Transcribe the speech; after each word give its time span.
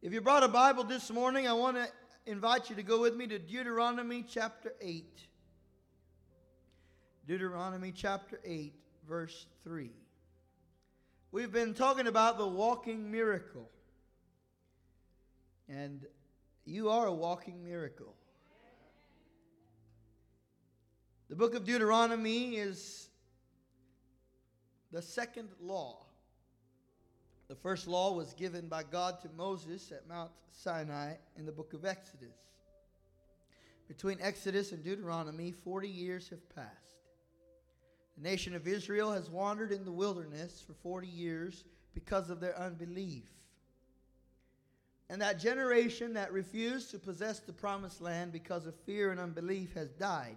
If 0.00 0.12
you 0.12 0.20
brought 0.20 0.44
a 0.44 0.48
Bible 0.48 0.84
this 0.84 1.10
morning, 1.10 1.48
I 1.48 1.54
want 1.54 1.76
to 1.76 1.88
invite 2.24 2.70
you 2.70 2.76
to 2.76 2.84
go 2.84 3.00
with 3.00 3.16
me 3.16 3.26
to 3.26 3.38
Deuteronomy 3.40 4.24
chapter 4.28 4.72
8. 4.80 5.04
Deuteronomy 7.26 7.90
chapter 7.90 8.38
8, 8.44 8.74
verse 9.08 9.46
3. 9.64 9.90
We've 11.32 11.50
been 11.50 11.74
talking 11.74 12.06
about 12.06 12.38
the 12.38 12.46
walking 12.46 13.10
miracle. 13.10 13.68
And 15.68 16.06
you 16.64 16.90
are 16.90 17.06
a 17.06 17.12
walking 17.12 17.64
miracle. 17.64 18.14
The 21.28 21.34
book 21.34 21.56
of 21.56 21.64
Deuteronomy 21.64 22.54
is 22.54 23.08
the 24.92 25.02
second 25.02 25.48
law. 25.60 26.07
The 27.48 27.54
first 27.54 27.88
law 27.88 28.12
was 28.12 28.34
given 28.34 28.68
by 28.68 28.82
God 28.82 29.20
to 29.22 29.30
Moses 29.34 29.90
at 29.90 30.06
Mount 30.06 30.30
Sinai 30.52 31.14
in 31.38 31.46
the 31.46 31.52
book 31.52 31.72
of 31.72 31.86
Exodus. 31.86 32.36
Between 33.88 34.18
Exodus 34.20 34.72
and 34.72 34.84
Deuteronomy, 34.84 35.52
40 35.52 35.88
years 35.88 36.28
have 36.28 36.46
passed. 36.54 36.96
The 38.18 38.28
nation 38.28 38.54
of 38.54 38.68
Israel 38.68 39.12
has 39.12 39.30
wandered 39.30 39.72
in 39.72 39.86
the 39.86 39.92
wilderness 39.92 40.62
for 40.66 40.74
40 40.74 41.08
years 41.08 41.64
because 41.94 42.28
of 42.28 42.38
their 42.38 42.58
unbelief. 42.58 43.24
And 45.08 45.22
that 45.22 45.40
generation 45.40 46.12
that 46.14 46.30
refused 46.34 46.90
to 46.90 46.98
possess 46.98 47.40
the 47.40 47.54
promised 47.54 48.02
land 48.02 48.30
because 48.30 48.66
of 48.66 48.74
fear 48.74 49.10
and 49.10 49.18
unbelief 49.18 49.72
has 49.72 49.88
died. 49.92 50.36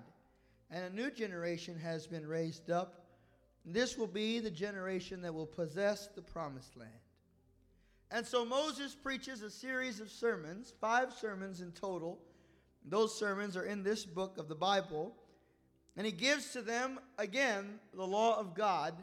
And 0.69 0.85
a 0.85 0.95
new 0.95 1.11
generation 1.11 1.77
has 1.77 2.07
been 2.07 2.25
raised 2.25 2.71
up 2.71 3.02
this 3.66 3.97
will 3.97 4.07
be 4.07 4.39
the 4.39 4.52
generation 4.52 5.21
that 5.21 5.33
will 5.33 5.45
possess 5.45 6.07
the 6.07 6.21
promised 6.21 6.75
land. 6.75 6.91
And 8.11 8.25
so 8.25 8.43
Moses 8.43 8.93
preaches 8.93 9.41
a 9.41 9.49
series 9.49 10.01
of 10.01 10.09
sermons, 10.11 10.73
five 10.81 11.13
sermons 11.13 11.61
in 11.61 11.71
total. 11.71 12.19
Those 12.86 13.17
sermons 13.17 13.55
are 13.55 13.63
in 13.63 13.83
this 13.83 14.05
book 14.05 14.38
of 14.38 14.49
the 14.49 14.55
Bible. 14.55 15.16
And 15.95 16.05
he 16.05 16.11
gives 16.11 16.52
to 16.52 16.61
them, 16.61 16.99
again, 17.17 17.80
the 17.94 18.05
law 18.05 18.38
of 18.38 18.53
God. 18.53 18.94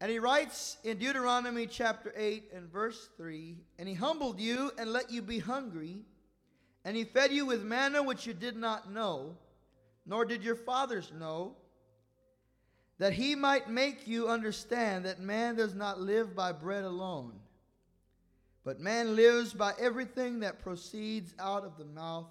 And 0.00 0.10
he 0.10 0.18
writes 0.18 0.78
in 0.84 0.98
Deuteronomy 0.98 1.66
chapter 1.66 2.12
8 2.16 2.50
and 2.54 2.70
verse 2.70 3.08
3 3.16 3.56
And 3.78 3.88
he 3.88 3.94
humbled 3.94 4.40
you 4.40 4.72
and 4.76 4.92
let 4.92 5.10
you 5.10 5.22
be 5.22 5.38
hungry, 5.38 5.98
and 6.84 6.96
he 6.96 7.04
fed 7.04 7.32
you 7.32 7.46
with 7.46 7.62
manna 7.62 8.02
which 8.02 8.26
you 8.26 8.34
did 8.34 8.56
not 8.56 8.92
know, 8.92 9.36
nor 10.04 10.24
did 10.24 10.42
your 10.42 10.56
fathers 10.56 11.12
know 11.18 11.56
that 12.98 13.12
he 13.12 13.34
might 13.34 13.68
make 13.68 14.06
you 14.06 14.28
understand 14.28 15.04
that 15.04 15.20
man 15.20 15.56
does 15.56 15.74
not 15.74 16.00
live 16.00 16.34
by 16.34 16.52
bread 16.52 16.84
alone, 16.84 17.32
but 18.64 18.80
man 18.80 19.14
lives 19.14 19.52
by 19.52 19.72
everything 19.78 20.40
that 20.40 20.62
proceeds 20.62 21.34
out 21.38 21.64
of 21.64 21.76
the 21.76 21.84
mouth 21.84 22.30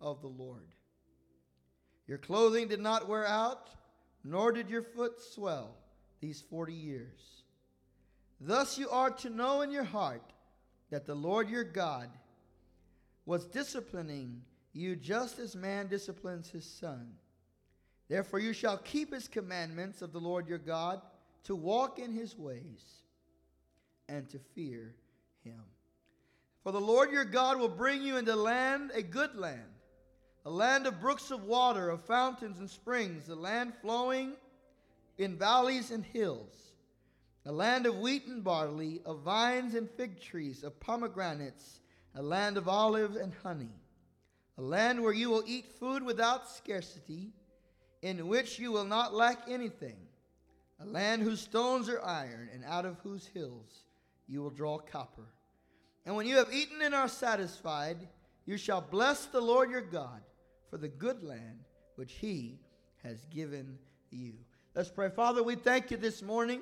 of 0.00 0.20
the 0.20 0.28
Lord. 0.28 0.74
Your 2.06 2.18
clothing 2.18 2.68
did 2.68 2.80
not 2.80 3.08
wear 3.08 3.26
out, 3.26 3.70
nor 4.22 4.52
did 4.52 4.68
your 4.68 4.82
foot 4.82 5.20
swell 5.20 5.76
these 6.20 6.40
forty 6.40 6.74
years. 6.74 7.44
Thus 8.40 8.78
you 8.78 8.90
are 8.90 9.10
to 9.10 9.30
know 9.30 9.62
in 9.62 9.70
your 9.70 9.84
heart 9.84 10.32
that 10.90 11.06
the 11.06 11.14
Lord 11.14 11.48
your 11.48 11.64
God 11.64 12.10
was 13.24 13.46
disciplining 13.46 14.42
you 14.72 14.96
just 14.96 15.38
as 15.38 15.56
man 15.56 15.88
disciplines 15.88 16.48
his 16.48 16.64
son. 16.64 17.12
Therefore, 18.08 18.40
you 18.40 18.52
shall 18.52 18.78
keep 18.78 19.12
his 19.12 19.28
commandments 19.28 20.02
of 20.02 20.12
the 20.12 20.20
Lord 20.20 20.48
your 20.48 20.58
God, 20.58 21.00
to 21.44 21.54
walk 21.54 21.98
in 21.98 22.12
his 22.12 22.36
ways, 22.36 23.02
and 24.08 24.28
to 24.30 24.38
fear 24.38 24.94
him. 25.44 25.60
For 26.62 26.72
the 26.72 26.80
Lord 26.80 27.10
your 27.10 27.24
God 27.24 27.58
will 27.58 27.68
bring 27.68 28.02
you 28.02 28.16
into 28.16 28.36
land, 28.36 28.90
a 28.94 29.02
good 29.02 29.34
land, 29.34 29.62
a 30.44 30.50
land 30.50 30.86
of 30.86 31.00
brooks 31.00 31.30
of 31.30 31.44
water, 31.44 31.88
of 31.88 32.02
fountains 32.04 32.58
and 32.58 32.68
springs, 32.68 33.28
a 33.28 33.34
land 33.34 33.72
flowing 33.80 34.32
in 35.18 35.36
valleys 35.36 35.90
and 35.90 36.04
hills, 36.04 36.72
a 37.46 37.52
land 37.52 37.86
of 37.86 37.98
wheat 37.98 38.26
and 38.26 38.44
barley, 38.44 39.00
of 39.04 39.20
vines 39.20 39.74
and 39.74 39.88
fig 39.90 40.20
trees, 40.20 40.62
of 40.62 40.78
pomegranates, 40.80 41.80
a 42.14 42.22
land 42.22 42.56
of 42.56 42.68
olives 42.68 43.16
and 43.16 43.32
honey, 43.42 43.74
a 44.58 44.62
land 44.62 45.02
where 45.02 45.12
you 45.12 45.30
will 45.30 45.44
eat 45.46 45.66
food 45.78 46.02
without 46.02 46.50
scarcity 46.50 47.32
in 48.02 48.28
which 48.28 48.58
you 48.58 48.72
will 48.72 48.84
not 48.84 49.14
lack 49.14 49.48
anything, 49.48 49.96
a 50.80 50.86
land 50.86 51.22
whose 51.22 51.40
stones 51.40 51.88
are 51.88 52.02
iron, 52.02 52.48
and 52.52 52.64
out 52.64 52.84
of 52.84 52.98
whose 53.02 53.26
hills 53.26 53.84
you 54.30 54.42
will 54.42 54.50
draw 54.50 54.78
copper. 54.78 55.26
And 56.06 56.14
when 56.14 56.26
you 56.26 56.36
have 56.36 56.52
eaten 56.52 56.80
and 56.82 56.94
are 56.94 57.08
satisfied, 57.08 58.08
you 58.46 58.56
shall 58.56 58.80
bless 58.80 59.26
the 59.26 59.40
Lord 59.40 59.70
your 59.70 59.80
God 59.80 60.22
for 60.70 60.78
the 60.78 60.88
good 60.88 61.22
land 61.22 61.64
which 61.96 62.12
he 62.12 62.60
has 63.02 63.24
given 63.26 63.76
you. 64.10 64.34
Let's 64.74 64.88
pray. 64.88 65.10
Father, 65.10 65.42
we 65.42 65.56
thank 65.56 65.90
you 65.90 65.96
this 65.96 66.22
morning 66.22 66.60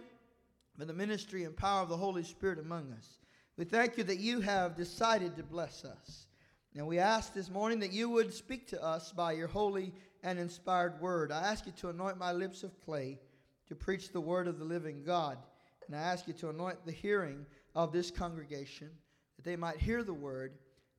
for 0.79 0.87
the 0.87 0.95
ministry 0.95 1.45
and 1.45 1.57
power 1.57 1.83
of 1.83 1.89
the 1.89 1.97
Holy 1.97 2.25
Spirit 2.25 2.59
among 2.59 2.91
us. 2.93 3.19
We 3.59 3.65
thank 3.65 3.99
you 3.99 4.05
that 4.05 4.19
you 4.19 4.41
have 4.41 4.77
decided 4.77 5.37
to 5.37 5.43
bless 5.43 5.85
us. 5.85 6.27
And 6.75 6.87
we 6.87 6.99
ask 6.99 7.35
this 7.35 7.51
morning 7.51 7.81
that 7.81 7.93
you 7.93 8.09
would 8.09 8.33
speak 8.33 8.67
to 8.69 8.83
us 8.83 9.13
by 9.13 9.33
your 9.33 9.49
holy 9.49 9.93
and 10.23 10.39
inspired 10.39 11.01
word. 11.01 11.33
I 11.33 11.43
ask 11.43 11.67
you 11.67 11.73
to 11.73 11.91
anoint 11.91 12.19
my 12.19 12.33
lips 12.33 12.63
of 12.63 12.81
clay 12.85 13.19
to 13.67 13.75
preach 13.75 14.11
the 14.11 14.21
word 14.21 14.49
of 14.49 14.59
the 14.59 14.65
living 14.65 15.03
God. 15.05 15.39
And 15.87 15.97
I 15.97 16.01
ask 16.01 16.29
you 16.29 16.35
to 16.35 16.51
anoint 16.51 16.85
the 16.85 16.93
hearing 16.93 17.47
of 17.79 17.93
this 17.93 18.11
congregation 18.11 18.91
that 19.37 19.45
they 19.45 19.55
might 19.55 19.77
hear 19.77 20.03
the 20.03 20.13
word 20.13 20.55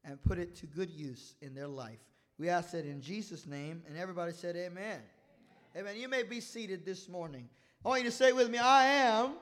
and 0.06 0.24
put 0.24 0.40
it 0.40 0.56
to 0.56 0.66
good 0.66 0.90
use 0.90 1.36
in 1.42 1.54
their 1.54 1.68
life. 1.68 2.00
We 2.38 2.48
ask 2.48 2.72
that 2.72 2.86
in 2.86 3.02
Jesus' 3.02 3.46
name. 3.46 3.84
And 3.86 3.98
everybody 3.98 4.32
said, 4.32 4.56
Amen. 4.56 5.02
Amen. 5.76 5.90
amen. 5.90 5.98
You 5.98 6.08
may 6.08 6.24
be 6.24 6.40
seated 6.40 6.86
this 6.86 7.10
morning. 7.10 7.50
I 7.84 7.90
want 7.90 8.04
you 8.04 8.10
to 8.10 8.16
say 8.16 8.32
with 8.32 8.50
me, 8.50 8.60
I 8.60 8.86
am 8.86 9.34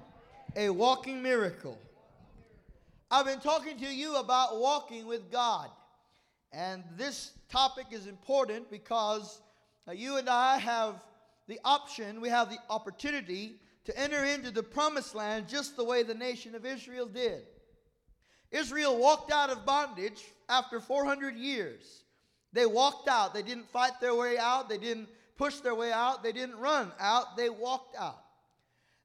a 0.56 0.72
walking 0.72 1.22
miracle. 1.22 1.78
I've 3.12 3.28
been 3.28 3.40
talking 3.40 3.78
to 3.78 3.86
you 3.86 4.16
about 4.16 4.60
walking 4.60 5.06
with 5.06 5.32
God. 5.32 5.70
And 6.52 6.84
this 6.98 7.34
topic 7.50 7.86
is 7.92 8.08
important 8.08 8.72
because 8.72 9.44
uh, 9.88 9.92
you 9.92 10.18
and 10.18 10.28
I 10.28 10.58
have 10.58 10.96
the 11.48 11.60
option, 11.64 12.20
we 12.20 12.30
have 12.30 12.50
the 12.50 12.58
opportunity 12.72 13.60
to 13.88 13.98
enter 13.98 14.26
into 14.26 14.52
the 14.52 14.62
promised 14.62 15.16
land 15.16 15.48
just 15.48 15.78
the 15.78 15.84
way 15.84 16.04
the 16.04 16.14
nation 16.14 16.56
of 16.56 16.66
Israel 16.66 17.06
did. 17.06 17.44
Israel 18.52 18.98
walked 18.98 19.32
out 19.32 19.50
of 19.50 19.66
bondage 19.66 20.26
after 20.50 20.82
400 20.82 21.38
years. 21.38 22.04
They 22.52 22.66
walked 22.66 23.08
out. 23.08 23.34
They 23.34 23.42
didn't 23.42 23.70
fight 23.70 24.02
their 24.02 24.14
way 24.14 24.38
out. 24.38 24.68
They 24.68 24.78
didn't 24.78 25.08
push 25.38 25.60
their 25.60 25.74
way 25.74 25.94
out. 25.94 26.22
They 26.22 26.34
didn't 26.34 26.58
run 26.58 26.92
out. 27.00 27.38
They 27.38 27.50
walked 27.50 27.96
out. 27.98 28.22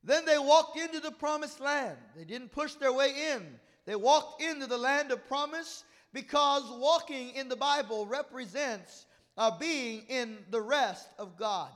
Then 0.03 0.25
they 0.25 0.39
walked 0.39 0.77
into 0.77 0.99
the 0.99 1.13
promised 1.13 1.61
land. 1.61 1.97
They 2.17 2.25
didn't 2.25 2.51
push 2.51 2.75
their 2.75 2.93
way 2.93 3.35
in. 3.35 3.47
They 3.87 3.95
walked 3.95 4.43
into 4.43 4.67
the 4.67 4.79
land 4.79 5.13
of 5.13 5.29
promise 5.29 5.85
because 6.13 6.65
walking 6.73 7.31
in 7.37 7.49
the 7.49 7.55
Bible 7.55 8.05
represents 8.05 9.07
uh, 9.39 9.57
being 9.59 10.03
in 10.09 10.39
the 10.51 10.61
rest 10.61 11.07
of 11.21 11.39
God. 11.39 11.71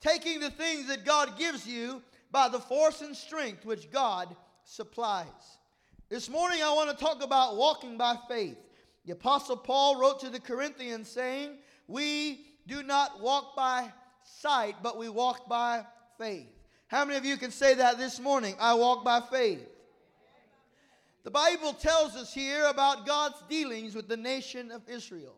Taking 0.00 0.40
the 0.40 0.50
things 0.50 0.88
that 0.88 1.04
God 1.04 1.38
gives 1.38 1.64
you 1.64 2.02
by 2.34 2.48
the 2.48 2.58
force 2.58 3.00
and 3.00 3.16
strength 3.16 3.64
which 3.64 3.92
God 3.92 4.34
supplies. 4.64 5.26
This 6.08 6.28
morning 6.28 6.58
I 6.64 6.72
want 6.72 6.90
to 6.90 7.04
talk 7.04 7.22
about 7.22 7.56
walking 7.56 7.96
by 7.96 8.16
faith. 8.28 8.58
The 9.06 9.12
Apostle 9.12 9.56
Paul 9.56 10.00
wrote 10.00 10.18
to 10.18 10.30
the 10.30 10.40
Corinthians 10.40 11.08
saying, 11.08 11.50
We 11.86 12.44
do 12.66 12.82
not 12.82 13.20
walk 13.20 13.54
by 13.54 13.92
sight, 14.24 14.74
but 14.82 14.98
we 14.98 15.08
walk 15.08 15.48
by 15.48 15.86
faith. 16.18 16.48
How 16.88 17.04
many 17.04 17.16
of 17.18 17.24
you 17.24 17.36
can 17.36 17.52
say 17.52 17.74
that 17.74 17.98
this 17.98 18.18
morning? 18.18 18.56
I 18.58 18.74
walk 18.74 19.04
by 19.04 19.20
faith. 19.20 19.64
The 21.22 21.30
Bible 21.30 21.72
tells 21.72 22.16
us 22.16 22.34
here 22.34 22.66
about 22.66 23.06
God's 23.06 23.40
dealings 23.48 23.94
with 23.94 24.08
the 24.08 24.16
nation 24.16 24.72
of 24.72 24.82
Israel. 24.88 25.36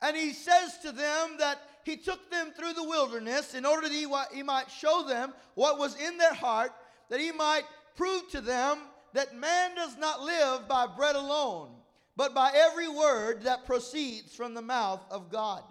And 0.00 0.16
he 0.16 0.34
says 0.34 0.78
to 0.82 0.92
them 0.92 1.30
that 1.40 1.58
he 1.84 1.96
took 1.96 2.30
them 2.30 2.52
through 2.56 2.74
the 2.74 2.88
wilderness 2.88 3.54
in 3.54 3.66
order 3.66 3.88
that 3.88 4.28
he, 4.32 4.42
might 4.42 4.70
show 4.70 5.04
them 5.06 5.32
what 5.54 5.78
was 5.78 5.96
in 6.00 6.16
their 6.18 6.34
heart, 6.34 6.72
that 7.08 7.20
he 7.20 7.32
might 7.32 7.64
prove 7.96 8.28
to 8.30 8.40
them 8.40 8.78
that 9.12 9.36
man 9.36 9.74
does 9.74 9.96
not 9.96 10.22
live 10.22 10.68
by 10.68 10.86
bread 10.86 11.16
alone, 11.16 11.70
but 12.16 12.34
by 12.34 12.50
every 12.54 12.88
word 12.88 13.42
that 13.42 13.66
proceeds 13.66 14.34
from 14.34 14.54
the 14.54 14.62
mouth 14.62 15.04
of 15.10 15.30
God. 15.30 15.62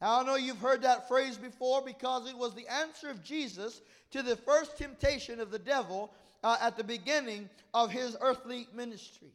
Now, 0.00 0.20
I 0.20 0.24
know 0.24 0.36
you've 0.36 0.58
heard 0.58 0.82
that 0.82 1.08
phrase 1.08 1.36
before 1.36 1.82
because 1.82 2.28
it 2.28 2.36
was 2.36 2.54
the 2.54 2.66
answer 2.68 3.10
of 3.10 3.22
Jesus 3.22 3.82
to 4.12 4.22
the 4.22 4.36
first 4.36 4.78
temptation 4.78 5.40
of 5.40 5.50
the 5.50 5.58
devil 5.58 6.12
uh, 6.42 6.56
at 6.60 6.76
the 6.76 6.84
beginning 6.84 7.48
of 7.74 7.90
his 7.90 8.16
earthly 8.20 8.66
ministry. 8.74 9.28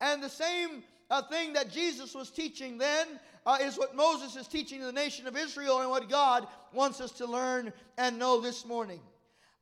And 0.00 0.22
the 0.22 0.30
same 0.30 0.82
uh, 1.10 1.22
thing 1.22 1.52
that 1.54 1.70
Jesus 1.70 2.14
was 2.14 2.30
teaching 2.30 2.78
then 2.78 3.06
uh, 3.46 3.58
is 3.60 3.78
what 3.78 3.96
Moses 3.96 4.36
is 4.36 4.46
teaching 4.46 4.80
the 4.80 4.92
nation 4.92 5.26
of 5.26 5.36
Israel 5.36 5.80
and 5.80 5.90
what 5.90 6.08
God 6.08 6.46
wants 6.72 7.00
us 7.00 7.12
to 7.12 7.26
learn 7.26 7.72
and 7.96 8.18
know 8.18 8.40
this 8.40 8.66
morning. 8.66 9.00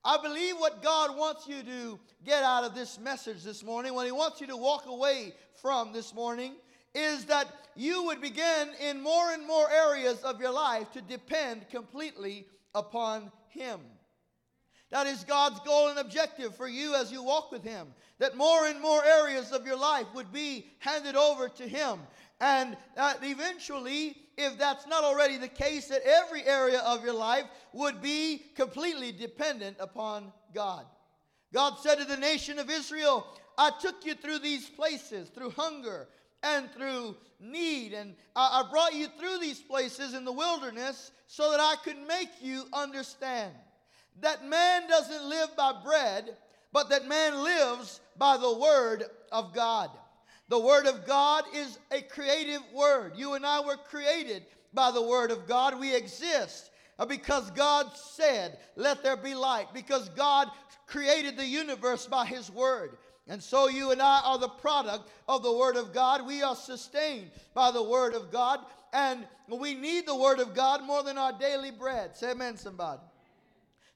I 0.04 0.18
believe 0.22 0.56
what 0.56 0.82
God 0.82 1.16
wants 1.16 1.48
you 1.48 1.62
to 1.62 1.98
get 2.24 2.42
out 2.42 2.64
of 2.64 2.74
this 2.74 2.98
message 2.98 3.42
this 3.42 3.64
morning, 3.64 3.94
what 3.94 4.06
He 4.06 4.12
wants 4.12 4.40
you 4.40 4.46
to 4.48 4.56
walk 4.56 4.86
away 4.86 5.34
from 5.60 5.92
this 5.92 6.14
morning, 6.14 6.54
is 6.94 7.24
that 7.26 7.48
you 7.74 8.04
would 8.04 8.20
begin 8.20 8.70
in 8.80 9.02
more 9.02 9.32
and 9.32 9.46
more 9.46 9.70
areas 9.70 10.22
of 10.22 10.40
your 10.40 10.52
life 10.52 10.90
to 10.92 11.00
depend 11.00 11.68
completely 11.70 12.46
upon 12.74 13.30
Him. 13.48 13.80
That 14.90 15.06
is 15.06 15.24
God's 15.24 15.58
goal 15.60 15.88
and 15.88 15.98
objective 15.98 16.54
for 16.54 16.68
you 16.68 16.94
as 16.94 17.10
you 17.10 17.22
walk 17.22 17.50
with 17.50 17.64
Him. 17.64 17.88
That 18.18 18.36
more 18.36 18.66
and 18.66 18.80
more 18.80 19.04
areas 19.04 19.50
of 19.52 19.66
your 19.66 19.76
life 19.78 20.06
would 20.14 20.32
be 20.32 20.66
handed 20.78 21.16
over 21.16 21.48
to 21.48 21.68
Him. 21.68 21.98
And 22.40 22.76
uh, 22.96 23.14
eventually, 23.22 24.16
if 24.36 24.56
that's 24.58 24.86
not 24.86 25.02
already 25.02 25.38
the 25.38 25.48
case, 25.48 25.88
that 25.88 26.02
every 26.06 26.44
area 26.44 26.80
of 26.80 27.04
your 27.04 27.14
life 27.14 27.46
would 27.72 28.00
be 28.00 28.44
completely 28.54 29.10
dependent 29.10 29.76
upon 29.80 30.32
God. 30.54 30.84
God 31.52 31.74
said 31.80 31.96
to 31.96 32.04
the 32.04 32.16
nation 32.16 32.58
of 32.58 32.70
Israel, 32.70 33.26
I 33.58 33.70
took 33.80 34.04
you 34.04 34.14
through 34.14 34.40
these 34.40 34.68
places, 34.68 35.30
through 35.30 35.50
hunger 35.50 36.08
and 36.42 36.70
through 36.70 37.16
need. 37.40 37.92
And 37.92 38.14
I 38.36 38.62
brought 38.70 38.94
you 38.94 39.08
through 39.18 39.38
these 39.38 39.60
places 39.60 40.14
in 40.14 40.24
the 40.24 40.32
wilderness 40.32 41.10
so 41.26 41.50
that 41.50 41.60
I 41.60 41.74
could 41.82 41.98
make 42.06 42.28
you 42.40 42.64
understand 42.72 43.52
that 44.20 44.46
man 44.46 44.88
doesn't 44.88 45.28
live 45.28 45.56
by 45.56 45.72
bread, 45.84 46.36
but 46.72 46.88
that 46.90 47.08
man 47.08 47.42
lives 47.42 48.00
by 48.18 48.36
the 48.36 48.58
word 48.58 49.04
of 49.32 49.54
God. 49.54 49.90
The 50.48 50.58
Word 50.58 50.86
of 50.86 51.06
God 51.06 51.44
is 51.54 51.78
a 51.90 52.02
creative 52.02 52.62
Word. 52.72 53.12
You 53.16 53.34
and 53.34 53.44
I 53.44 53.60
were 53.60 53.76
created 53.76 54.44
by 54.72 54.90
the 54.92 55.02
Word 55.02 55.30
of 55.30 55.46
God. 55.48 55.78
We 55.78 55.94
exist 55.94 56.70
because 57.08 57.50
God 57.50 57.90
said, 57.96 58.58
Let 58.76 59.02
there 59.02 59.16
be 59.16 59.34
light, 59.34 59.74
because 59.74 60.08
God 60.10 60.48
created 60.86 61.36
the 61.36 61.46
universe 61.46 62.06
by 62.06 62.26
His 62.26 62.50
Word. 62.50 62.96
And 63.28 63.42
so 63.42 63.68
you 63.68 63.90
and 63.90 64.00
I 64.00 64.20
are 64.24 64.38
the 64.38 64.48
product 64.48 65.10
of 65.26 65.42
the 65.42 65.52
Word 65.52 65.76
of 65.76 65.92
God. 65.92 66.24
We 66.24 66.44
are 66.44 66.54
sustained 66.54 67.30
by 67.52 67.72
the 67.72 67.82
Word 67.82 68.14
of 68.14 68.30
God, 68.30 68.60
and 68.92 69.26
we 69.48 69.74
need 69.74 70.06
the 70.06 70.14
Word 70.14 70.38
of 70.38 70.54
God 70.54 70.84
more 70.84 71.02
than 71.02 71.18
our 71.18 71.32
daily 71.32 71.72
bread. 71.72 72.16
Say 72.16 72.30
amen, 72.30 72.56
somebody. 72.56 73.02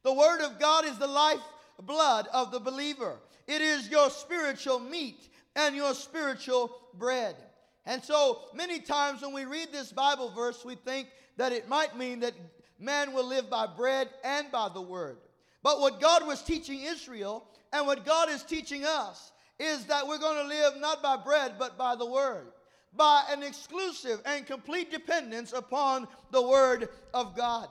The 0.02 0.12
Word 0.12 0.40
of 0.40 0.58
God 0.58 0.84
is 0.84 0.98
the 0.98 1.06
life 1.06 1.40
blood 1.82 2.28
of 2.32 2.50
the 2.50 2.60
believer, 2.60 3.16
it 3.46 3.62
is 3.62 3.88
your 3.88 4.10
spiritual 4.10 4.78
meat 4.78 5.28
and 5.56 5.74
your 5.74 5.94
spiritual 5.94 6.70
bread. 6.94 7.34
And 7.86 8.04
so 8.04 8.42
many 8.54 8.80
times 8.80 9.22
when 9.22 9.32
we 9.32 9.46
read 9.46 9.68
this 9.72 9.90
Bible 9.90 10.30
verse, 10.30 10.64
we 10.64 10.74
think 10.74 11.08
that 11.36 11.52
it 11.52 11.68
might 11.68 11.96
mean 11.96 12.20
that 12.20 12.34
man 12.78 13.12
will 13.12 13.26
live 13.26 13.48
by 13.50 13.66
bread 13.66 14.08
and 14.22 14.50
by 14.52 14.68
the 14.72 14.80
word. 14.80 15.18
But 15.62 15.80
what 15.80 16.00
God 16.00 16.26
was 16.26 16.42
teaching 16.42 16.80
Israel 16.82 17.44
and 17.72 17.86
what 17.86 18.04
God 18.04 18.30
is 18.30 18.42
teaching 18.42 18.84
us 18.84 19.32
is 19.58 19.84
that 19.86 20.06
we're 20.06 20.18
going 20.18 20.42
to 20.42 20.48
live 20.48 20.74
not 20.78 21.02
by 21.02 21.16
bread 21.16 21.54
but 21.58 21.76
by 21.76 21.94
the 21.94 22.06
word, 22.06 22.48
by 22.94 23.24
an 23.30 23.42
exclusive 23.42 24.20
and 24.24 24.46
complete 24.46 24.90
dependence 24.90 25.52
upon 25.52 26.08
the 26.30 26.46
word 26.46 26.88
of 27.12 27.36
God. 27.36 27.68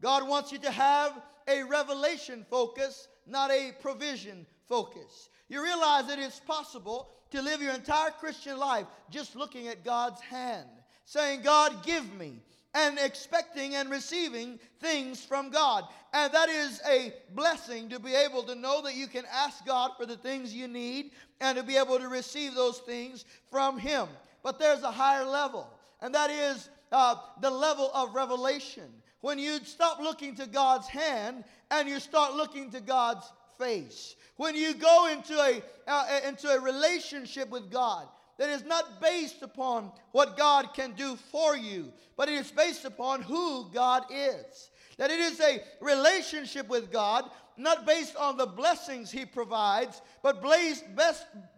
God 0.00 0.28
wants 0.28 0.52
you 0.52 0.58
to 0.58 0.70
have 0.70 1.12
a 1.48 1.62
revelation 1.64 2.44
focus, 2.48 3.08
not 3.26 3.50
a 3.50 3.72
provision 3.80 4.46
focus. 4.68 5.30
You 5.48 5.62
realize 5.62 6.06
that 6.06 6.18
it's 6.18 6.40
possible 6.40 7.08
to 7.30 7.42
live 7.42 7.62
your 7.62 7.74
entire 7.74 8.10
Christian 8.10 8.58
life 8.58 8.86
just 9.10 9.34
looking 9.34 9.68
at 9.68 9.84
God's 9.84 10.20
hand, 10.20 10.68
saying, 11.04 11.42
God, 11.42 11.84
give 11.84 12.14
me, 12.14 12.42
and 12.74 12.98
expecting 12.98 13.74
and 13.74 13.90
receiving 13.90 14.58
things 14.80 15.24
from 15.24 15.50
God. 15.50 15.84
And 16.12 16.32
that 16.32 16.48
is 16.48 16.80
a 16.88 17.12
blessing 17.34 17.88
to 17.90 17.98
be 17.98 18.14
able 18.14 18.42
to 18.44 18.54
know 18.54 18.82
that 18.82 18.94
you 18.94 19.06
can 19.06 19.24
ask 19.32 19.64
God 19.66 19.92
for 19.96 20.06
the 20.06 20.16
things 20.16 20.54
you 20.54 20.68
need 20.68 21.12
and 21.40 21.56
to 21.56 21.64
be 21.64 21.76
able 21.76 21.98
to 21.98 22.08
receive 22.08 22.54
those 22.54 22.78
things 22.78 23.24
from 23.50 23.78
Him. 23.78 24.08
But 24.42 24.58
there's 24.58 24.82
a 24.82 24.90
higher 24.90 25.24
level, 25.24 25.68
and 26.00 26.14
that 26.14 26.30
is 26.30 26.68
uh, 26.92 27.16
the 27.40 27.50
level 27.50 27.90
of 27.94 28.14
revelation. 28.14 28.88
When 29.20 29.38
you 29.38 29.58
stop 29.64 30.00
looking 30.00 30.36
to 30.36 30.46
God's 30.46 30.88
hand 30.88 31.44
and 31.70 31.88
you 31.88 31.98
start 32.00 32.34
looking 32.34 32.70
to 32.70 32.80
God's 32.80 33.30
face. 33.58 34.14
When 34.36 34.54
you 34.54 34.74
go 34.74 35.08
into 35.08 35.34
a, 35.34 35.62
uh, 35.86 36.20
into 36.26 36.48
a 36.48 36.60
relationship 36.60 37.50
with 37.50 37.70
God 37.70 38.06
that 38.38 38.48
is 38.50 38.64
not 38.64 39.00
based 39.00 39.42
upon 39.42 39.90
what 40.12 40.36
God 40.36 40.72
can 40.74 40.92
do 40.92 41.16
for 41.16 41.56
you, 41.56 41.92
but 42.16 42.28
it 42.28 42.34
is 42.34 42.50
based 42.52 42.84
upon 42.84 43.22
who 43.22 43.68
God 43.72 44.04
is. 44.10 44.70
That 44.96 45.10
it 45.10 45.18
is 45.18 45.40
a 45.40 45.62
relationship 45.80 46.68
with 46.68 46.92
God 46.92 47.28
not 47.56 47.84
based 47.84 48.14
on 48.16 48.36
the 48.36 48.46
blessings 48.46 49.10
he 49.10 49.24
provides, 49.24 50.00
but 50.22 50.40
based, 50.40 50.84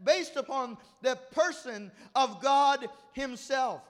based 0.03 0.37
upon 0.37 0.79
the 1.03 1.17
person 1.33 1.93
of 2.15 2.41
God 2.41 2.89
himself. 3.12 3.83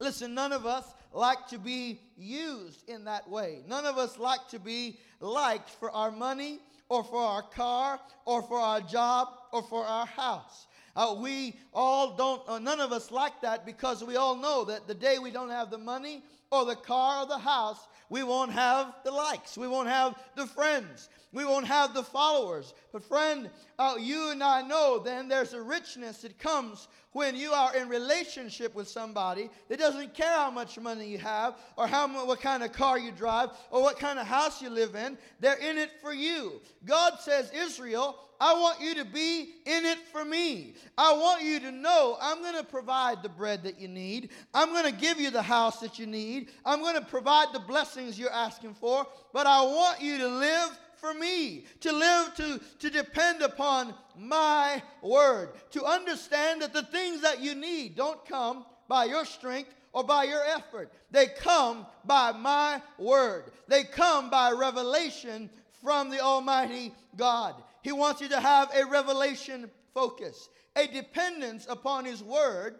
Listen, 0.00 0.34
none 0.34 0.52
of 0.52 0.66
us 0.66 0.92
like 1.14 1.46
to 1.48 1.58
be 1.58 2.00
used 2.16 2.88
in 2.88 3.04
that 3.04 3.28
way. 3.30 3.60
None 3.66 3.86
of 3.86 3.96
us 3.96 4.18
like 4.18 4.48
to 4.48 4.58
be 4.58 4.98
liked 5.20 5.70
for 5.70 5.90
our 5.92 6.10
money 6.10 6.58
or 6.88 7.02
for 7.04 7.22
our 7.22 7.42
car 7.42 8.00
or 8.24 8.42
for 8.42 8.58
our 8.58 8.80
job 8.80 9.28
or 9.52 9.62
for 9.62 9.84
our 9.84 10.06
house. 10.06 10.66
Uh, 10.96 11.16
we 11.18 11.56
all 11.72 12.14
don't, 12.16 12.42
uh, 12.48 12.58
none 12.58 12.80
of 12.80 12.92
us 12.92 13.10
like 13.10 13.40
that 13.40 13.64
because 13.64 14.04
we 14.04 14.16
all 14.16 14.36
know 14.36 14.64
that 14.64 14.86
the 14.86 14.94
day 14.94 15.18
we 15.18 15.30
don't 15.30 15.50
have 15.50 15.70
the 15.70 15.78
money 15.78 16.22
or 16.50 16.64
the 16.64 16.76
car 16.76 17.22
or 17.22 17.26
the 17.26 17.38
house, 17.38 17.88
we 18.10 18.22
won't 18.22 18.52
have 18.52 18.94
the 19.04 19.10
likes. 19.10 19.56
We 19.56 19.66
won't 19.66 19.88
have 19.88 20.14
the 20.36 20.46
friends. 20.46 21.08
We 21.34 21.44
won't 21.44 21.66
have 21.66 21.92
the 21.92 22.04
followers. 22.04 22.72
But, 22.92 23.02
friend, 23.02 23.50
uh, 23.78 23.96
you 23.98 24.30
and 24.30 24.42
I 24.42 24.62
know 24.62 25.00
then 25.00 25.28
there's 25.28 25.52
a 25.52 25.60
richness 25.60 26.18
that 26.18 26.38
comes 26.38 26.88
when 27.12 27.36
you 27.36 27.52
are 27.52 27.76
in 27.76 27.88
relationship 27.88 28.74
with 28.74 28.88
somebody 28.88 29.50
that 29.68 29.78
doesn't 29.78 30.14
care 30.14 30.32
how 30.32 30.50
much 30.50 30.78
money 30.78 31.08
you 31.08 31.18
have 31.18 31.56
or 31.76 31.86
how 31.86 32.08
what 32.24 32.40
kind 32.40 32.62
of 32.62 32.72
car 32.72 32.98
you 32.98 33.12
drive 33.12 33.50
or 33.70 33.82
what 33.82 33.98
kind 33.98 34.18
of 34.18 34.26
house 34.26 34.62
you 34.62 34.70
live 34.70 34.94
in. 34.94 35.18
They're 35.40 35.58
in 35.58 35.76
it 35.76 35.90
for 36.00 36.12
you. 36.12 36.60
God 36.84 37.14
says, 37.20 37.50
Israel, 37.52 38.18
I 38.40 38.52
want 38.54 38.80
you 38.80 38.94
to 38.96 39.04
be 39.04 39.54
in 39.64 39.84
it 39.84 39.98
for 40.12 40.24
me. 40.24 40.74
I 40.98 41.12
want 41.14 41.42
you 41.42 41.60
to 41.60 41.72
know 41.72 42.16
I'm 42.20 42.42
going 42.42 42.56
to 42.56 42.64
provide 42.64 43.22
the 43.22 43.28
bread 43.28 43.62
that 43.62 43.80
you 43.80 43.88
need. 43.88 44.30
I'm 44.52 44.70
going 44.70 44.92
to 44.92 45.00
give 45.00 45.20
you 45.20 45.30
the 45.30 45.42
house 45.42 45.80
that 45.80 45.98
you 45.98 46.06
need. 46.06 46.50
I'm 46.64 46.80
going 46.80 46.96
to 46.96 47.04
provide 47.04 47.48
the 47.52 47.60
blessings 47.60 48.18
you're 48.18 48.32
asking 48.32 48.74
for. 48.74 49.06
But 49.32 49.46
I 49.46 49.62
want 49.62 50.00
you 50.00 50.18
to 50.18 50.28
live 50.28 50.78
for 51.04 51.12
me, 51.12 51.66
to 51.80 51.92
live, 51.92 52.34
to, 52.34 52.58
to 52.78 52.88
depend 52.88 53.42
upon 53.42 53.92
my 54.16 54.82
word, 55.02 55.50
to 55.70 55.84
understand 55.84 56.62
that 56.62 56.72
the 56.72 56.82
things 56.82 57.20
that 57.20 57.42
you 57.42 57.54
need 57.54 57.94
don't 57.94 58.24
come 58.24 58.64
by 58.88 59.04
your 59.04 59.26
strength 59.26 59.74
or 59.92 60.02
by 60.02 60.24
your 60.24 60.42
effort. 60.56 60.90
They 61.10 61.26
come 61.26 61.84
by 62.06 62.32
my 62.32 62.80
word. 62.98 63.52
They 63.68 63.84
come 63.84 64.30
by 64.30 64.52
revelation 64.52 65.50
from 65.82 66.08
the 66.08 66.20
Almighty 66.20 66.94
God. 67.16 67.54
He 67.82 67.92
wants 67.92 68.22
you 68.22 68.28
to 68.30 68.40
have 68.40 68.74
a 68.74 68.86
revelation 68.86 69.70
focus, 69.92 70.48
a 70.74 70.86
dependence 70.86 71.66
upon 71.68 72.06
His 72.06 72.22
word, 72.22 72.76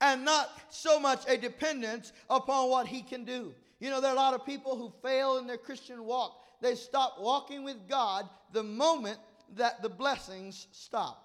and 0.00 0.24
not 0.24 0.50
so 0.70 0.98
much 0.98 1.22
a 1.28 1.36
dependence 1.36 2.12
upon 2.28 2.68
what 2.68 2.88
He 2.88 3.00
can 3.00 3.24
do. 3.24 3.54
You 3.78 3.90
know, 3.90 4.00
there 4.00 4.10
are 4.10 4.16
a 4.16 4.18
lot 4.18 4.34
of 4.34 4.44
people 4.44 4.76
who 4.76 4.92
fail 5.08 5.38
in 5.38 5.46
their 5.46 5.56
Christian 5.56 6.04
walk 6.04 6.46
they 6.60 6.74
stop 6.74 7.16
walking 7.20 7.64
with 7.64 7.88
God 7.88 8.28
the 8.52 8.62
moment 8.62 9.18
that 9.56 9.82
the 9.82 9.88
blessings 9.88 10.66
stop. 10.72 11.24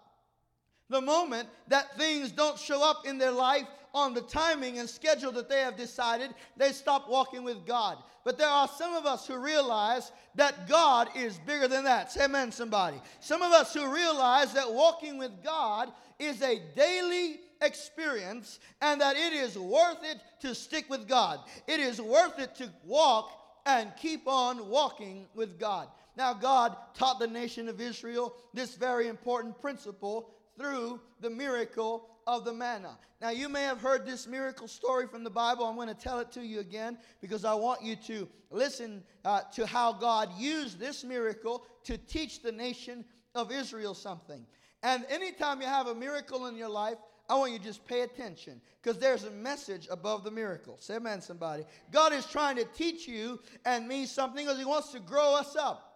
The 0.90 1.02
moment 1.02 1.48
that 1.70 1.98
things 1.98 2.32
don't 2.32 2.60
show 2.60 2.88
up 2.88 3.06
in 3.06 3.18
their 3.18 3.32
life 3.32 3.68
on 3.94 4.14
the 4.14 4.22
timing 4.22 4.80
and 4.80 4.90
schedule 4.90 5.32
that 5.32 5.50
they 5.50 5.62
have 5.62 5.78
decided, 5.78 6.34
they 6.58 6.72
stop 6.72 7.10
walking 7.10 7.44
with 7.44 7.66
God. 7.66 7.98
But 8.24 8.38
there 8.38 8.48
are 8.48 8.68
some 8.68 8.94
of 8.94 9.06
us 9.06 9.28
who 9.28 9.38
realize 9.38 10.12
that 10.36 10.68
God 10.68 11.10
is 11.16 11.40
bigger 11.46 11.68
than 11.68 11.84
that. 11.84 12.12
Say 12.12 12.26
amen, 12.26 12.52
somebody. 12.52 13.02
Some 13.20 13.42
of 13.42 13.52
us 13.52 13.74
who 13.74 13.94
realize 13.94 14.54
that 14.54 14.72
walking 14.72 15.18
with 15.18 15.44
God 15.44 15.92
is 16.20 16.42
a 16.42 16.62
daily 16.76 17.42
experience 17.62 18.60
and 18.82 19.00
that 19.02 19.16
it 19.16 19.34
is 19.34 19.58
worth 19.58 20.04
it 20.04 20.18
to 20.42 20.56
stick 20.56 20.90
with 20.90 21.08
God. 21.08 21.40
It 21.68 21.80
is 21.80 22.02
worth 22.02 22.40
it 22.40 22.56
to 22.56 22.70
walk 22.86 23.43
and 23.66 23.92
keep 23.96 24.28
on 24.28 24.70
walking 24.70 25.28
with 25.34 25.60
God. 25.60 25.88
Now, 26.16 26.34
God 26.34 26.76
taught 26.94 27.20
the 27.20 27.28
nation 27.28 27.68
of 27.68 27.82
Israel 27.82 28.36
this 28.54 28.76
very 28.76 29.08
important 29.08 29.60
principle 29.60 30.30
through 30.58 31.00
the 31.22 31.30
miracle 31.30 32.08
of 32.28 32.46
the 32.46 32.54
manna. 32.54 32.98
Now, 33.22 33.30
you 33.30 33.50
may 33.50 33.64
have 33.64 33.80
heard 33.80 34.06
this 34.06 34.28
miracle 34.28 34.68
story 34.68 35.08
from 35.08 35.24
the 35.24 35.30
Bible. 35.30 35.66
I'm 35.66 35.76
going 35.76 35.88
to 35.88 35.94
tell 35.94 36.20
it 36.20 36.32
to 36.34 36.42
you 36.42 36.60
again 36.60 36.98
because 37.22 37.46
I 37.46 37.54
want 37.54 37.82
you 37.82 37.96
to 37.96 38.28
listen 38.52 39.04
uh, 39.26 39.42
to 39.54 39.66
how 39.66 39.94
God 39.94 40.30
used 40.38 40.80
this 40.80 41.04
miracle 41.04 41.66
to 41.86 41.98
teach 41.98 42.42
the 42.42 42.52
nation 42.52 43.06
of 43.34 43.52
Israel 43.52 43.94
something. 43.94 44.46
And 44.84 45.06
anytime 45.10 45.62
you 45.62 45.68
have 45.68 45.88
a 45.88 45.96
miracle 45.96 46.46
in 46.48 46.56
your 46.56 46.70
life, 46.70 46.98
I 47.30 47.36
want 47.36 47.54
you 47.54 47.58
to 47.58 47.64
just 47.64 47.86
pay 47.88 48.02
attention 48.02 48.60
because 48.82 49.00
there's 49.00 49.24
a 49.24 49.32
message 49.32 49.88
above 49.90 50.24
the 50.24 50.32
miracle. 50.32 50.78
Say 50.80 50.96
amen, 50.96 51.22
somebody. 51.22 51.64
God 51.92 52.14
is 52.14 52.26
trying 52.26 52.58
to 52.58 52.66
teach 52.66 53.08
you 53.08 53.40
and 53.66 53.88
me 53.88 54.06
something 54.06 54.46
because 54.46 54.60
He 54.60 54.66
wants 54.66 54.92
to 54.92 55.00
grow 55.00 55.36
us 55.36 55.56
up. 55.56 55.90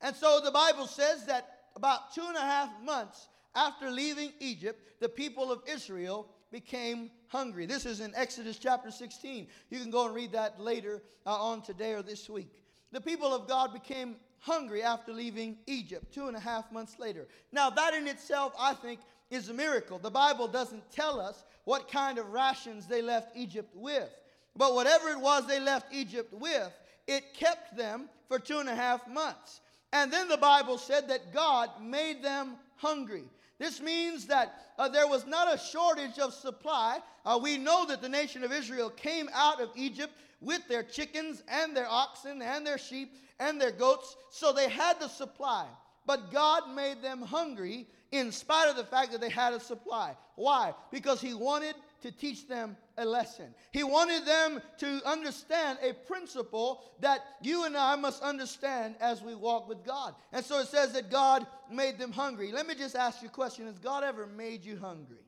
And 0.00 0.14
so 0.14 0.40
the 0.44 0.50
Bible 0.50 0.86
says 0.86 1.26
that 1.26 1.56
about 1.74 2.14
two 2.14 2.24
and 2.26 2.36
a 2.36 2.40
half 2.40 2.70
months 2.82 3.28
after 3.54 3.90
leaving 3.90 4.32
Egypt, 4.38 5.00
the 5.00 5.08
people 5.08 5.50
of 5.50 5.62
Israel 5.66 6.28
became 6.52 7.10
hungry. 7.28 7.66
This 7.66 7.86
is 7.86 8.00
in 8.00 8.14
Exodus 8.14 8.58
chapter 8.58 8.90
16. 8.90 9.48
You 9.70 9.80
can 9.80 9.90
go 9.90 10.06
and 10.06 10.14
read 10.14 10.32
that 10.32 10.60
later 10.60 11.02
uh, 11.26 11.30
on 11.34 11.62
today 11.62 11.94
or 11.94 12.02
this 12.02 12.30
week. 12.30 12.62
The 12.92 13.00
people 13.00 13.34
of 13.34 13.48
God 13.48 13.72
became 13.72 14.16
hungry 14.38 14.82
after 14.82 15.12
leaving 15.12 15.58
Egypt 15.66 16.14
two 16.14 16.28
and 16.28 16.36
a 16.36 16.40
half 16.40 16.70
months 16.70 16.98
later. 16.98 17.26
Now, 17.52 17.68
that 17.70 17.94
in 17.94 18.06
itself, 18.06 18.52
I 18.58 18.74
think, 18.74 19.00
is 19.30 19.48
a 19.48 19.54
miracle. 19.54 19.98
The 19.98 20.10
Bible 20.10 20.48
doesn't 20.48 20.90
tell 20.90 21.20
us 21.20 21.44
what 21.64 21.90
kind 21.90 22.18
of 22.18 22.32
rations 22.32 22.86
they 22.86 23.02
left 23.02 23.36
Egypt 23.36 23.74
with. 23.74 24.10
But 24.56 24.74
whatever 24.74 25.10
it 25.10 25.20
was 25.20 25.46
they 25.46 25.60
left 25.60 25.92
Egypt 25.92 26.32
with, 26.32 26.72
it 27.06 27.34
kept 27.34 27.76
them 27.76 28.08
for 28.28 28.38
two 28.38 28.58
and 28.58 28.68
a 28.68 28.74
half 28.74 29.06
months. 29.08 29.60
And 29.92 30.12
then 30.12 30.28
the 30.28 30.36
Bible 30.36 30.78
said 30.78 31.08
that 31.08 31.32
God 31.32 31.70
made 31.80 32.22
them 32.22 32.54
hungry. 32.76 33.24
This 33.58 33.80
means 33.80 34.26
that 34.26 34.54
uh, 34.78 34.88
there 34.88 35.08
was 35.08 35.26
not 35.26 35.52
a 35.52 35.58
shortage 35.58 36.18
of 36.18 36.34
supply. 36.34 36.98
Uh, 37.24 37.38
we 37.42 37.56
know 37.56 37.86
that 37.86 38.02
the 38.02 38.08
nation 38.08 38.44
of 38.44 38.52
Israel 38.52 38.90
came 38.90 39.30
out 39.32 39.60
of 39.60 39.70
Egypt 39.74 40.12
with 40.40 40.66
their 40.68 40.82
chickens 40.82 41.42
and 41.48 41.76
their 41.76 41.88
oxen 41.88 42.42
and 42.42 42.66
their 42.66 42.78
sheep 42.78 43.14
and 43.40 43.60
their 43.60 43.70
goats, 43.70 44.16
so 44.30 44.52
they 44.52 44.68
had 44.68 45.00
the 45.00 45.08
supply. 45.08 45.66
But 46.04 46.30
God 46.30 46.70
made 46.74 47.02
them 47.02 47.22
hungry 47.22 47.86
in 48.12 48.32
spite 48.32 48.68
of 48.68 48.76
the 48.76 48.84
fact 48.84 49.12
that 49.12 49.20
they 49.20 49.30
had 49.30 49.52
a 49.52 49.60
supply. 49.60 50.16
Why? 50.36 50.74
Because 50.90 51.20
He 51.20 51.34
wanted 51.34 51.74
to 52.02 52.10
teach 52.10 52.46
them 52.46 52.76
a 52.98 53.04
lesson. 53.04 53.54
He 53.72 53.82
wanted 53.82 54.24
them 54.24 54.62
to 54.78 55.00
understand 55.04 55.78
a 55.82 55.92
principle 55.92 56.84
that 57.00 57.20
you 57.42 57.64
and 57.64 57.76
I 57.76 57.96
must 57.96 58.22
understand 58.22 58.96
as 59.00 59.22
we 59.22 59.34
walk 59.34 59.68
with 59.68 59.84
God. 59.84 60.14
And 60.32 60.44
so 60.44 60.60
it 60.60 60.68
says 60.68 60.92
that 60.92 61.10
God 61.10 61.46
made 61.70 61.98
them 61.98 62.12
hungry. 62.12 62.52
Let 62.52 62.66
me 62.66 62.74
just 62.74 62.96
ask 62.96 63.22
you 63.22 63.28
a 63.28 63.30
question 63.30 63.66
Has 63.66 63.78
God 63.78 64.04
ever 64.04 64.26
made 64.26 64.64
you 64.64 64.78
hungry? 64.78 65.18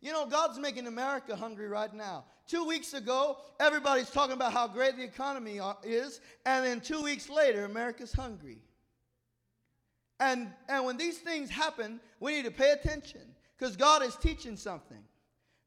You 0.00 0.12
know, 0.12 0.26
God's 0.26 0.58
making 0.58 0.86
America 0.86 1.36
hungry 1.36 1.68
right 1.68 1.92
now. 1.92 2.24
Two 2.46 2.64
weeks 2.64 2.94
ago, 2.94 3.36
everybody's 3.60 4.10
talking 4.10 4.34
about 4.34 4.52
how 4.52 4.66
great 4.66 4.96
the 4.96 5.04
economy 5.04 5.60
is, 5.84 6.20
and 6.46 6.64
then 6.64 6.80
two 6.80 7.02
weeks 7.02 7.28
later, 7.28 7.64
America's 7.64 8.12
hungry. 8.12 8.58
And, 10.20 10.48
and 10.68 10.84
when 10.84 10.98
these 10.98 11.18
things 11.18 11.50
happen, 11.50 11.98
we 12.20 12.32
need 12.32 12.44
to 12.44 12.50
pay 12.50 12.72
attention 12.72 13.22
because 13.58 13.74
God 13.74 14.02
is 14.02 14.14
teaching 14.16 14.56
something. 14.56 15.02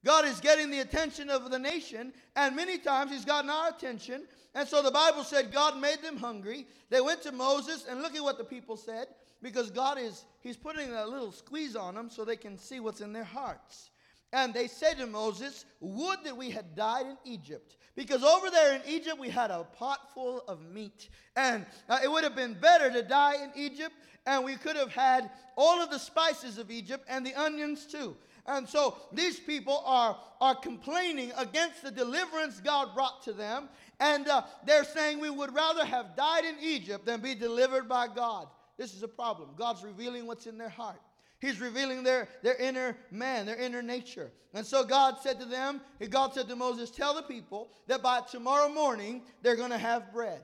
God 0.05 0.25
is 0.25 0.39
getting 0.39 0.69
the 0.69 0.79
attention 0.79 1.29
of 1.29 1.49
the 1.49 1.57
nation, 1.57 2.13
and 2.35 2.55
many 2.55 2.77
times 2.77 3.11
He's 3.11 3.25
gotten 3.25 3.49
our 3.49 3.69
attention. 3.69 4.23
And 4.53 4.67
so 4.67 4.81
the 4.83 4.91
Bible 4.91 5.23
said 5.23 5.51
God 5.51 5.79
made 5.79 6.01
them 6.01 6.17
hungry. 6.17 6.67
They 6.89 7.01
went 7.01 7.21
to 7.23 7.31
Moses, 7.31 7.85
and 7.89 8.01
look 8.01 8.15
at 8.15 8.21
what 8.21 8.37
the 8.37 8.43
people 8.43 8.77
said 8.77 9.07
because 9.41 9.71
God 9.71 9.97
is, 9.97 10.25
He's 10.39 10.57
putting 10.57 10.91
a 10.91 11.05
little 11.05 11.31
squeeze 11.31 11.75
on 11.75 11.95
them 11.95 12.09
so 12.09 12.23
they 12.23 12.35
can 12.35 12.57
see 12.57 12.79
what's 12.79 13.01
in 13.01 13.13
their 13.13 13.23
hearts. 13.23 13.91
And 14.33 14.51
they 14.51 14.67
said 14.67 14.97
to 14.97 15.05
Moses, 15.05 15.63
Would 15.79 16.23
that 16.25 16.35
we 16.35 16.49
had 16.49 16.75
died 16.75 17.05
in 17.05 17.17
Egypt. 17.23 17.77
Because 17.95 18.23
over 18.23 18.49
there 18.49 18.73
in 18.73 18.81
Egypt, 18.87 19.19
we 19.19 19.29
had 19.29 19.51
a 19.51 19.63
pot 19.63 20.11
full 20.13 20.43
of 20.47 20.59
meat. 20.61 21.09
And 21.35 21.65
uh, 21.87 21.99
it 22.03 22.11
would 22.11 22.23
have 22.23 22.35
been 22.35 22.55
better 22.55 22.91
to 22.91 23.03
die 23.03 23.35
in 23.35 23.51
Egypt, 23.55 23.93
and 24.25 24.43
we 24.43 24.55
could 24.55 24.75
have 24.75 24.91
had 24.91 25.29
all 25.55 25.79
of 25.79 25.91
the 25.91 25.99
spices 25.99 26.57
of 26.57 26.71
Egypt 26.71 27.05
and 27.07 27.23
the 27.23 27.35
onions 27.35 27.85
too. 27.85 28.17
And 28.47 28.67
so 28.67 28.97
these 29.13 29.39
people 29.39 29.83
are, 29.85 30.17
are 30.41 30.55
complaining 30.55 31.31
against 31.37 31.83
the 31.83 31.91
deliverance 31.91 32.59
God 32.59 32.95
brought 32.95 33.21
to 33.23 33.33
them. 33.33 33.69
And 33.99 34.27
uh, 34.27 34.41
they're 34.65 34.83
saying 34.83 35.19
we 35.19 35.29
would 35.29 35.53
rather 35.53 35.85
have 35.85 36.15
died 36.15 36.43
in 36.43 36.55
Egypt 36.61 37.05
than 37.05 37.21
be 37.21 37.35
delivered 37.35 37.87
by 37.87 38.07
God. 38.07 38.47
This 38.77 38.95
is 38.95 39.03
a 39.03 39.07
problem. 39.07 39.49
God's 39.55 39.83
revealing 39.83 40.25
what's 40.25 40.47
in 40.47 40.57
their 40.57 40.69
heart. 40.69 40.99
He's 41.43 41.59
revealing 41.59 42.03
their, 42.03 42.29
their 42.41 42.55
inner 42.55 42.95
man, 43.11 43.45
their 43.45 43.57
inner 43.57 43.81
nature. 43.81 44.31
And 44.53 44.65
so 44.65 44.85
God 44.85 45.17
said 45.21 45.41
to 45.41 45.45
them, 45.45 45.81
God 46.09 46.33
said 46.33 46.47
to 46.47 46.55
Moses, 46.55 46.89
Tell 46.89 47.13
the 47.13 47.21
people 47.21 47.69
that 47.87 48.01
by 48.01 48.21
tomorrow 48.21 48.69
morning 48.69 49.23
they're 49.41 49.57
going 49.57 49.71
to 49.71 49.77
have 49.77 50.13
bread. 50.13 50.39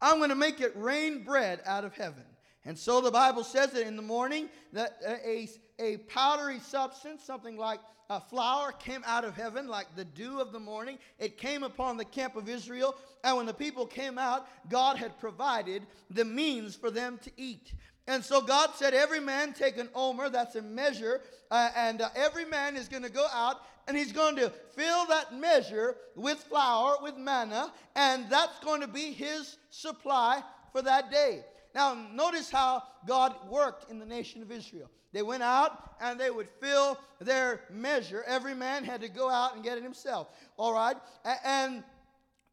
I'm 0.00 0.16
going 0.16 0.30
to 0.30 0.34
make 0.34 0.62
it 0.62 0.72
rain 0.76 1.24
bread 1.24 1.60
out 1.66 1.84
of 1.84 1.94
heaven. 1.94 2.24
And 2.64 2.78
so 2.78 3.02
the 3.02 3.10
Bible 3.10 3.44
says 3.44 3.72
that 3.72 3.86
in 3.86 3.96
the 3.96 4.02
morning 4.02 4.48
that 4.72 4.98
a, 5.06 5.46
a 5.78 5.98
powdery 5.98 6.60
substance, 6.60 7.22
something 7.22 7.58
like 7.58 7.80
a 8.08 8.18
flour, 8.18 8.72
came 8.72 9.02
out 9.04 9.26
of 9.26 9.36
heaven 9.36 9.68
like 9.68 9.94
the 9.94 10.06
dew 10.06 10.40
of 10.40 10.52
the 10.52 10.58
morning. 10.58 10.98
It 11.18 11.36
came 11.36 11.64
upon 11.64 11.98
the 11.98 12.06
camp 12.06 12.34
of 12.34 12.48
Israel. 12.48 12.96
And 13.24 13.36
when 13.36 13.44
the 13.44 13.52
people 13.52 13.84
came 13.84 14.16
out, 14.16 14.48
God 14.70 14.96
had 14.96 15.20
provided 15.20 15.82
the 16.08 16.24
means 16.24 16.74
for 16.76 16.90
them 16.90 17.18
to 17.24 17.30
eat. 17.36 17.74
And 18.08 18.24
so 18.24 18.40
God 18.40 18.70
said, 18.74 18.94
Every 18.94 19.20
man 19.20 19.52
take 19.52 19.76
an 19.76 19.90
omer, 19.94 20.30
that's 20.30 20.56
a 20.56 20.62
measure, 20.62 21.20
uh, 21.50 21.70
and 21.76 22.00
uh, 22.00 22.08
every 22.16 22.46
man 22.46 22.76
is 22.76 22.88
going 22.88 23.02
to 23.04 23.10
go 23.10 23.26
out 23.32 23.58
and 23.86 23.96
he's 23.96 24.12
going 24.12 24.36
to 24.36 24.50
fill 24.74 25.06
that 25.06 25.34
measure 25.34 25.96
with 26.16 26.38
flour, 26.38 26.96
with 27.02 27.16
manna, 27.16 27.72
and 27.94 28.28
that's 28.28 28.58
going 28.60 28.80
to 28.80 28.88
be 28.88 29.12
his 29.12 29.56
supply 29.70 30.42
for 30.72 30.82
that 30.82 31.10
day. 31.10 31.44
Now, 31.74 31.96
notice 32.12 32.50
how 32.50 32.82
God 33.06 33.34
worked 33.48 33.90
in 33.90 33.98
the 33.98 34.04
nation 34.04 34.42
of 34.42 34.50
Israel. 34.50 34.90
They 35.12 35.22
went 35.22 35.42
out 35.42 35.94
and 36.00 36.20
they 36.20 36.30
would 36.30 36.48
fill 36.60 36.98
their 37.20 37.60
measure. 37.70 38.24
Every 38.26 38.54
man 38.54 38.84
had 38.84 39.00
to 39.00 39.08
go 39.08 39.30
out 39.30 39.54
and 39.54 39.64
get 39.64 39.78
it 39.78 39.84
himself. 39.84 40.28
All 40.58 40.74
right? 40.74 40.96
And 41.44 41.82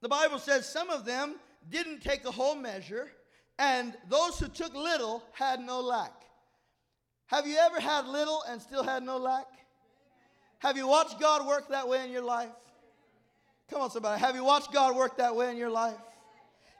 the 0.01 0.09
Bible 0.09 0.39
says 0.39 0.67
some 0.67 0.89
of 0.89 1.03
them 1.03 1.35
didn't 1.69 2.01
take 2.01 2.23
a 2.25 2.31
whole 2.31 2.55
measure 2.55 3.11
and 3.57 3.93
those 4.09 4.39
who 4.39 4.47
took 4.47 4.73
little 4.73 5.23
had 5.33 5.59
no 5.59 5.81
lack. 5.81 6.11
Have 7.27 7.47
you 7.47 7.57
ever 7.57 7.79
had 7.79 8.05
little 8.05 8.43
and 8.47 8.61
still 8.61 8.83
had 8.83 9.03
no 9.03 9.17
lack? 9.17 9.47
Have 10.59 10.77
you 10.77 10.87
watched 10.87 11.19
God 11.19 11.45
work 11.47 11.69
that 11.69 11.87
way 11.87 12.03
in 12.03 12.11
your 12.11 12.23
life? 12.23 12.49
Come 13.69 13.81
on, 13.81 13.89
somebody. 13.89 14.19
Have 14.19 14.35
you 14.35 14.43
watched 14.43 14.71
God 14.71 14.95
work 14.95 15.17
that 15.17 15.35
way 15.35 15.49
in 15.49 15.57
your 15.57 15.69
life? 15.69 15.97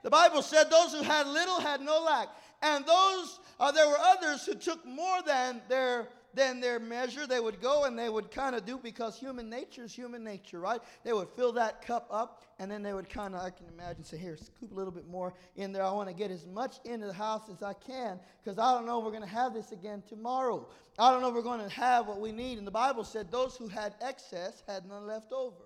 The 0.02 0.10
Bible 0.10 0.42
said 0.42 0.70
those 0.70 0.92
who 0.92 1.02
had 1.02 1.26
little 1.26 1.60
had 1.60 1.80
no 1.80 2.00
lack. 2.02 2.28
And 2.62 2.86
those, 2.86 3.40
uh, 3.58 3.72
there 3.72 3.88
were 3.88 3.98
others 3.98 4.46
who 4.46 4.54
took 4.54 4.84
more 4.86 5.20
than 5.26 5.60
their 5.68 6.08
than 6.36 6.60
their 6.60 6.78
measure. 6.78 7.26
They 7.26 7.40
would 7.40 7.60
go 7.60 7.84
and 7.84 7.98
they 7.98 8.08
would 8.08 8.30
kind 8.30 8.54
of 8.54 8.64
do 8.64 8.78
because 8.78 9.18
human 9.18 9.50
nature 9.50 9.82
is 9.82 9.92
human 9.92 10.22
nature, 10.22 10.60
right? 10.60 10.80
They 11.02 11.12
would 11.12 11.28
fill 11.30 11.52
that 11.52 11.84
cup 11.84 12.06
up 12.10 12.44
and 12.58 12.70
then 12.70 12.82
they 12.82 12.92
would 12.92 13.08
kind 13.08 13.34
of, 13.34 13.40
I 13.40 13.50
can 13.50 13.66
imagine, 13.66 14.04
say, 14.04 14.18
here, 14.18 14.36
scoop 14.36 14.70
a 14.70 14.74
little 14.74 14.92
bit 14.92 15.08
more 15.08 15.34
in 15.56 15.72
there. 15.72 15.82
I 15.82 15.90
want 15.90 16.08
to 16.08 16.14
get 16.14 16.30
as 16.30 16.46
much 16.46 16.76
into 16.84 17.06
the 17.06 17.12
house 17.12 17.48
as 17.50 17.62
I 17.62 17.72
can 17.72 18.20
because 18.42 18.58
I 18.58 18.74
don't 18.74 18.86
know 18.86 18.98
if 18.98 19.04
we're 19.04 19.10
going 19.10 19.22
to 19.22 19.28
have 19.28 19.54
this 19.54 19.72
again 19.72 20.02
tomorrow. 20.08 20.68
I 20.98 21.10
don't 21.10 21.22
know 21.22 21.28
if 21.28 21.34
we're 21.34 21.42
going 21.42 21.66
to 21.66 21.74
have 21.74 22.06
what 22.06 22.20
we 22.20 22.32
need. 22.32 22.58
And 22.58 22.66
the 22.66 22.70
Bible 22.72 23.02
said 23.02 23.32
those 23.32 23.56
who 23.56 23.68
had 23.68 23.94
excess 24.00 24.62
had 24.68 24.86
none 24.86 25.06
left 25.06 25.32
over. 25.32 25.64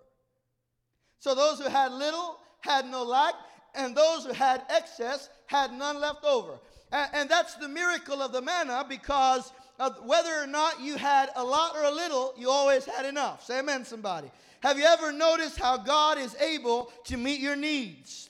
So 1.18 1.34
those 1.34 1.60
who 1.60 1.68
had 1.68 1.92
little 1.92 2.38
had 2.60 2.86
no 2.86 3.02
lack, 3.02 3.34
and 3.74 3.96
those 3.96 4.24
who 4.24 4.32
had 4.32 4.62
excess 4.68 5.28
had 5.46 5.72
none 5.72 6.00
left 6.00 6.24
over. 6.24 6.58
And, 6.92 7.10
and 7.12 7.30
that's 7.30 7.54
the 7.54 7.68
miracle 7.68 8.22
of 8.22 8.32
the 8.32 8.42
manna 8.42 8.84
because 8.88 9.52
whether 10.04 10.34
or 10.34 10.46
not 10.46 10.80
you 10.80 10.96
had 10.96 11.30
a 11.36 11.42
lot 11.42 11.74
or 11.74 11.84
a 11.84 11.90
little, 11.90 12.34
you 12.36 12.50
always 12.50 12.84
had 12.84 13.06
enough. 13.06 13.44
Say 13.44 13.58
amen, 13.60 13.84
somebody. 13.84 14.30
Have 14.62 14.78
you 14.78 14.84
ever 14.84 15.10
noticed 15.10 15.58
how 15.58 15.78
God 15.78 16.18
is 16.18 16.36
able 16.36 16.92
to 17.04 17.16
meet 17.16 17.40
your 17.40 17.56
needs? 17.56 18.28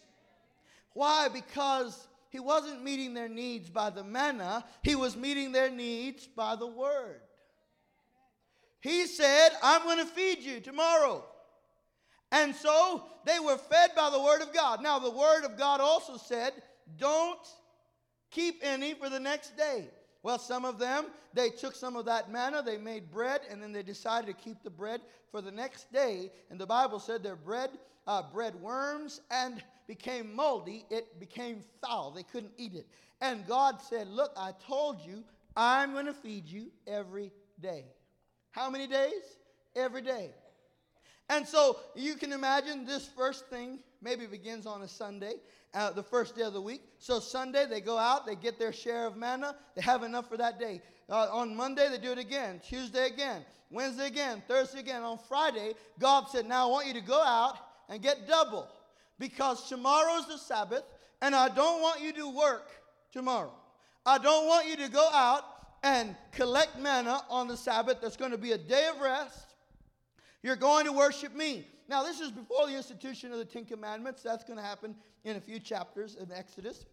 Why? 0.93 1.29
Because 1.29 2.07
He 2.29 2.39
wasn't 2.39 2.85
meeting 2.85 3.15
their 3.15 3.29
needs 3.29 3.69
by 3.69 3.91
the 3.91 4.05
manna, 4.05 4.65
He 4.83 4.95
was 4.95 5.17
meeting 5.17 5.51
their 5.51 5.71
needs 5.71 6.27
by 6.29 6.55
the 6.55 6.69
Word. 6.69 7.21
He 8.81 9.07
said, 9.07 9.51
I'm 9.63 9.83
going 9.83 9.99
to 9.99 10.07
feed 10.07 10.43
you 10.43 10.61
tomorrow. 10.61 11.25
And 12.33 12.55
so 12.55 13.05
they 13.27 13.41
were 13.41 13.59
fed 13.59 13.91
by 13.97 14.11
the 14.11 14.23
Word 14.23 14.41
of 14.41 14.55
God. 14.55 14.83
Now, 14.83 15.01
the 15.01 15.11
Word 15.11 15.45
of 15.45 15.59
God 15.59 15.81
also 15.81 16.17
said, 16.17 16.53
Don't 16.97 17.47
keep 18.31 18.61
any 18.63 18.95
for 18.95 19.11
the 19.11 19.21
next 19.21 19.57
day. 19.57 19.89
Well, 20.23 20.39
some 20.39 20.65
of 20.65 20.79
them, 20.79 21.07
they 21.33 21.49
took 21.49 21.75
some 21.75 21.97
of 21.97 22.05
that 22.05 22.31
manna, 22.31 22.63
they 22.63 22.77
made 22.77 23.11
bread, 23.11 23.41
and 23.51 23.63
then 23.63 23.73
they 23.73 23.83
decided 23.83 24.27
to 24.27 24.35
keep 24.35 24.63
the 24.63 24.71
bread 24.71 25.01
for 25.31 25.41
the 25.41 25.51
next 25.51 25.93
day. 25.93 26.31
And 26.51 26.61
the 26.61 26.67
Bible 26.67 27.01
said 27.01 27.23
their 27.23 27.37
bread 27.37 27.71
uh, 28.07 28.23
bred 28.33 28.55
worms 28.57 29.21
and 29.31 29.63
became 29.87 30.35
moldy. 30.35 30.85
It 30.91 31.21
became 31.21 31.63
foul. 31.81 32.11
They 32.11 32.23
couldn't 32.23 32.53
eat 32.59 32.75
it. 32.75 32.87
And 33.21 33.47
God 33.47 33.81
said, 33.81 34.09
Look, 34.09 34.33
I 34.37 34.53
told 34.67 35.01
you, 35.01 35.23
I'm 35.57 35.93
going 35.93 36.07
to 36.07 36.13
feed 36.13 36.47
you 36.47 36.71
every 36.87 37.33
day. 37.61 37.85
How 38.51 38.71
many 38.71 38.87
days? 38.87 39.23
Every 39.77 40.03
day. 40.03 40.31
And 41.31 41.47
so 41.47 41.79
you 41.95 42.17
can 42.17 42.33
imagine 42.33 42.85
this 42.85 43.09
first 43.17 43.47
thing 43.47 43.79
maybe 44.03 44.27
begins 44.27 44.67
on 44.67 44.83
a 44.83 44.89
Sunday, 44.89 45.35
uh, 45.73 45.93
the 45.93 46.03
first 46.03 46.35
day 46.35 46.43
of 46.43 46.53
the 46.53 46.61
week. 46.61 46.83
So 46.99 47.21
Sunday, 47.21 47.67
they 47.67 47.81
go 47.81 47.97
out, 47.97 48.27
they 48.27 48.35
get 48.35 48.59
their 48.59 48.73
share 48.73 49.07
of 49.07 49.17
manna, 49.17 49.55
they 49.77 49.83
have 49.83 50.03
enough 50.03 50.29
for 50.29 50.37
that 50.37 50.59
day. 50.59 50.83
Uh, 51.09 51.29
on 51.31 51.55
Monday, 51.55 51.89
they 51.89 51.99
do 51.99 52.11
it 52.11 52.19
again. 52.19 52.61
Tuesday, 52.67 53.07
again. 53.07 53.45
Wednesday, 53.71 54.09
again. 54.09 54.43
Thursday, 54.49 54.81
again. 54.81 55.03
On 55.03 55.19
Friday, 55.29 55.75
God 56.01 56.27
said, 56.29 56.47
Now 56.47 56.67
I 56.67 56.71
want 56.71 56.89
you 56.89 56.95
to 56.95 57.01
go 57.01 57.23
out 57.23 57.57
and 57.89 58.03
get 58.03 58.27
double 58.27 58.69
because 59.21 59.69
tomorrow's 59.69 60.27
the 60.27 60.37
Sabbath, 60.37 60.83
and 61.23 61.35
I 61.37 61.49
don't 61.49 61.81
want 61.81 62.03
you 62.03 62.13
to 62.15 62.29
work 62.29 62.71
tomorrow. 63.13 63.53
I 64.05 64.19
don't 64.19 64.49
want 64.49 64.69
you 64.69 64.77
to 64.79 64.89
go 64.89 65.09
out 65.13 65.45
and 65.85 66.17
collect 66.33 66.77
manna 66.77 67.23
on 67.31 67.47
the 67.47 67.57
Sabbath. 67.57 68.01
There's 68.01 68.17
going 68.17 68.33
to 68.33 68.39
be 68.39 68.53
a 68.53 68.59
day 68.59 68.89
of 68.93 69.01
rest. 69.01 69.50
You're 70.43 70.57
going 70.57 70.87
to 70.87 70.93
worship 70.93 71.35
me. 71.35 71.67
Now, 71.89 72.03
this 72.05 72.21
is 72.21 72.31
before 72.31 72.67
the 72.67 72.77
institution 72.77 73.33
of 73.33 73.39
the 73.39 73.45
Ten 73.45 73.65
Commandments. 73.65 74.23
That's 74.23 74.45
going 74.45 74.59
to 74.59 74.65
happen 74.65 74.95
in 75.25 75.37
a 75.37 75.41
few 75.41 75.59
chapters 75.59 76.17
in 76.17 76.31
Exodus. 76.33 76.87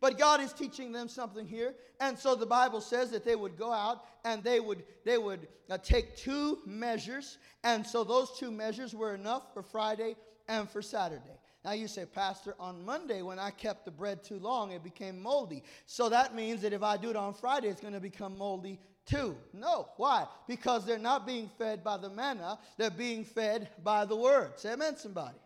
But 0.00 0.18
God 0.18 0.40
is 0.40 0.52
teaching 0.52 0.92
them 0.92 1.08
something 1.08 1.46
here. 1.46 1.74
And 2.00 2.18
so 2.18 2.34
the 2.34 2.46
Bible 2.46 2.80
says 2.80 3.10
that 3.10 3.24
they 3.24 3.34
would 3.34 3.56
go 3.56 3.72
out 3.72 4.04
and 4.24 4.44
they 4.44 4.60
would, 4.60 4.84
they 5.04 5.18
would 5.18 5.48
uh, 5.68 5.78
take 5.78 6.16
two 6.16 6.58
measures. 6.66 7.38
And 7.64 7.84
so 7.84 8.04
those 8.04 8.36
two 8.38 8.50
measures 8.50 8.94
were 8.94 9.14
enough 9.14 9.52
for 9.52 9.62
Friday 9.62 10.14
and 10.46 10.68
for 10.68 10.82
Saturday. 10.82 11.22
Now 11.64 11.72
you 11.72 11.88
say, 11.88 12.06
Pastor, 12.06 12.54
on 12.60 12.84
Monday 12.84 13.22
when 13.22 13.40
I 13.40 13.50
kept 13.50 13.84
the 13.84 13.90
bread 13.90 14.22
too 14.22 14.38
long, 14.38 14.70
it 14.70 14.84
became 14.84 15.20
moldy. 15.20 15.64
So 15.86 16.08
that 16.08 16.34
means 16.34 16.62
that 16.62 16.72
if 16.72 16.84
I 16.84 16.96
do 16.96 17.10
it 17.10 17.16
on 17.16 17.34
Friday, 17.34 17.68
it's 17.68 17.80
going 17.80 17.94
to 17.94 18.00
become 18.00 18.38
moldy 18.38 18.78
too. 19.08 19.36
No. 19.52 19.88
Why? 19.96 20.26
Because 20.46 20.84
they're 20.84 20.98
not 20.98 21.26
being 21.26 21.50
fed 21.58 21.82
by 21.82 21.96
the 21.96 22.10
manna, 22.10 22.58
they're 22.76 22.90
being 22.90 23.24
fed 23.24 23.68
by 23.82 24.04
the 24.04 24.16
word. 24.16 24.52
Say 24.56 24.72
amen, 24.72 24.96
somebody. 24.96 25.38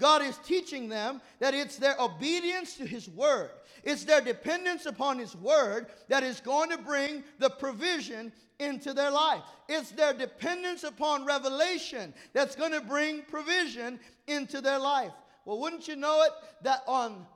God 0.00 0.22
is 0.22 0.38
teaching 0.38 0.88
them 0.88 1.20
that 1.40 1.52
it's 1.52 1.76
their 1.76 1.94
obedience 2.00 2.74
to 2.78 2.86
His 2.86 3.08
Word, 3.08 3.50
it's 3.84 4.04
their 4.04 4.22
dependence 4.22 4.86
upon 4.86 5.18
His 5.18 5.36
Word 5.36 5.88
that 6.08 6.22
is 6.22 6.40
going 6.40 6.70
to 6.70 6.78
bring 6.78 7.22
the 7.38 7.50
provision 7.50 8.32
into 8.58 8.94
their 8.94 9.10
life. 9.10 9.42
It's 9.68 9.90
their 9.90 10.12
dependence 10.12 10.84
upon 10.84 11.26
revelation 11.26 12.14
that's 12.32 12.56
going 12.56 12.72
to 12.72 12.80
bring 12.80 13.22
provision 13.22 14.00
into 14.26 14.60
their 14.60 14.78
life. 14.78 15.12
Well, 15.44 15.60
wouldn't 15.60 15.86
you 15.86 15.96
know 15.96 16.22
it 16.22 16.32
that 16.62 16.82
on, 16.86 17.26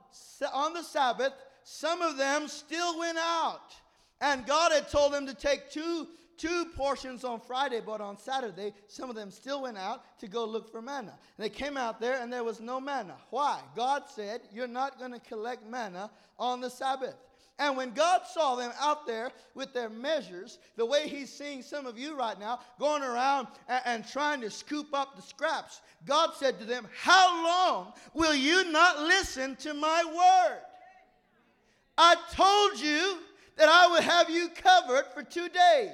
on 0.53 0.73
the 0.73 0.83
Sabbath, 0.83 1.33
some 1.63 2.01
of 2.01 2.17
them 2.17 2.47
still 2.47 2.99
went 2.99 3.17
out. 3.19 3.75
And 4.21 4.45
God 4.45 4.71
had 4.71 4.89
told 4.89 5.13
them 5.13 5.25
to 5.27 5.33
take 5.33 5.69
two, 5.69 6.07
two 6.37 6.65
portions 6.75 7.23
on 7.23 7.39
Friday, 7.39 7.81
but 7.85 8.01
on 8.01 8.17
Saturday, 8.17 8.73
some 8.87 9.09
of 9.09 9.15
them 9.15 9.29
still 9.29 9.61
went 9.61 9.77
out 9.77 10.19
to 10.19 10.27
go 10.27 10.45
look 10.45 10.71
for 10.71 10.81
manna. 10.81 11.17
And 11.37 11.45
they 11.45 11.49
came 11.49 11.77
out 11.77 11.99
there 11.99 12.21
and 12.21 12.31
there 12.31 12.43
was 12.43 12.59
no 12.59 12.79
manna. 12.79 13.15
Why? 13.29 13.59
God 13.75 14.03
said, 14.07 14.41
You're 14.53 14.67
not 14.67 14.99
going 14.99 15.11
to 15.11 15.19
collect 15.19 15.67
manna 15.67 16.09
on 16.39 16.61
the 16.61 16.69
Sabbath. 16.69 17.15
And 17.57 17.77
when 17.77 17.91
God 17.91 18.21
saw 18.29 18.55
them 18.55 18.73
out 18.81 19.07
there 19.07 19.31
with 19.53 19.73
their 19.73 19.89
measures, 19.89 20.59
the 20.75 20.85
way 20.85 21.07
He's 21.07 21.31
seeing 21.31 21.61
some 21.61 21.85
of 21.85 21.97
you 21.97 22.17
right 22.17 22.37
now, 22.37 22.59
going 22.79 23.01
around 23.01 23.47
and, 23.69 23.81
and, 23.85 24.07
trying 24.07 24.41
to 24.41 24.49
scoop 24.49 24.87
up 24.93 25.15
the 25.15 25.21
scraps, 25.21 25.79
God 26.05 26.31
said 26.35 26.59
to 26.59 26.65
them, 26.65 26.85
How 27.01 27.45
long 27.45 27.93
will 28.13 28.35
you 28.35 28.69
not 28.71 28.99
listen 28.99 29.55
to 29.57 29.73
my 29.73 30.03
word? 30.05 30.59
I 31.97 32.15
told 32.33 32.79
you 32.81 33.19
that 33.57 33.69
I 33.69 33.87
would 33.87 34.03
have 34.03 34.29
you 34.29 34.49
covered 34.49 35.05
for 35.13 35.23
two 35.23 35.49
days. 35.49 35.91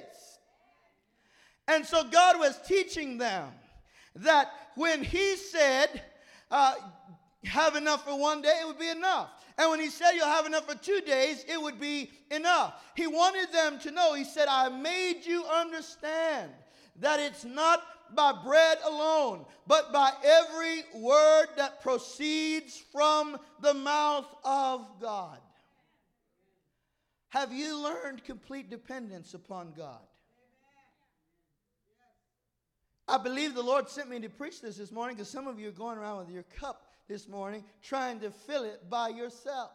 And 1.68 1.86
so 1.86 2.04
God 2.04 2.40
was 2.40 2.60
teaching 2.68 3.18
them 3.18 3.50
that 4.16 4.48
when 4.76 5.04
He 5.04 5.36
said, 5.36 6.02
uh, 6.50 6.76
Have 7.46 7.76
enough 7.76 8.06
for 8.06 8.18
one 8.18 8.42
day, 8.42 8.60
it 8.62 8.68
would 8.68 8.80
be 8.80 8.90
enough. 8.90 9.30
And 9.58 9.70
when 9.70 9.80
he 9.80 9.90
said 9.90 10.14
you'll 10.14 10.26
have 10.26 10.48
enough 10.48 10.68
for 10.68 10.76
two 10.76 11.02
days, 11.02 11.46
it 11.48 11.62
would 11.62 11.80
be 11.80 12.10
enough. 12.32 12.74
He 12.96 13.06
wanted 13.06 13.52
them 13.54 13.78
to 13.82 13.92
know, 13.92 14.16
he 14.16 14.24
said, 14.24 14.48
I 14.50 14.70
made 14.70 15.24
you 15.24 15.44
understand 15.46 16.50
that 17.00 17.20
it's 17.20 17.46
not 17.46 17.84
by 18.16 18.34
bread 18.44 18.80
alone, 18.86 19.46
but 19.68 19.94
by 19.94 20.12
every 20.24 20.84
word 20.96 21.48
that 21.58 21.82
proceeds 21.82 22.82
from 22.92 23.38
the 23.62 23.74
mouth 23.74 24.26
of 24.44 24.86
God. 25.00 25.38
Have 27.32 27.54
you 27.54 27.82
learned 27.82 28.26
complete 28.26 28.70
dependence 28.70 29.34
upon 29.34 29.72
God? 29.76 30.02
I 33.08 33.18
believe 33.18 33.56
the 33.56 33.62
Lord 33.62 33.90
sent 33.90 34.10
me 34.10 34.20
to 34.20 34.30
preach 34.30 34.62
this 34.62 34.76
this 34.76 34.92
morning 34.92 35.16
because 35.16 35.30
some 35.30 35.48
of 35.48 35.58
you 35.58 35.70
are 35.70 35.72
going 35.74 35.98
around 35.98 36.20
with 36.20 36.30
your 36.30 36.44
cup 36.44 36.88
this 37.08 37.30
morning 37.30 37.64
trying 37.82 38.20
to 38.20 38.32
fill 38.32 38.66
it 38.66 38.90
by 38.90 39.08
yourself. 39.10 39.72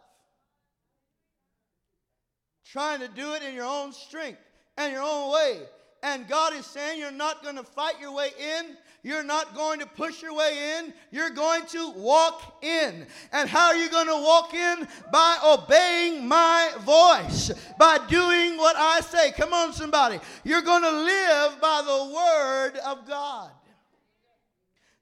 Trying 2.63 3.01
to 3.01 3.09
do 3.09 3.33
it 3.33 3.43
in 3.43 3.55
your 3.55 3.65
own 3.65 3.95
strength 3.95 4.41
and 4.77 4.93
your 4.93 5.03
own 5.03 5.33
way. 5.33 5.61
And 6.07 6.29
God 6.29 6.55
is 6.55 6.65
saying 6.65 7.01
you're 7.01 7.11
not 7.11 7.43
going 7.43 7.57
to 7.57 7.65
fight 7.65 8.01
your 8.01 8.13
way 8.13 8.31
in. 8.39 8.77
You're 9.03 9.25
not 9.25 9.57
going 9.57 9.81
to 9.81 9.87
push 9.87 10.23
your 10.23 10.35
way 10.35 10.79
in. 10.79 10.95
You're 11.11 11.31
going 11.31 11.67
to 11.67 11.91
walk 11.97 12.63
in. 12.63 13.09
And 13.33 13.49
how 13.49 13.67
are 13.67 13.77
you 13.77 13.91
going 13.91 14.07
to 14.07 14.15
walk 14.15 14.55
in? 14.55 14.87
By 15.11 15.37
obeying 15.45 16.29
my 16.29 16.71
voice, 16.79 17.51
by 17.77 17.99
doing 18.09 18.57
what 18.57 18.77
I 18.77 19.01
say. 19.01 19.33
Come 19.33 19.53
on, 19.53 19.73
somebody. 19.73 20.21
You're 20.45 20.63
going 20.63 20.83
to 20.83 20.93
live 20.93 21.61
by 21.61 21.83
the 21.85 22.15
word 22.15 22.77
of 22.87 23.09
God. 23.09 23.51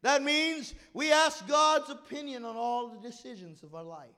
That 0.01 0.23
means 0.23 0.75
we 0.95 1.13
ask 1.13 1.47
God's 1.47 1.91
opinion 1.91 2.47
on 2.47 2.57
all 2.57 2.89
the 2.89 3.07
decisions 3.07 3.63
of 3.63 3.75
our 3.75 3.85
life. 3.85 4.09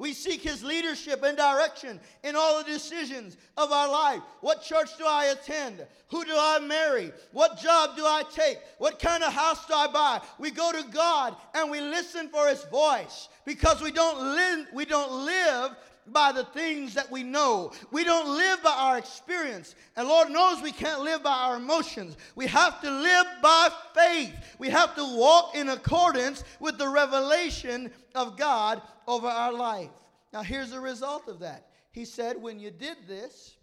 We 0.00 0.14
seek 0.14 0.40
His 0.40 0.64
leadership 0.64 1.22
and 1.22 1.36
direction 1.36 2.00
in 2.24 2.34
all 2.34 2.56
the 2.56 2.64
decisions 2.64 3.36
of 3.58 3.70
our 3.70 3.86
life. 3.86 4.22
What 4.40 4.62
church 4.62 4.96
do 4.96 5.04
I 5.06 5.26
attend? 5.26 5.86
Who 6.08 6.24
do 6.24 6.32
I 6.34 6.58
marry? 6.58 7.12
What 7.32 7.60
job 7.60 7.96
do 7.96 8.06
I 8.06 8.22
take? 8.34 8.56
What 8.78 8.98
kind 8.98 9.22
of 9.22 9.30
house 9.30 9.66
do 9.66 9.74
I 9.74 9.88
buy? 9.88 10.22
We 10.38 10.52
go 10.52 10.72
to 10.72 10.88
God 10.90 11.36
and 11.54 11.70
we 11.70 11.82
listen 11.82 12.30
for 12.30 12.48
His 12.48 12.64
voice 12.64 13.28
because 13.44 13.82
we 13.82 13.90
don't 13.90 14.18
live, 14.18 14.68
we 14.72 14.86
don't 14.86 15.26
live 15.26 15.76
by 16.06 16.32
the 16.32 16.44
things 16.44 16.94
that 16.94 17.10
we 17.10 17.22
know. 17.22 17.72
We 17.90 18.04
don't 18.04 18.36
live 18.36 18.62
by 18.62 18.70
our 18.70 18.98
experience. 18.98 19.74
And 19.96 20.08
Lord 20.08 20.30
knows 20.30 20.62
we 20.62 20.72
can't 20.72 21.02
live 21.02 21.22
by 21.22 21.32
our 21.32 21.56
emotions. 21.56 22.16
We 22.34 22.46
have 22.46 22.80
to 22.80 22.90
live 22.90 23.26
by 23.42 23.68
faith. 23.94 24.32
We 24.58 24.68
have 24.70 24.94
to 24.96 25.16
walk 25.16 25.54
in 25.54 25.68
accordance 25.68 26.44
with 26.58 26.78
the 26.78 26.88
revelation 26.88 27.90
of 28.14 28.36
God 28.36 28.82
over 29.06 29.26
our 29.26 29.52
life. 29.52 29.90
Now, 30.32 30.42
here's 30.42 30.70
the 30.70 30.80
result 30.80 31.28
of 31.28 31.40
that. 31.40 31.66
He 31.92 32.04
said, 32.04 32.40
When 32.40 32.60
you 32.60 32.70
did 32.70 32.96
this, 33.06 33.56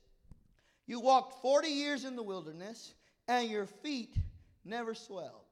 you 0.85 0.99
walked 0.99 1.41
40 1.41 1.67
years 1.67 2.05
in 2.05 2.15
the 2.15 2.23
wilderness, 2.23 2.93
and 3.27 3.49
your 3.49 3.65
feet 3.65 4.15
never 4.63 4.93
swelled. 4.93 5.46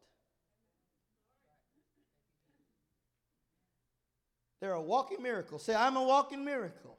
They're 4.65 4.73
a 4.73 4.82
walking 4.82 5.21
miracle. 5.21 5.60
Say, 5.60 5.75
I'm 5.75 5.95
a 5.95 6.04
walking 6.04 6.43
miracle. 6.43 6.97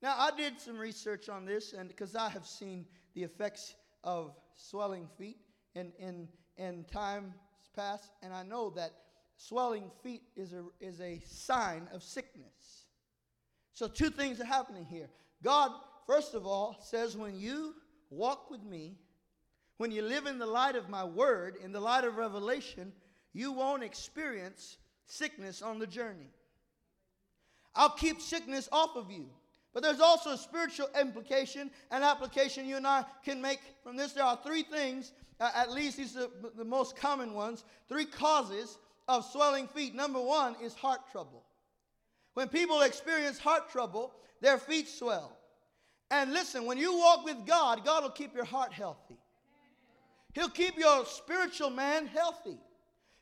Now, 0.00 0.14
I 0.16 0.30
did 0.34 0.58
some 0.58 0.78
research 0.78 1.28
on 1.28 1.44
this, 1.44 1.74
and 1.74 1.90
because 1.90 2.16
I 2.16 2.30
have 2.30 2.46
seen 2.46 2.86
the 3.12 3.22
effects 3.22 3.74
of 4.02 4.34
swelling 4.54 5.08
feet 5.18 5.36
in, 5.74 5.92
in, 5.98 6.26
in 6.56 6.84
times 6.84 7.34
past, 7.74 8.12
and 8.22 8.32
I 8.32 8.44
know 8.44 8.70
that 8.70 8.92
swelling 9.36 9.90
feet 10.02 10.22
is 10.36 10.54
a, 10.54 10.64
is 10.80 11.02
a 11.02 11.20
sign 11.26 11.86
of 11.92 12.02
sickness. 12.02 12.86
So, 13.74 13.86
two 13.86 14.08
things 14.08 14.40
are 14.40 14.46
happening 14.46 14.86
here. 14.86 15.10
God, 15.42 15.70
first 16.06 16.32
of 16.32 16.46
all, 16.46 16.78
says, 16.80 17.14
When 17.14 17.38
you 17.38 17.74
walk 18.08 18.50
with 18.50 18.64
me, 18.64 18.96
when 19.76 19.90
you 19.90 20.00
live 20.00 20.24
in 20.24 20.38
the 20.38 20.46
light 20.46 20.76
of 20.76 20.88
my 20.88 21.04
word, 21.04 21.56
in 21.62 21.72
the 21.72 21.80
light 21.80 22.04
of 22.04 22.16
revelation, 22.16 22.94
you 23.34 23.52
won't 23.52 23.82
experience 23.82 24.78
sickness 25.06 25.62
on 25.62 25.78
the 25.78 25.86
journey. 25.86 26.30
I'll 27.74 27.90
keep 27.90 28.20
sickness 28.20 28.68
off 28.72 28.96
of 28.96 29.10
you. 29.10 29.26
But 29.76 29.82
there's 29.82 30.00
also 30.00 30.30
a 30.30 30.38
spiritual 30.38 30.88
implication 30.98 31.70
and 31.90 32.02
application 32.02 32.66
you 32.66 32.78
and 32.78 32.86
I 32.86 33.04
can 33.22 33.42
make 33.42 33.60
from 33.82 33.94
this. 33.96 34.12
There 34.12 34.24
are 34.24 34.38
three 34.42 34.62
things, 34.62 35.12
uh, 35.38 35.50
at 35.54 35.70
least 35.70 35.98
these 35.98 36.16
are 36.16 36.28
the 36.56 36.64
most 36.64 36.96
common 36.96 37.34
ones, 37.34 37.62
three 37.86 38.06
causes 38.06 38.78
of 39.06 39.24
swelling 39.26 39.68
feet. 39.68 39.94
Number 39.94 40.20
one 40.20 40.56
is 40.62 40.72
heart 40.72 41.00
trouble. 41.12 41.44
When 42.32 42.48
people 42.48 42.80
experience 42.80 43.38
heart 43.38 43.70
trouble, 43.70 44.14
their 44.40 44.56
feet 44.56 44.88
swell. 44.88 45.36
And 46.10 46.32
listen, 46.32 46.64
when 46.64 46.78
you 46.78 46.96
walk 46.96 47.26
with 47.26 47.44
God, 47.46 47.84
God 47.84 48.02
will 48.02 48.10
keep 48.10 48.34
your 48.34 48.44
heart 48.46 48.72
healthy. 48.72 49.18
He'll 50.34 50.48
keep 50.48 50.78
your 50.78 51.04
spiritual 51.04 51.70
man 51.70 52.06
healthy. 52.06 52.58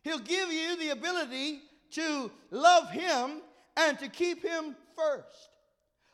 He'll 0.03 0.19
give 0.19 0.53
you 0.53 0.77
the 0.79 0.91
ability 0.91 1.63
to 1.95 2.31
love 2.51 2.91
Him 2.91 3.43
and 3.77 3.99
to 3.99 4.09
keep 4.09 4.43
Him 4.43 4.77
first. 4.97 5.51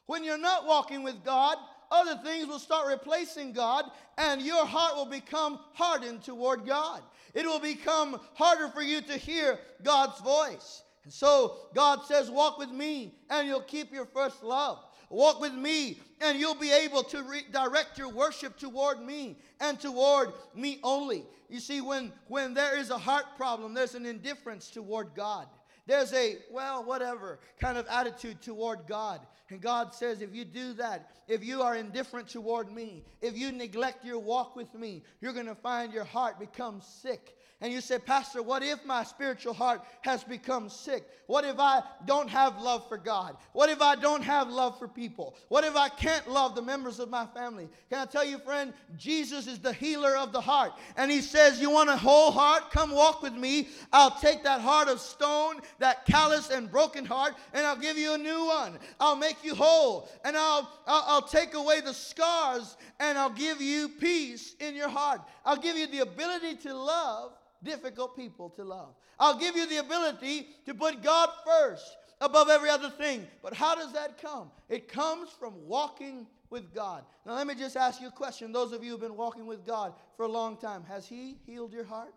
When 0.07 0.25
you're 0.25 0.38
not 0.38 0.66
walking 0.66 1.03
with 1.03 1.25
God, 1.25 1.57
other 1.90 2.16
things 2.23 2.47
will 2.47 2.59
start 2.59 2.87
replacing 2.88 3.53
God, 3.53 3.85
and 4.16 4.40
your 4.40 4.64
heart 4.64 4.95
will 4.95 5.07
become 5.07 5.59
hardened 5.75 6.23
toward 6.23 6.66
God. 6.66 7.03
It 7.35 7.47
will 7.47 7.61
become 7.61 8.21
harder 8.35 8.69
for 8.69 8.83
you 8.83 9.01
to 9.03 9.16
hear 9.16 9.59
God's 9.83 10.21
voice. 10.21 10.83
And 11.05 11.12
so 11.12 11.57
God 11.75 12.05
says, 12.07 12.31
Walk 12.31 12.59
with 12.59 12.71
me, 12.71 13.14
and 13.29 13.49
you'll 13.49 13.62
keep 13.62 13.93
your 13.93 14.07
first 14.07 14.43
love. 14.43 14.79
Walk 15.09 15.40
with 15.40 15.55
me, 15.55 15.99
and 16.21 16.38
you'll 16.38 16.55
be 16.55 16.71
able 16.71 17.03
to 17.05 17.23
redirect 17.23 17.99
your 17.99 18.11
worship 18.11 18.57
toward 18.57 19.01
me 19.01 19.37
and 19.61 19.81
toward 19.81 20.33
me 20.55 20.79
only. 20.85 21.25
You 21.49 21.59
see, 21.59 21.81
when, 21.81 22.12
when 22.29 22.55
there 22.55 22.79
is 22.79 22.90
a 22.90 22.99
heart 22.99 23.25
problem, 23.37 23.75
there's 23.75 23.97
an 23.97 24.07
indifference 24.07 24.71
toward 24.71 25.14
God. 25.16 25.49
There's 25.90 26.12
a, 26.12 26.37
well, 26.53 26.85
whatever 26.85 27.40
kind 27.61 27.76
of 27.76 27.85
attitude 27.88 28.40
toward 28.40 28.87
God. 28.87 29.20
And 29.48 29.61
God 29.61 29.92
says, 29.92 30.22
if 30.22 30.33
you 30.33 30.44
do 30.44 30.72
that, 30.74 31.11
if 31.26 31.44
you 31.44 31.62
are 31.62 31.74
indifferent 31.74 32.29
toward 32.29 32.70
me, 32.70 33.03
if 33.20 33.37
you 33.37 33.50
neglect 33.50 34.05
your 34.05 34.20
walk 34.20 34.55
with 34.55 34.72
me, 34.72 35.03
you're 35.20 35.33
going 35.33 35.46
to 35.46 35.57
find 35.57 35.92
your 35.92 36.05
heart 36.05 36.38
becomes 36.38 36.87
sick 36.87 37.37
and 37.62 37.73
you 37.73 37.83
say, 37.83 37.99
Pastor, 37.99 38.42
what 38.42 38.62
if 38.62 38.85
my 38.87 39.05
spiritual 39.05 39.53
heart 39.53 39.83
has 40.01 40.25
become 40.25 40.70
sick? 40.70 41.05
What 41.27 41.44
if 41.44 41.59
I 41.59 41.83
don't 42.07 42.29
have 42.31 42.61
love 42.61 42.88
for 42.88 42.96
God? 42.96 43.37
What 43.53 43.68
if 43.68 43.83
I 43.83 43.96
don't 43.96 44.23
have 44.23 44.49
love 44.49 44.79
for 44.79 44.88
people? 44.88 45.37
What 45.49 45.64
if 45.64 45.77
I 45.77 45.90
can't 45.90 46.29
love 46.29 46.55
the 46.55 46.62
members 46.62 46.99
of 46.99 47.11
my 47.11 47.27
family? 47.27 47.68
Can 47.90 47.99
I 47.99 48.07
tell 48.07 48.25
you, 48.25 48.38
friend, 48.38 48.73
Jesus 48.96 49.46
is 49.46 49.59
the 49.59 49.75
healer 49.75 50.16
of 50.16 50.33
the 50.33 50.40
heart. 50.40 50.73
And 50.96 51.11
he 51.11 51.20
says, 51.20 51.61
You 51.61 51.70
want 51.70 51.90
a 51.90 51.96
whole 51.96 52.31
heart? 52.31 52.70
Come 52.70 52.92
walk 52.92 53.23
with 53.23 53.35
me. 53.35 53.68
I'll 53.92 54.18
take 54.18 54.42
that 54.44 54.62
heart 54.62 54.88
of 54.88 54.99
stone, 54.99 55.61
that 55.81 56.07
callous 56.07 56.49
and 56.49 56.70
broken 56.70 57.05
heart, 57.05 57.35
and 57.53 57.66
I'll 57.66 57.77
give 57.77 57.99
you 57.99 58.14
a 58.14 58.18
new 58.18 58.46
one. 58.46 58.79
I'll 58.99 59.16
make 59.16 59.44
you 59.44 59.55
whole. 59.55 60.09
And 60.25 60.35
I'll, 60.35 60.68
I'll, 60.87 61.05
I'll 61.07 61.29
take 61.29 61.53
away 61.53 61.83
the 61.83 61.94
scars, 61.94 62.77
and 62.99 63.18
I'll 63.18 63.31
give 63.31 63.61
you 63.61 63.90
peace 63.90 64.55
in 64.61 64.75
your 64.75 64.88
heart. 64.88 65.20
I'll 65.44 65.59
give 65.59 65.77
you 65.77 65.87
the 65.87 66.01
ability 66.01 66.57
to 66.62 66.75
love 66.75 67.33
difficult 67.62 68.16
people 68.16 68.51
to 68.51 68.64
love. 68.64 68.94
I'll 69.18 69.38
give 69.38 69.57
you 69.57 69.66
the 69.68 69.79
ability 69.79 70.49
to 70.66 70.75
put 70.75 71.03
God 71.03 71.29
first 71.46 71.96
above 72.20 72.49
every 72.49 72.70
other 72.70 72.90
thing. 72.90 73.27
But 73.42 73.55
how 73.55 73.75
does 73.75 73.92
that 73.92 74.20
come? 74.20 74.51
It 74.68 74.88
comes 74.88 75.31
from 75.31 75.55
walking 75.66 76.27
with 76.51 76.75
God. 76.75 77.05
Now, 77.25 77.35
let 77.35 77.46
me 77.46 77.55
just 77.55 77.77
ask 77.77 78.01
you 78.01 78.09
a 78.09 78.12
question. 78.12 78.53
Those 78.53 78.73
of 78.73 78.83
you 78.83 78.92
who've 78.92 79.01
been 79.01 79.16
walking 79.16 79.46
with 79.46 79.64
God 79.66 79.94
for 80.16 80.25
a 80.25 80.29
long 80.29 80.57
time, 80.57 80.85
has 80.85 81.07
He 81.07 81.38
healed 81.46 81.73
your 81.73 81.85
heart? 81.85 82.14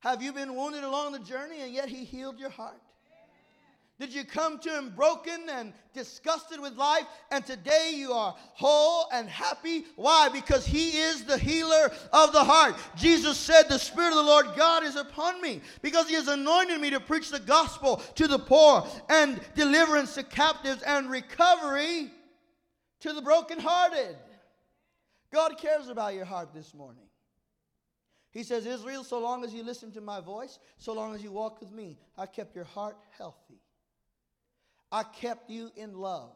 Have 0.00 0.22
you 0.22 0.32
been 0.32 0.54
wounded 0.54 0.84
along 0.84 1.12
the 1.12 1.18
journey 1.18 1.60
and 1.60 1.72
yet 1.72 1.88
He 1.88 2.04
healed 2.04 2.38
your 2.38 2.50
heart? 2.50 2.80
Did 3.98 4.14
you 4.14 4.24
come 4.24 4.60
to 4.60 4.70
him 4.70 4.90
broken 4.94 5.48
and 5.50 5.72
disgusted 5.92 6.60
with 6.60 6.76
life, 6.76 7.04
and 7.32 7.44
today 7.44 7.94
you 7.96 8.12
are 8.12 8.36
whole 8.54 9.08
and 9.12 9.28
happy? 9.28 9.86
Why? 9.96 10.28
Because 10.28 10.64
he 10.64 10.98
is 10.98 11.24
the 11.24 11.36
healer 11.36 11.90
of 12.12 12.32
the 12.32 12.44
heart. 12.44 12.76
Jesus 12.96 13.36
said, 13.36 13.64
The 13.64 13.78
Spirit 13.78 14.10
of 14.10 14.16
the 14.16 14.22
Lord 14.22 14.46
God 14.56 14.84
is 14.84 14.94
upon 14.94 15.42
me, 15.42 15.62
because 15.82 16.08
he 16.08 16.14
has 16.14 16.28
anointed 16.28 16.80
me 16.80 16.90
to 16.90 17.00
preach 17.00 17.30
the 17.30 17.40
gospel 17.40 17.96
to 18.14 18.28
the 18.28 18.38
poor, 18.38 18.86
and 19.08 19.40
deliverance 19.56 20.14
to 20.14 20.22
captives, 20.22 20.82
and 20.82 21.10
recovery 21.10 22.12
to 23.00 23.12
the 23.12 23.22
brokenhearted. 23.22 24.16
God 25.32 25.58
cares 25.58 25.88
about 25.88 26.14
your 26.14 26.24
heart 26.24 26.54
this 26.54 26.72
morning. 26.72 27.04
He 28.30 28.44
says, 28.44 28.64
Israel, 28.64 29.02
so 29.02 29.18
long 29.18 29.44
as 29.44 29.52
you 29.52 29.64
listen 29.64 29.90
to 29.92 30.00
my 30.00 30.20
voice, 30.20 30.60
so 30.76 30.92
long 30.92 31.16
as 31.16 31.22
you 31.24 31.32
walk 31.32 31.60
with 31.60 31.72
me, 31.72 31.98
I 32.16 32.26
kept 32.26 32.54
your 32.54 32.64
heart 32.64 32.96
healthy. 33.16 33.60
I 34.90 35.02
kept 35.02 35.50
you 35.50 35.70
in 35.76 35.98
love. 35.98 36.34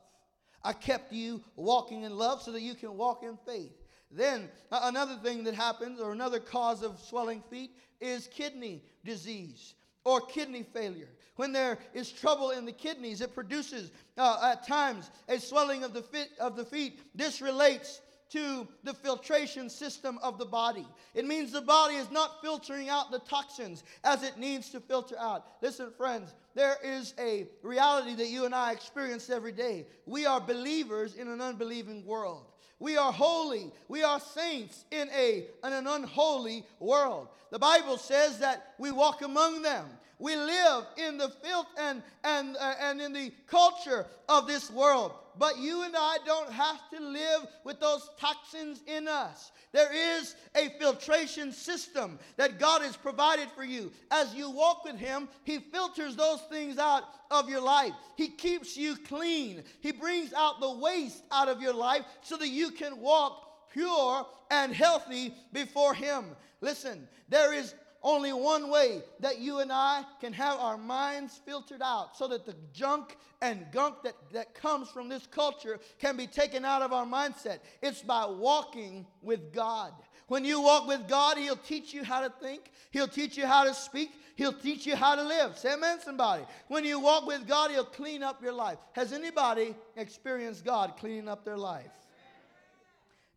I 0.65 0.73
kept 0.73 1.13
you 1.13 1.43
walking 1.57 2.03
in 2.03 2.17
love 2.17 2.43
so 2.43 2.53
that 2.53 2.63
you 2.63 2.75
can 2.75 2.97
walk 2.97 3.23
in 3.23 3.37
faith. 3.47 3.73
Then, 4.11 4.49
another 4.71 5.17
thing 5.17 5.45
that 5.45 5.55
happens, 5.55 6.01
or 6.01 6.13
another 6.13 6.39
cause 6.39 6.83
of 6.83 7.01
swelling 7.01 7.43
feet, 7.51 7.71
is 8.01 8.29
kidney 8.29 8.83
disease 9.05 9.75
or 10.05 10.21
kidney 10.21 10.63
failure. 10.63 11.09
When 11.37 11.53
there 11.53 11.79
is 11.95 12.13
trouble 12.13 12.51
in 12.51 12.67
the 12.67 12.73
kidneys, 12.73 13.21
it 13.21 13.35
produces 13.35 13.91
uh, 14.19 14.53
at 14.53 14.67
times 14.67 15.11
a 15.29 15.39
swelling 15.39 15.83
of 15.83 15.95
the, 15.95 16.03
fit, 16.03 16.29
of 16.39 16.57
the 16.57 16.65
feet. 16.65 17.01
This 17.15 17.41
relates 17.41 18.01
to 18.33 18.67
the 18.83 18.95
filtration 18.95 19.69
system 19.69 20.19
of 20.23 20.39
the 20.39 20.45
body. 20.45 20.87
It 21.15 21.27
means 21.27 21.53
the 21.53 21.61
body 21.61 21.97
is 21.97 22.11
not 22.11 22.41
filtering 22.43 22.89
out 22.89 23.11
the 23.11 23.19
toxins 23.21 23.85
as 24.05 24.23
it 24.23 24.39
needs 24.39 24.71
to 24.71 24.81
filter 24.81 25.17
out. 25.19 25.47
Listen, 25.61 25.91
friends, 25.97 26.35
there 26.55 26.77
is 26.83 27.15
a 27.19 27.47
reality 27.63 28.15
that 28.15 28.29
you 28.29 28.45
and 28.45 28.55
I 28.55 28.73
experience 28.73 29.31
every 29.31 29.53
day. 29.53 29.87
We 30.07 30.27
are 30.27 30.41
believers 30.41 31.15
in 31.15 31.29
an 31.29 31.41
unbelieving 31.41 32.05
world. 32.07 32.47
We 32.79 32.97
are 32.97 33.13
holy. 33.13 33.71
We 33.89 34.03
are 34.03 34.19
saints 34.19 34.85
in, 34.91 35.09
a, 35.17 35.47
in 35.65 35.73
an 35.73 35.87
unholy 35.87 36.65
world. 36.81 37.29
The 37.51 37.59
Bible 37.59 37.97
says 37.97 38.39
that 38.39 38.75
we 38.79 38.91
walk 38.91 39.23
among 39.23 39.63
them. 39.63 39.87
We 40.19 40.37
live 40.37 40.85
in 40.97 41.19
the 41.19 41.29
filth 41.29 41.67
and, 41.79 42.03
and, 42.25 42.57
uh, 42.57 42.75
and 42.81 43.01
in 43.01 43.13
the 43.13 43.33
culture 43.47 44.07
of 44.29 44.47
this 44.47 44.71
world. 44.71 45.13
But 45.39 45.59
you 45.59 45.83
and 45.83 45.95
I 45.97 46.19
don't 46.27 46.53
have 46.53 46.91
to 46.91 47.01
live 47.01 47.47
with 47.65 47.81
those 47.81 48.11
toxins 48.19 48.83
in 48.87 49.09
us. 49.09 49.53
There 49.73 49.93
is 49.93 50.37
a 50.55 50.69
filtration 50.79 51.53
system 51.53 52.19
that 52.37 52.59
God 52.59 52.83
has 52.83 52.97
provided 52.97 53.49
for 53.57 53.65
you. 53.65 53.93
As 54.11 54.35
you 54.35 54.51
walk 54.51 54.85
with 54.85 54.97
Him, 54.97 55.29
He 55.45 55.59
filters 55.59 56.15
those 56.15 56.43
things 56.51 56.79
out 56.79 57.05
of 57.31 57.49
your 57.49 57.63
life. 57.63 57.93
He 58.17 58.29
keeps 58.29 58.77
you 58.77 58.97
clean. 58.97 59.65
He 59.81 59.93
brings 59.93 60.35
out 60.35 60.61
the 60.61 60.73
waste 60.73 61.23
out 61.31 61.49
of 61.49 61.63
your 61.63 61.75
life 61.75 62.05
so 62.21 62.37
that 62.37 62.49
you 62.49 62.71
can 62.71 63.01
walk 63.01 63.71
pure 63.73 64.27
and 64.51 64.75
healthy 64.75 65.35
before 65.53 65.95
Him. 65.95 66.27
Listen, 66.61 67.09
there 67.31 67.55
is 67.55 67.75
only 68.03 68.33
one 68.33 68.69
way 68.69 69.03
that 69.21 69.39
you 69.39 69.61
and 69.61 69.71
I 69.71 70.05
can 70.21 70.33
have 70.33 70.59
our 70.59 70.77
minds 70.77 71.41
filtered 71.47 71.83
out 71.83 72.17
so 72.17 72.27
that 72.29 72.45
the 72.45 72.57
junk 72.73 73.17
and 73.41 73.67
gunk 73.73 74.03
that, 74.03 74.15
that 74.33 74.55
comes 74.55 74.89
from 74.89 75.09
this 75.09 75.27
culture 75.27 75.79
can 76.01 76.17
be 76.17 76.27
taken 76.27 76.65
out 76.65 76.83
of 76.83 76.93
our 76.93 77.07
mindset. 77.07 77.59
It's 77.81 78.03
by 78.03 78.27
walking 78.27 79.07
with 79.23 79.53
God. 79.53 79.93
When 80.27 80.45
you 80.45 80.61
walk 80.61 80.89
with 80.89 81.09
God, 81.09 81.37
He'll 81.37 81.57
teach 81.57 81.93
you 81.93 82.03
how 82.05 82.23
to 82.23 82.33
think, 82.41 82.71
He'll 82.91 83.09
teach 83.09 83.37
you 83.37 83.47
how 83.47 83.65
to 83.65 83.75
speak, 83.75 84.11
He'll 84.35 84.53
teach 84.53 84.87
you 84.87 84.97
how 84.97 85.15
to 85.15 85.23
live. 85.23 85.59
Say 85.59 85.75
amen, 85.75 86.01
somebody. 86.01 86.45
When 86.69 86.85
you 86.85 86.99
walk 86.99 87.27
with 87.27 87.47
God, 87.47 87.71
He'll 87.71 87.85
clean 87.85 88.23
up 88.23 88.43
your 88.43 88.53
life. 88.53 88.79
Has 88.93 89.13
anybody 89.13 89.77
experienced 89.97 90.65
God 90.65 90.95
cleaning 90.99 91.29
up 91.29 91.45
their 91.45 91.59
life? 91.59 91.91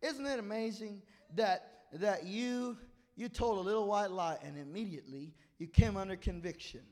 Isn't 0.02 0.26
it 0.26 0.38
amazing 0.38 1.02
that, 1.34 1.70
that 1.92 2.24
you 2.24 2.76
you 3.16 3.28
told 3.28 3.58
a 3.58 3.62
little 3.62 3.86
white 3.86 4.10
lie 4.10 4.38
and 4.44 4.58
immediately 4.58 5.32
you 5.58 5.66
came 5.66 5.96
under 5.96 6.16
conviction. 6.16 6.82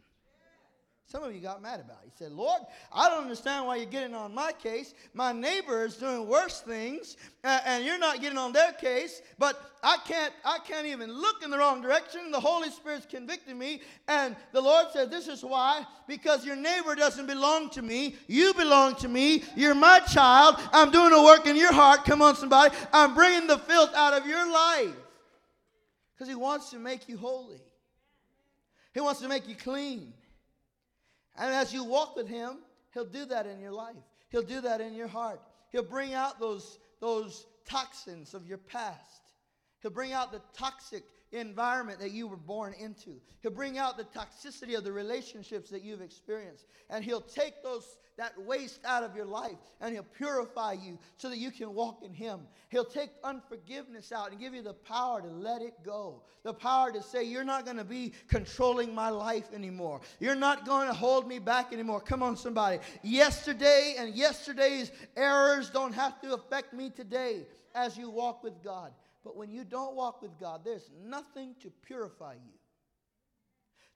Some 1.07 1.23
of 1.23 1.35
you 1.35 1.41
got 1.41 1.61
mad 1.61 1.81
about 1.81 1.99
it. 2.03 2.07
You 2.07 2.13
said, 2.19 2.33
Lord, 2.33 2.63
I 2.91 3.11
don't 3.11 3.23
understand 3.23 3.67
why 3.67 3.77
you're 3.77 3.85
getting 3.85 4.15
on 4.15 4.35
my 4.35 4.53
case. 4.53 4.95
My 5.13 5.33
neighbor 5.33 5.85
is 5.85 5.97
doing 5.97 6.27
worse 6.27 6.63
things, 6.63 7.19
and 7.45 7.85
you're 7.85 7.99
not 7.99 8.23
getting 8.23 8.39
on 8.39 8.53
their 8.53 8.73
case, 8.73 9.21
but 9.39 9.61
I 9.83 9.99
can't, 10.07 10.33
I 10.47 10.59
can't 10.67 10.87
even 10.87 11.13
look 11.13 11.43
in 11.45 11.51
the 11.51 11.59
wrong 11.59 11.83
direction. 11.83 12.31
The 12.31 12.41
Holy 12.41 12.71
Spirit's 12.71 13.05
convicting 13.05 13.59
me. 13.59 13.83
And 14.09 14.35
the 14.53 14.63
Lord 14.63 14.87
said, 14.95 15.11
This 15.11 15.29
is 15.29 15.45
why, 15.45 15.85
because 16.09 16.47
your 16.47 16.57
neighbor 16.57 16.95
doesn't 16.95 17.27
belong 17.27 17.69
to 17.71 17.83
me. 17.83 18.17
You 18.27 18.55
belong 18.55 18.95
to 18.97 19.09
me. 19.09 19.45
You're 19.57 19.75
my 19.75 20.01
child. 20.01 20.57
I'm 20.73 20.91
doing 20.91 21.13
a 21.13 21.23
work 21.23 21.47
in 21.47 21.55
your 21.55 21.73
heart. 21.73 22.07
Come 22.07 22.23
on, 22.23 22.35
somebody. 22.35 22.75
I'm 22.95 23.15
bringing 23.15 23.47
the 23.47 23.59
filth 23.59 23.95
out 23.95 24.15
of 24.15 24.27
your 24.27 24.51
life. 24.51 24.95
Because 26.15 26.29
He 26.29 26.35
wants 26.35 26.71
to 26.71 26.79
make 26.79 27.09
you 27.09 27.17
holy, 27.17 27.61
He 28.93 29.01
wants 29.01 29.21
to 29.21 29.29
make 29.29 29.49
you 29.49 29.55
clean. 29.55 30.13
And 31.37 31.53
as 31.53 31.75
you 31.75 31.83
walk 31.85 32.15
with 32.15 32.29
Him, 32.29 32.59
He'll 32.93 33.05
do 33.05 33.25
that 33.27 33.47
in 33.47 33.61
your 33.61 33.73
life, 33.73 33.97
He'll 34.31 34.43
do 34.43 34.61
that 34.63 34.81
in 34.81 34.95
your 34.95 35.09
heart. 35.09 35.41
He'll 35.71 35.83
bring 35.83 36.15
out 36.15 36.39
those, 36.39 36.79
those 37.01 37.47
toxins 37.65 38.35
of 38.35 38.47
your 38.47 38.59
past, 38.59 39.23
He'll 39.83 39.91
bring 39.91 40.13
out 40.13 40.33
the 40.33 40.41
toxic 40.57 41.05
environment 41.41 41.99
that 42.01 42.13
you 42.13 42.27
were 42.27 42.37
born 42.37 42.75
into. 42.79 43.21
He'll 43.41 43.51
bring 43.51 43.79
out 43.79 43.97
the 43.97 44.05
toxicity 44.05 44.77
of 44.77 44.85
the 44.85 44.93
relationships 44.93 45.71
that 45.71 45.83
you've 45.83 46.01
experienced. 46.01 46.67
And 46.91 47.05
he'll 47.05 47.21
take 47.21 47.63
those 47.63 47.97
that 48.17 48.41
waste 48.41 48.81
out 48.85 49.03
of 49.03 49.17
your 49.17 49.25
life 49.27 49.57
and 49.81 49.93
he'll 49.93 50.05
purify 50.05 50.73
you 50.73 50.99
so 51.17 51.29
that 51.29 51.39
you 51.39 51.51
can 51.51 51.75
walk 51.75 52.03
in 52.05 52.13
him. 52.13 52.41
He'll 52.69 52.85
take 52.85 53.11
unforgiveness 53.25 54.13
out 54.13 54.31
and 54.31 54.39
give 54.39 54.55
you 54.55 54.63
the 54.63 54.75
power 54.75 55.21
to 55.21 55.29
let 55.29 55.63
it 55.63 55.75
go. 55.85 56.23
The 56.45 56.55
power 56.55 56.93
to 56.93 57.03
say 57.03 57.25
you're 57.25 57.45
not 57.45 57.65
going 57.65 57.77
to 57.77 57.85
be 57.85 58.13
controlling 58.29 58.95
my 58.95 59.11
life 59.11 59.53
anymore. 59.53 60.01
You're 60.21 60.37
not 60.37 60.65
going 60.65 60.87
to 60.89 60.95
hold 60.95 61.27
me 61.27 61.39
back 61.39 61.73
anymore. 61.73 62.01
Come 62.01 62.23
on 62.23 62.37
somebody. 62.37 62.79
Yesterday 63.03 63.97
and 63.99 64.15
yesterday's 64.15 64.93
errors 65.17 65.71
don't 65.71 65.95
have 65.95 66.21
to 66.21 66.35
affect 66.35 66.73
me 66.73 66.91
today 66.91 67.47
as 67.75 67.97
you 67.97 68.11
walk 68.11 68.45
with 68.45 68.63
God. 68.63 68.93
But 69.25 69.37
when 69.37 69.51
you 69.51 69.65
don't 69.65 69.97
walk 69.97 70.21
with 70.23 70.39
God, 70.39 70.61
there's 70.65 70.91
nothing 71.03 71.55
to 71.63 71.71
purify 71.71 72.35
you. 72.35 72.53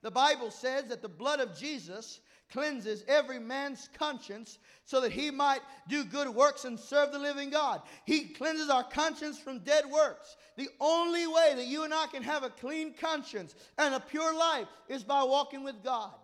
The 0.02 0.10
Bible 0.10 0.50
says 0.50 0.86
that 0.86 1.02
the 1.02 1.08
blood 1.08 1.40
of 1.40 1.58
Jesus 1.58 2.20
cleanses 2.50 3.04
every 3.08 3.38
man's 3.38 3.90
conscience 3.98 4.58
so 4.84 5.00
that 5.00 5.12
he 5.12 5.30
might 5.30 5.60
do 5.88 6.04
good 6.04 6.28
works 6.28 6.64
and 6.64 6.78
serve 6.78 7.12
the 7.12 7.18
living 7.18 7.50
God. 7.50 7.82
He 8.06 8.26
cleanses 8.28 8.70
our 8.70 8.84
conscience 8.84 9.38
from 9.38 9.58
dead 9.58 9.84
works. 9.90 10.36
The 10.56 10.68
only 10.80 11.26
way 11.26 11.52
that 11.56 11.66
you 11.66 11.84
and 11.84 11.92
I 11.92 12.06
can 12.06 12.22
have 12.22 12.44
a 12.44 12.50
clean 12.50 12.94
conscience 12.94 13.54
and 13.76 13.94
a 13.94 14.00
pure 14.00 14.34
life 14.34 14.68
is 14.88 15.02
by 15.04 15.24
walking 15.24 15.62
with 15.62 15.82
God. 15.84 16.14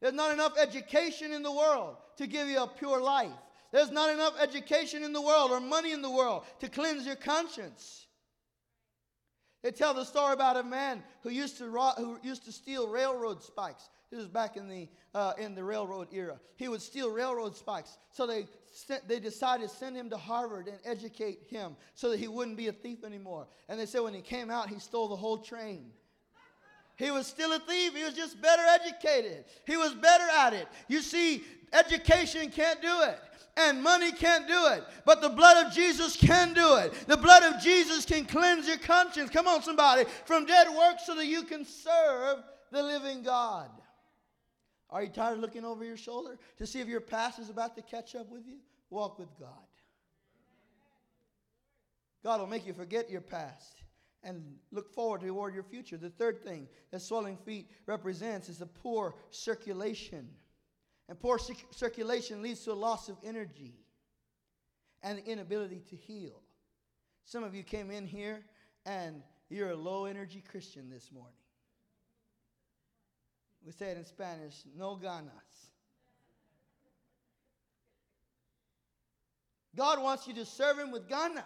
There's 0.00 0.14
not 0.14 0.32
enough 0.32 0.56
education 0.58 1.32
in 1.32 1.42
the 1.42 1.52
world 1.52 1.96
to 2.16 2.26
give 2.26 2.48
you 2.48 2.62
a 2.62 2.66
pure 2.66 3.02
life. 3.02 3.28
There's 3.72 3.90
not 3.90 4.10
enough 4.10 4.34
education 4.40 5.04
in 5.04 5.12
the 5.12 5.22
world 5.22 5.50
or 5.52 5.60
money 5.60 5.92
in 5.92 6.02
the 6.02 6.10
world 6.10 6.44
to 6.60 6.68
cleanse 6.68 7.06
your 7.06 7.16
conscience. 7.16 8.06
They 9.62 9.70
tell 9.70 9.94
the 9.94 10.04
story 10.04 10.32
about 10.32 10.56
a 10.56 10.62
man 10.62 11.02
who 11.22 11.30
used 11.30 11.58
to, 11.58 11.68
ro- 11.68 11.92
who 11.96 12.18
used 12.22 12.44
to 12.46 12.52
steal 12.52 12.88
railroad 12.88 13.42
spikes. 13.42 13.90
This 14.10 14.18
was 14.18 14.28
back 14.28 14.56
in 14.56 14.68
the, 14.68 14.88
uh, 15.14 15.34
in 15.38 15.54
the 15.54 15.62
railroad 15.62 16.08
era. 16.12 16.40
He 16.56 16.68
would 16.68 16.80
steal 16.80 17.10
railroad 17.10 17.54
spikes. 17.56 17.98
So 18.10 18.26
they, 18.26 18.48
sent, 18.72 19.06
they 19.06 19.20
decided 19.20 19.68
to 19.68 19.74
send 19.74 19.96
him 19.96 20.10
to 20.10 20.16
Harvard 20.16 20.66
and 20.66 20.78
educate 20.84 21.40
him 21.48 21.76
so 21.94 22.10
that 22.10 22.18
he 22.18 22.26
wouldn't 22.26 22.56
be 22.56 22.68
a 22.68 22.72
thief 22.72 23.04
anymore. 23.04 23.46
And 23.68 23.78
they 23.78 23.86
said 23.86 24.00
when 24.00 24.14
he 24.14 24.22
came 24.22 24.50
out, 24.50 24.68
he 24.68 24.78
stole 24.80 25.08
the 25.08 25.16
whole 25.16 25.38
train. 25.38 25.92
He 26.96 27.10
was 27.10 27.26
still 27.26 27.52
a 27.52 27.58
thief. 27.60 27.94
He 27.94 28.02
was 28.02 28.14
just 28.14 28.40
better 28.42 28.62
educated. 28.62 29.44
He 29.66 29.76
was 29.76 29.94
better 29.94 30.26
at 30.38 30.54
it. 30.54 30.66
You 30.88 31.02
see, 31.02 31.44
education 31.72 32.50
can't 32.50 32.82
do 32.82 33.02
it 33.02 33.20
and 33.68 33.82
money 33.82 34.12
can't 34.12 34.48
do 34.48 34.66
it. 34.72 34.84
But 35.04 35.20
the 35.20 35.28
blood 35.28 35.66
of 35.66 35.72
Jesus 35.72 36.16
can 36.16 36.54
do 36.54 36.76
it. 36.76 36.92
The 37.06 37.16
blood 37.16 37.42
of 37.42 37.60
Jesus 37.60 38.04
can 38.04 38.24
cleanse 38.24 38.66
your 38.66 38.78
conscience. 38.78 39.30
Come 39.30 39.46
on, 39.46 39.62
somebody, 39.62 40.04
from 40.24 40.46
dead 40.46 40.68
works 40.68 41.06
so 41.06 41.14
that 41.14 41.26
you 41.26 41.42
can 41.42 41.64
serve 41.64 42.38
the 42.70 42.82
living 42.82 43.22
God. 43.22 43.70
Are 44.90 45.02
you 45.02 45.08
tired 45.08 45.34
of 45.34 45.40
looking 45.40 45.64
over 45.64 45.84
your 45.84 45.96
shoulder 45.96 46.38
to 46.58 46.66
see 46.66 46.80
if 46.80 46.88
your 46.88 47.00
past 47.00 47.38
is 47.38 47.50
about 47.50 47.76
to 47.76 47.82
catch 47.82 48.14
up 48.14 48.28
with 48.30 48.46
you? 48.46 48.56
Walk 48.90 49.18
with 49.18 49.28
God. 49.38 49.48
God 52.24 52.40
will 52.40 52.48
make 52.48 52.66
you 52.66 52.74
forget 52.74 53.10
your 53.10 53.20
past 53.20 53.82
and 54.22 54.42
look 54.72 54.92
forward 54.92 55.22
toward 55.22 55.54
your 55.54 55.62
future. 55.62 55.96
The 55.96 56.10
third 56.10 56.42
thing 56.42 56.68
that 56.90 57.00
swelling 57.00 57.36
feet 57.38 57.70
represents 57.86 58.48
is 58.48 58.60
a 58.60 58.66
poor 58.66 59.14
circulation. 59.30 60.28
And 61.10 61.18
poor 61.18 61.40
circulation 61.72 62.40
leads 62.40 62.60
to 62.60 62.72
a 62.72 62.74
loss 62.74 63.08
of 63.08 63.16
energy 63.24 63.74
and 65.02 65.18
the 65.18 65.26
inability 65.26 65.82
to 65.90 65.96
heal. 65.96 66.40
Some 67.24 67.42
of 67.42 67.52
you 67.52 67.64
came 67.64 67.90
in 67.90 68.06
here 68.06 68.44
and 68.86 69.20
you're 69.48 69.70
a 69.70 69.76
low 69.76 70.04
energy 70.04 70.40
Christian 70.48 70.88
this 70.88 71.10
morning. 71.10 71.34
We 73.66 73.72
say 73.72 73.90
it 73.90 73.96
in 73.96 74.04
Spanish, 74.04 74.54
no 74.78 74.96
ganas. 75.02 75.70
God 79.74 80.00
wants 80.00 80.28
you 80.28 80.34
to 80.34 80.44
serve 80.44 80.78
Him 80.78 80.92
with 80.92 81.08
ganas, 81.08 81.42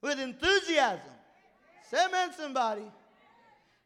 with 0.00 0.18
enthusiasm. 0.18 1.00
Amen, 1.94 2.30
somebody. 2.36 2.90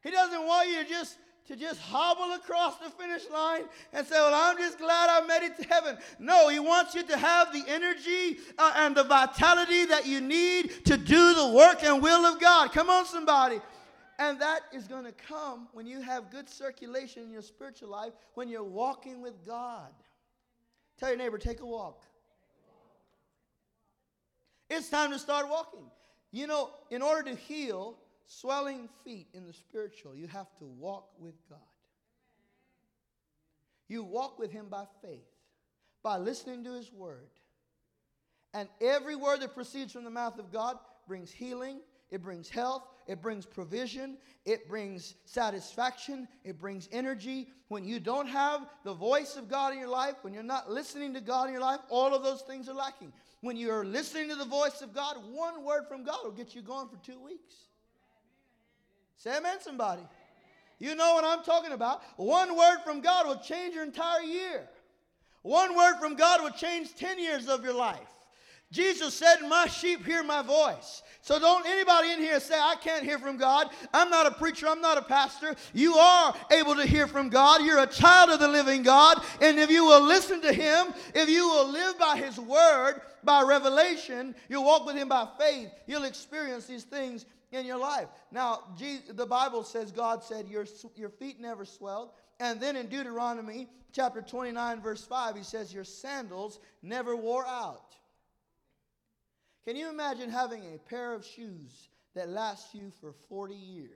He 0.02 0.10
doesn't 0.10 0.46
want 0.46 0.70
you 0.70 0.82
to 0.82 0.88
just 0.88 1.18
to 1.48 1.56
just 1.56 1.80
hobble 1.80 2.34
across 2.34 2.78
the 2.78 2.90
finish 2.90 3.22
line 3.32 3.64
and 3.92 4.06
say, 4.06 4.16
Well, 4.16 4.32
I'm 4.34 4.56
just 4.58 4.78
glad 4.78 5.10
I 5.10 5.26
made 5.26 5.46
it 5.46 5.56
to 5.62 5.68
heaven. 5.68 5.98
No, 6.18 6.48
He 6.48 6.58
wants 6.58 6.94
you 6.94 7.02
to 7.04 7.16
have 7.16 7.52
the 7.52 7.64
energy 7.68 8.38
uh, 8.58 8.72
and 8.76 8.96
the 8.96 9.04
vitality 9.04 9.84
that 9.86 10.06
you 10.06 10.20
need 10.20 10.84
to 10.86 10.96
do 10.96 11.34
the 11.34 11.48
work 11.48 11.82
and 11.84 12.02
will 12.02 12.26
of 12.26 12.40
God. 12.40 12.72
Come 12.72 12.90
on, 12.90 13.06
somebody. 13.06 13.60
And 14.18 14.40
that 14.40 14.60
is 14.72 14.88
going 14.88 15.04
to 15.04 15.12
come 15.12 15.68
when 15.72 15.86
you 15.86 16.00
have 16.00 16.30
good 16.30 16.48
circulation 16.48 17.22
in 17.22 17.30
your 17.30 17.42
spiritual 17.42 17.90
life, 17.90 18.14
when 18.34 18.48
you're 18.48 18.64
walking 18.64 19.20
with 19.20 19.44
God. 19.46 19.90
Tell 20.98 21.10
your 21.10 21.18
neighbor, 21.18 21.38
take 21.38 21.60
a 21.60 21.66
walk. 21.66 22.02
It's 24.70 24.88
time 24.88 25.10
to 25.10 25.18
start 25.18 25.48
walking. 25.48 25.84
You 26.32 26.46
know, 26.46 26.70
in 26.90 27.02
order 27.02 27.30
to 27.30 27.36
heal, 27.36 27.98
swelling 28.26 28.88
feet 29.04 29.28
in 29.34 29.46
the 29.46 29.52
spiritual, 29.52 30.14
you 30.14 30.26
have 30.26 30.48
to 30.58 30.64
walk 30.64 31.08
with 31.18 31.34
God. 31.48 31.58
You 33.88 34.02
walk 34.02 34.38
with 34.38 34.50
Him 34.50 34.66
by 34.68 34.84
faith, 35.02 35.28
by 36.02 36.18
listening 36.18 36.64
to 36.64 36.72
His 36.72 36.92
word. 36.92 37.30
And 38.52 38.68
every 38.80 39.16
word 39.16 39.40
that 39.40 39.54
proceeds 39.54 39.92
from 39.92 40.04
the 40.04 40.10
mouth 40.10 40.38
of 40.38 40.52
God 40.52 40.78
brings 41.06 41.30
healing, 41.30 41.80
it 42.10 42.22
brings 42.22 42.48
health, 42.48 42.82
it 43.06 43.20
brings 43.20 43.44
provision, 43.44 44.16
it 44.44 44.68
brings 44.68 45.14
satisfaction, 45.24 46.26
it 46.44 46.58
brings 46.58 46.88
energy. 46.92 47.48
When 47.68 47.84
you 47.84 48.00
don't 48.00 48.28
have 48.28 48.66
the 48.84 48.94
voice 48.94 49.36
of 49.36 49.48
God 49.48 49.72
in 49.72 49.78
your 49.78 49.88
life, 49.88 50.14
when 50.22 50.32
you're 50.32 50.42
not 50.42 50.70
listening 50.70 51.14
to 51.14 51.20
God 51.20 51.46
in 51.46 51.52
your 51.52 51.62
life, 51.62 51.80
all 51.88 52.14
of 52.14 52.22
those 52.22 52.42
things 52.42 52.68
are 52.68 52.74
lacking. 52.74 53.12
When 53.40 53.56
you're 53.56 53.84
listening 53.84 54.28
to 54.30 54.36
the 54.36 54.44
voice 54.44 54.82
of 54.82 54.94
God, 54.94 55.16
one 55.30 55.64
word 55.64 55.84
from 55.88 56.04
God 56.04 56.18
will 56.24 56.32
get 56.32 56.54
you 56.54 56.62
going 56.62 56.88
for 56.88 56.96
two 57.04 57.20
weeks. 57.20 57.54
Say 59.16 59.36
amen, 59.36 59.58
somebody. 59.60 60.02
You 60.78 60.94
know 60.94 61.14
what 61.14 61.24
I'm 61.24 61.42
talking 61.42 61.72
about. 61.72 62.02
One 62.16 62.56
word 62.56 62.78
from 62.84 63.00
God 63.00 63.26
will 63.26 63.38
change 63.38 63.74
your 63.74 63.84
entire 63.84 64.22
year. 64.22 64.68
One 65.42 65.76
word 65.76 65.96
from 66.00 66.16
God 66.16 66.42
will 66.42 66.50
change 66.50 66.94
10 66.96 67.18
years 67.18 67.48
of 67.48 67.64
your 67.64 67.72
life. 67.72 67.98
Jesus 68.72 69.14
said, 69.14 69.36
My 69.48 69.66
sheep 69.68 70.04
hear 70.04 70.24
my 70.24 70.42
voice. 70.42 71.02
So 71.22 71.38
don't 71.38 71.66
anybody 71.66 72.10
in 72.10 72.18
here 72.18 72.40
say, 72.40 72.58
I 72.58 72.74
can't 72.82 73.04
hear 73.04 73.18
from 73.18 73.36
God. 73.36 73.70
I'm 73.94 74.10
not 74.10 74.26
a 74.26 74.32
preacher. 74.32 74.66
I'm 74.68 74.80
not 74.80 74.98
a 74.98 75.02
pastor. 75.02 75.54
You 75.72 75.94
are 75.94 76.34
able 76.50 76.74
to 76.74 76.84
hear 76.84 77.06
from 77.06 77.28
God. 77.28 77.64
You're 77.64 77.82
a 77.82 77.86
child 77.86 78.30
of 78.30 78.40
the 78.40 78.48
living 78.48 78.82
God. 78.82 79.22
And 79.40 79.58
if 79.58 79.70
you 79.70 79.84
will 79.84 80.02
listen 80.02 80.42
to 80.42 80.52
Him, 80.52 80.88
if 81.14 81.28
you 81.28 81.48
will 81.48 81.70
live 81.70 81.96
by 81.98 82.16
His 82.16 82.38
word, 82.38 83.00
by 83.22 83.42
revelation, 83.42 84.34
you'll 84.48 84.64
walk 84.64 84.84
with 84.84 84.96
Him 84.96 85.08
by 85.08 85.28
faith, 85.38 85.70
you'll 85.86 86.04
experience 86.04 86.66
these 86.66 86.84
things 86.84 87.24
in 87.52 87.64
your 87.64 87.78
life. 87.78 88.08
Now, 88.30 88.60
the 88.78 89.26
Bible 89.26 89.62
says, 89.62 89.92
God 89.92 90.22
said, 90.22 90.48
your, 90.48 90.66
your 90.96 91.10
feet 91.10 91.40
never 91.40 91.64
swelled. 91.64 92.10
And 92.40 92.60
then 92.60 92.76
in 92.76 92.88
Deuteronomy 92.88 93.68
chapter 93.92 94.20
29, 94.20 94.82
verse 94.82 95.04
5, 95.04 95.36
he 95.36 95.42
says, 95.42 95.72
Your 95.72 95.84
sandals 95.84 96.60
never 96.82 97.16
wore 97.16 97.46
out. 97.46 97.94
Can 99.66 99.76
you 99.76 99.88
imagine 99.88 100.30
having 100.30 100.62
a 100.74 100.78
pair 100.78 101.12
of 101.12 101.24
shoes 101.24 101.88
that 102.14 102.28
last 102.28 102.74
you 102.74 102.92
for 103.00 103.12
40 103.28 103.54
years? 103.54 103.90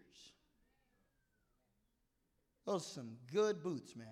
Those 2.66 2.82
are 2.86 2.94
some 2.94 3.16
good 3.32 3.62
boots, 3.62 3.94
man. 3.96 4.06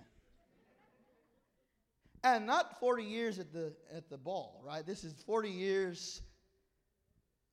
And 2.25 2.47
not 2.47 2.79
40 2.81 3.05
years 3.05 3.39
at 3.39 3.53
the, 3.53 3.73
at 3.95 4.11
the 4.11 4.19
ball, 4.19 4.61
right? 4.65 4.85
This 4.85 5.05
is 5.05 5.15
40 5.25 5.49
years 5.49 6.23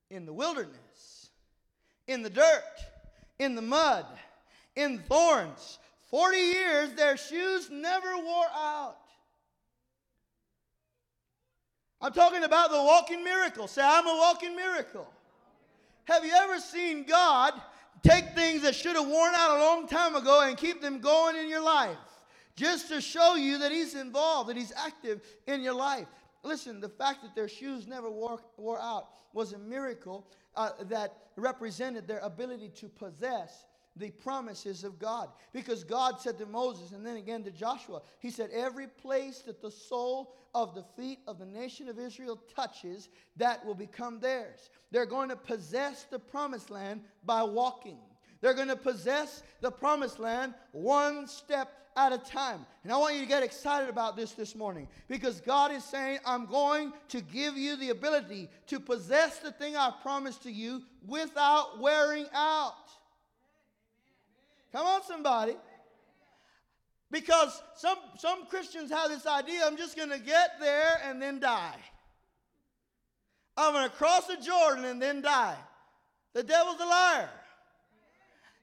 in 0.10 0.26
the 0.26 0.34
wilderness 0.34 1.25
in 2.08 2.22
the 2.22 2.30
dirt, 2.30 2.64
in 3.40 3.56
the 3.56 3.62
mud, 3.62 4.06
in 4.76 5.00
thorns. 5.00 5.80
40 6.10 6.38
years, 6.38 6.94
their 6.94 7.18
shoes 7.18 7.70
never 7.70 8.16
wore 8.18 8.46
out. 8.56 8.98
I'm 12.02 12.14
talking 12.14 12.44
about 12.44 12.70
the 12.72 12.78
walking 12.78 13.24
miracle. 13.24 13.68
Say, 13.68 13.82
I'm 13.84 14.06
a 14.06 14.16
walking 14.16 14.56
miracle. 14.56 15.08
Have 16.06 16.24
you 16.24 16.34
ever 16.34 16.60
seen 16.60 17.04
God 17.04 17.54
take 18.04 18.36
things 18.36 18.62
that 18.62 18.76
should 18.76 18.96
have 18.96 19.08
worn 19.08 19.34
out 19.36 19.58
a 19.58 19.64
long 19.64 19.88
time 19.88 20.16
ago 20.16 20.42
and 20.46 20.56
keep 20.56 20.82
them 20.82 21.00
going 21.00 21.36
in 21.36 21.50
your 21.50 21.64
life? 21.64 21.98
Just 22.56 22.90
to 22.90 23.02
show 23.02 23.36
you 23.36 23.58
that 23.58 23.72
He's 23.72 23.96
involved, 23.96 24.50
that 24.50 24.58
He's 24.58 24.72
active 24.78 25.22
in 25.48 25.62
your 25.62 25.74
life. 25.74 26.08
Listen, 26.46 26.80
the 26.80 26.90
fact 26.90 27.24
that 27.24 27.36
their 27.36 27.48
shoes 27.48 27.88
never 27.88 28.10
wore, 28.10 28.40
wore 28.56 28.80
out 28.80 29.08
was 29.34 29.54
a 29.54 29.58
miracle 29.58 30.28
uh, 30.56 30.70
that 30.84 31.18
represented 31.36 32.08
their 32.08 32.20
ability 32.20 32.70
to 32.70 32.88
possess 32.88 33.66
the 33.96 34.12
promises 34.12 34.84
of 34.84 35.00
God. 35.00 35.30
Because 35.54 35.84
God 35.84 36.20
said 36.20 36.38
to 36.38 36.46
Moses 36.46 36.92
and 36.92 37.06
then 37.06 37.18
again 37.18 37.44
to 37.44 37.52
Joshua, 37.52 38.02
He 38.20 38.30
said, 38.30 38.52
Every 38.54 38.88
place 38.88 39.40
that 39.48 39.62
the 39.62 39.72
sole 39.72 40.36
of 40.54 40.76
the 40.76 40.84
feet 40.96 41.20
of 41.28 41.40
the 41.40 41.46
nation 41.46 41.90
of 41.90 41.98
Israel 41.98 42.40
touches, 42.56 43.10
that 43.38 43.66
will 43.66 43.76
become 43.76 44.20
theirs. 44.20 44.70
They're 44.92 45.06
going 45.06 45.30
to 45.30 45.36
possess 45.36 46.04
the 46.04 46.20
promised 46.20 46.70
land 46.70 47.02
by 47.26 47.44
walking. 47.44 47.98
They're 48.46 48.54
going 48.54 48.68
to 48.68 48.76
possess 48.76 49.42
the 49.60 49.72
promised 49.72 50.20
land 50.20 50.54
one 50.72 51.26
step 51.26 51.68
at 51.98 52.14
a 52.14 52.20
time. 52.20 52.64
And 52.84 52.94
I 52.94 52.98
want 52.98 53.16
you 53.16 53.22
to 53.22 53.26
get 53.26 53.42
excited 53.42 53.90
about 53.90 54.16
this 54.16 54.34
this 54.34 54.54
morning 54.54 54.88
because 55.08 55.42
God 55.42 55.72
is 55.72 55.84
saying, 55.84 56.20
I'm 56.28 56.46
going 56.46 56.94
to 57.10 57.22
give 57.22 57.58
you 57.58 57.76
the 57.76 57.90
ability 57.90 58.50
to 58.68 58.80
possess 58.80 59.40
the 59.40 59.52
thing 59.52 59.76
I 59.76 59.92
promised 60.04 60.44
to 60.44 60.52
you 60.52 60.84
without 61.08 61.80
wearing 61.80 62.28
out. 62.36 62.76
Come 64.72 64.86
on, 64.86 65.02
somebody. 65.02 65.56
Because 67.10 67.64
some, 67.78 67.98
some 68.20 68.46
Christians 68.46 68.92
have 68.92 69.10
this 69.10 69.26
idea 69.26 69.66
I'm 69.66 69.76
just 69.76 69.98
going 69.98 70.12
to 70.12 70.20
get 70.20 70.60
there 70.60 71.02
and 71.04 71.20
then 71.20 71.40
die. 71.40 71.80
I'm 73.58 73.74
going 73.74 73.90
to 73.90 73.96
cross 73.96 74.28
the 74.28 74.38
Jordan 74.38 74.86
and 74.86 75.02
then 75.02 75.24
die. 75.24 75.58
The 76.36 76.44
devil's 76.44 76.80
a 76.80 76.86
liar. 76.86 77.30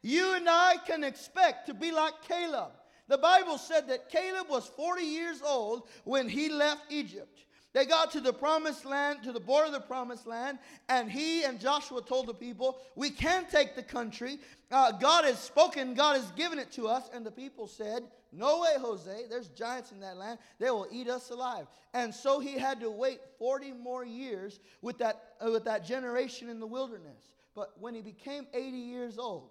You 0.03 0.35
and 0.35 0.49
I 0.49 0.77
can 0.87 1.05
expect 1.05 1.67
to 1.67 1.75
be 1.75 1.93
like 1.93 2.15
Caleb. 2.27 2.73
The 3.09 3.19
Bible 3.19 3.59
said 3.59 3.89
that 3.89 4.11
Caleb 4.11 4.49
was 4.49 4.67
40 4.67 5.03
years 5.03 5.43
old 5.43 5.89
when 6.05 6.29
he 6.29 6.49
left 6.49 6.91
Egypt. 6.91 7.45
They 7.73 7.87
got 7.87 8.11
to 8.13 8.21
the 8.21 8.35
promised 8.35 8.85
land, 8.85 9.23
to 9.23 9.33
the 9.33 9.41
border 9.41 9.67
of 9.67 9.73
the 9.73 9.81
promised 9.81 10.27
land, 10.27 10.59
and 10.91 11.11
he 11.11 11.45
and 11.45 11.59
Joshua 11.59 12.03
told 12.03 12.27
the 12.27 12.35
people, 12.35 12.79
We 12.97 13.09
can 13.09 13.47
take 13.47 13.75
the 13.75 13.83
country. 13.83 14.39
Uh, 14.71 14.93
God 14.93 15.25
has 15.25 15.39
spoken, 15.39 15.95
God 15.95 16.17
has 16.17 16.31
given 16.33 16.59
it 16.59 16.71
to 16.73 16.87
us. 16.87 17.09
And 17.15 17.25
the 17.25 17.31
people 17.31 17.67
said, 17.67 18.03
No 18.31 18.61
way, 18.61 18.75
Jose. 18.79 19.25
There's 19.31 19.49
giants 19.49 19.91
in 19.91 20.01
that 20.01 20.19
land. 20.19 20.39
They 20.59 20.71
will 20.71 20.87
eat 20.93 21.09
us 21.09 21.31
alive. 21.31 21.67
And 21.95 22.15
so 22.15 22.41
he 22.41 22.59
had 22.59 22.79
to 22.81 22.91
wait 22.91 23.21
40 23.39 23.73
more 23.73 24.05
years 24.05 24.61
with 24.83 24.99
that, 24.99 25.23
uh, 25.41 25.51
with 25.51 25.65
that 25.65 25.87
generation 25.87 26.51
in 26.51 26.61
the 26.61 26.67
wilderness. 26.67 27.33
But 27.55 27.73
when 27.81 27.95
he 27.95 28.03
became 28.03 28.47
80 28.53 28.77
years 28.77 29.19
old, 29.19 29.51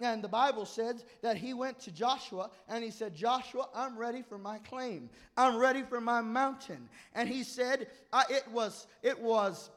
and 0.00 0.22
the 0.22 0.28
Bible 0.28 0.66
says 0.66 1.04
that 1.22 1.36
he 1.36 1.54
went 1.54 1.78
to 1.80 1.90
Joshua 1.90 2.50
and 2.68 2.84
he 2.84 2.90
said, 2.90 3.14
Joshua, 3.14 3.68
I'm 3.74 3.98
ready 3.98 4.22
for 4.22 4.36
my 4.36 4.58
claim. 4.58 5.08
I'm 5.36 5.56
ready 5.56 5.82
for 5.82 6.00
my 6.00 6.20
mountain. 6.20 6.88
And 7.14 7.28
he 7.28 7.42
said, 7.42 7.86
it 8.28 8.44
was, 8.52 8.86
it 9.02 9.18
was 9.18 9.70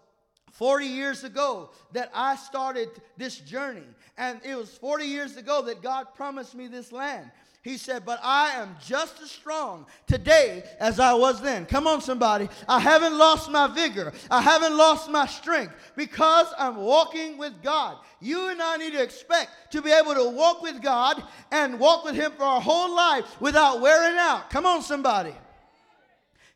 40 0.51 0.87
years 0.87 1.23
ago 1.23 1.69
that 1.93 2.11
I 2.13 2.35
started 2.35 2.89
this 3.15 3.37
journey. 3.37 3.87
And 4.17 4.41
it 4.43 4.55
was 4.55 4.69
40 4.77 5.05
years 5.05 5.37
ago 5.37 5.61
that 5.63 5.81
God 5.81 6.13
promised 6.13 6.53
me 6.53 6.67
this 6.67 6.91
land. 6.91 7.31
He 7.69 7.77
said, 7.77 8.03
But 8.03 8.19
I 8.23 8.53
am 8.53 8.75
just 8.83 9.21
as 9.21 9.29
strong 9.29 9.85
today 10.07 10.63
as 10.79 10.99
I 10.99 11.13
was 11.13 11.39
then. 11.39 11.67
Come 11.67 11.85
on, 11.85 12.01
somebody. 12.01 12.49
I 12.67 12.79
haven't 12.79 13.15
lost 13.15 13.51
my 13.51 13.67
vigor. 13.67 14.11
I 14.31 14.41
haven't 14.41 14.75
lost 14.75 15.07
my 15.07 15.27
strength 15.27 15.75
because 15.95 16.47
I'm 16.57 16.77
walking 16.77 17.37
with 17.37 17.61
God. 17.61 17.99
You 18.21 18.49
and 18.49 18.59
I 18.59 18.77
need 18.77 18.93
to 18.93 19.03
expect 19.03 19.71
to 19.73 19.83
be 19.83 19.91
able 19.91 20.15
to 20.15 20.31
walk 20.31 20.63
with 20.63 20.81
God 20.81 21.21
and 21.51 21.79
walk 21.79 22.05
with 22.05 22.15
Him 22.15 22.31
for 22.31 22.43
our 22.43 22.59
whole 22.59 22.95
life 22.95 23.39
without 23.39 23.81
wearing 23.81 24.17
out. 24.17 24.49
Come 24.49 24.65
on, 24.65 24.81
somebody. 24.81 25.35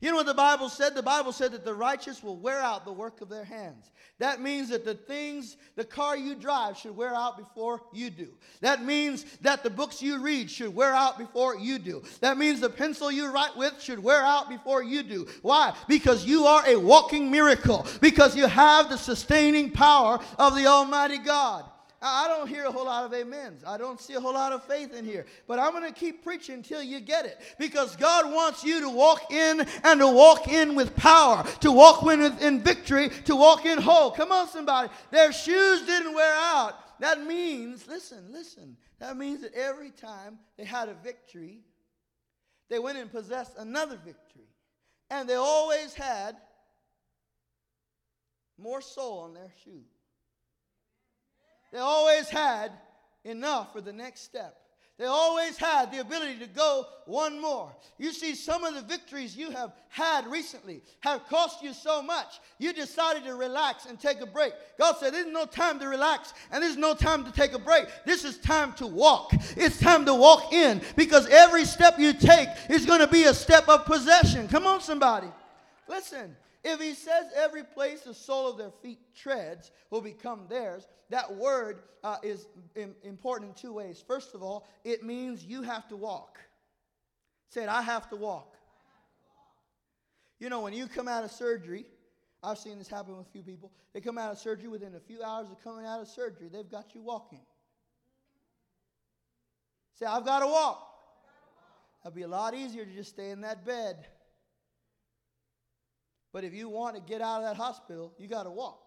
You 0.04 0.10
know 0.10 0.18
what 0.18 0.26
the 0.26 0.34
Bible 0.34 0.68
said? 0.68 0.96
The 0.96 1.02
Bible 1.02 1.32
said 1.32 1.54
that 1.54 1.64
the 1.64 1.74
righteous 1.74 2.22
will 2.22 2.36
wear 2.36 2.60
out 2.60 2.84
the 2.84 2.92
work 2.92 3.22
of 3.22 3.30
their 3.30 3.46
hands. 3.46 3.90
That 4.20 4.42
means 4.42 4.68
that 4.68 4.84
the 4.84 4.96
things, 4.96 5.56
the 5.78 5.86
car 5.86 6.18
you 6.18 6.36
drive 6.36 6.78
should 6.78 6.98
wear 6.98 7.16
out 7.16 7.38
before 7.38 7.82
you 7.94 8.10
do. 8.10 8.34
That 8.60 8.84
means 8.84 9.24
that 9.40 9.64
the 9.64 9.70
books 9.70 10.02
you 10.02 10.22
read 10.22 10.52
should 10.52 10.76
wear 10.76 10.94
out 10.94 11.18
before 11.18 11.56
you 11.56 11.80
do. 11.80 12.04
That 12.20 12.38
means 12.38 12.60
the 12.60 12.70
pencil 12.70 13.14
you 13.14 13.32
write 13.32 13.56
with 13.56 13.82
should 13.82 14.04
wear 14.04 14.22
out 14.22 14.50
before 14.50 14.84
you 14.84 15.04
do. 15.04 15.26
Why? 15.42 15.74
Because 15.88 16.26
you 16.26 16.48
are 16.48 16.68
a 16.68 16.76
walking 16.76 17.32
miracle. 17.32 17.88
Because 18.02 18.36
you 18.36 18.46
have 18.46 18.90
the 18.90 18.98
sustaining 18.98 19.72
power 19.72 20.20
of 20.38 20.58
the 20.58 20.66
Almighty 20.66 21.20
God. 21.20 21.64
I 22.06 22.28
don't 22.28 22.50
hear 22.50 22.66
a 22.66 22.72
whole 22.72 22.86
lot 22.86 23.06
of 23.06 23.14
amens. 23.14 23.64
I 23.66 23.78
don't 23.78 24.00
see 24.00 24.14
a 24.14 24.20
whole 24.20 24.34
lot 24.34 24.52
of 24.52 24.64
faith 24.66 24.94
in 24.94 25.06
here. 25.06 25.26
But 25.48 25.58
I'm 25.58 25.72
going 25.72 25.86
to 25.86 25.98
keep 25.98 26.22
preaching 26.22 26.56
until 26.56 26.84
you 26.84 27.00
get 27.00 27.26
it. 27.26 27.40
Because 27.58 27.96
God 27.96 28.32
wants 28.34 28.62
you 28.62 28.82
to 28.82 28.90
walk 28.90 29.32
in 29.32 29.66
and 29.84 30.00
to 30.02 30.08
walk 30.08 30.50
in 30.50 30.76
with 30.76 30.94
power, 30.98 31.46
to 31.62 31.72
walk 31.72 32.04
in, 32.12 32.22
in 32.40 32.60
victory, 32.60 33.10
to 33.24 33.38
walk 33.38 33.66
in 33.66 33.78
whole. 33.78 34.12
Come 34.12 34.34
on, 34.34 34.50
somebody. 34.50 34.90
Their 35.12 35.32
shoes 35.32 35.84
didn't 35.84 36.14
wear 36.14 36.36
out. 36.36 37.00
That 37.00 37.24
means, 37.26 37.88
listen, 37.88 38.26
listen, 38.32 38.76
that 39.00 39.16
means 39.16 39.42
that 39.42 39.54
every 39.54 39.92
time 39.92 40.40
they 40.58 40.66
had 40.66 40.90
a 40.90 40.94
victory, 40.94 41.62
they 42.70 42.80
went 42.80 42.98
and 42.98 43.10
possessed 43.10 43.54
another 43.58 43.96
victory. 43.96 44.50
And 45.10 45.30
they 45.30 45.36
always 45.36 45.94
had 45.94 46.36
more 48.58 48.82
sole 48.82 49.20
on 49.20 49.34
their 49.34 49.52
shoes. 49.64 49.93
They 51.74 51.80
always 51.80 52.30
had 52.30 52.72
enough 53.26 53.74
for 53.74 53.82
the 53.82 53.92
next 53.92 54.22
step. 54.22 54.56
They 55.00 55.06
always 55.06 55.58
had 55.58 55.92
the 55.92 56.02
ability 56.02 56.38
to 56.38 56.46
go 56.46 56.86
one 57.08 57.42
more. 57.42 57.76
You 57.98 58.14
see, 58.14 58.36
some 58.36 58.64
of 58.64 58.76
the 58.76 58.84
victories 58.84 59.36
you 59.36 59.50
have 59.50 59.74
had 59.90 60.28
recently 60.28 60.84
have 61.00 61.26
cost 61.26 61.64
you 61.64 61.74
so 61.74 62.04
much. 62.04 62.40
You 62.60 62.74
decided 62.74 63.24
to 63.24 63.34
relax 63.34 63.88
and 63.88 64.00
take 64.00 64.22
a 64.22 64.28
break. 64.28 64.54
God 64.78 64.98
said, 65.00 65.16
There's 65.16 65.26
no 65.26 65.48
time 65.48 65.80
to 65.80 65.88
relax 65.88 66.36
and 66.52 66.62
there's 66.62 66.78
no 66.78 66.94
time 66.94 67.26
to 67.26 67.32
take 67.32 67.54
a 67.54 67.60
break. 67.60 67.88
This 68.06 68.24
is 68.24 68.38
time 68.38 68.74
to 68.74 68.86
walk. 68.86 69.34
It's 69.58 69.80
time 69.80 70.06
to 70.06 70.14
walk 70.14 70.54
in 70.54 70.80
because 70.96 71.28
every 71.28 71.66
step 71.66 71.98
you 71.98 72.14
take 72.14 72.50
is 72.70 72.86
going 72.86 73.00
to 73.00 73.08
be 73.08 73.24
a 73.24 73.34
step 73.34 73.68
of 73.68 73.86
possession. 73.86 74.48
Come 74.48 74.68
on, 74.68 74.80
somebody. 74.80 75.28
Listen, 75.88 76.36
if 76.64 76.80
he 76.80 76.94
says 76.94 77.26
every 77.36 77.64
place 77.64 78.02
the 78.02 78.14
sole 78.14 78.50
of 78.50 78.58
their 78.58 78.72
feet 78.82 79.00
treads 79.16 79.72
will 79.90 80.02
become 80.02 80.46
theirs, 80.50 80.88
that 81.10 81.36
word 81.36 81.84
uh, 82.04 82.18
is 82.24 82.48
Im- 82.76 82.96
important 83.04 83.50
in 83.50 83.56
two 83.56 83.74
ways. 83.74 84.04
First 84.06 84.34
of 84.34 84.42
all, 84.42 84.66
it 84.84 85.04
means 85.04 85.44
you 85.44 85.62
have 85.62 85.88
to 85.90 85.98
walk. 85.98 86.40
Say 87.50 87.64
it, 87.64 87.70
I 87.70 87.82
have 87.82 88.10
to 88.10 88.16
walk. 88.16 88.56
You 90.40 90.50
know, 90.50 90.62
when 90.62 90.74
you 90.74 90.88
come 90.88 91.08
out 91.08 91.24
of 91.24 91.32
surgery, 91.32 91.86
I've 92.42 92.58
seen 92.58 92.78
this 92.78 92.88
happen 92.88 93.16
with 93.18 93.28
a 93.28 93.32
few 93.32 93.44
people. 93.44 93.72
They 93.94 94.02
come 94.02 94.18
out 94.18 94.32
of 94.32 94.38
surgery 94.38 94.70
within 94.70 94.96
a 94.96 95.00
few 95.00 95.22
hours 95.22 95.50
of 95.50 95.64
coming 95.64 95.86
out 95.86 96.02
of 96.02 96.08
surgery, 96.08 96.50
they've 96.52 96.70
got 96.70 96.96
you 96.96 97.02
walking. 97.02 97.42
Say, 99.96 100.06
I've 100.06 100.26
got 100.26 100.40
to 100.40 100.48
walk. 100.48 100.90
That'd 102.04 102.16
be 102.16 102.24
a 102.24 102.28
lot 102.28 102.54
easier 102.54 102.86
to 102.86 102.94
just 102.94 103.12
stay 103.12 103.30
in 103.30 103.42
that 103.42 103.66
bed. 103.66 104.06
But 106.34 106.44
if 106.44 106.54
you 106.54 106.68
want 106.68 106.96
to 106.96 107.02
get 107.02 107.22
out 107.22 107.44
of 107.44 107.44
that 107.44 107.56
hospital, 107.56 108.12
you 108.18 108.28
got 108.28 108.44
to 108.44 108.52
walk. 108.52 108.80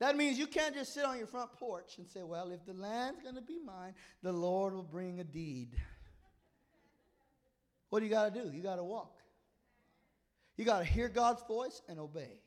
That 0.00 0.16
means 0.16 0.38
you 0.38 0.46
can't 0.46 0.74
just 0.74 0.94
sit 0.94 1.04
on 1.04 1.18
your 1.18 1.26
front 1.26 1.52
porch 1.52 1.98
and 1.98 2.08
say, 2.08 2.22
Well, 2.22 2.50
if 2.50 2.64
the 2.64 2.72
land's 2.72 3.20
going 3.22 3.34
to 3.34 3.42
be 3.42 3.58
mine, 3.62 3.94
the 4.22 4.32
Lord 4.32 4.72
will 4.72 4.82
bring 4.82 5.20
a 5.20 5.24
deed. 5.24 5.76
What 7.90 8.00
do 8.00 8.06
you 8.06 8.10
got 8.10 8.32
to 8.34 8.42
do? 8.42 8.50
You 8.50 8.62
got 8.62 8.76
to 8.76 8.84
walk. 8.84 9.18
You 10.56 10.64
got 10.64 10.78
to 10.78 10.84
hear 10.84 11.08
God's 11.08 11.42
voice 11.46 11.82
and 11.88 11.98
obey. 11.98 12.40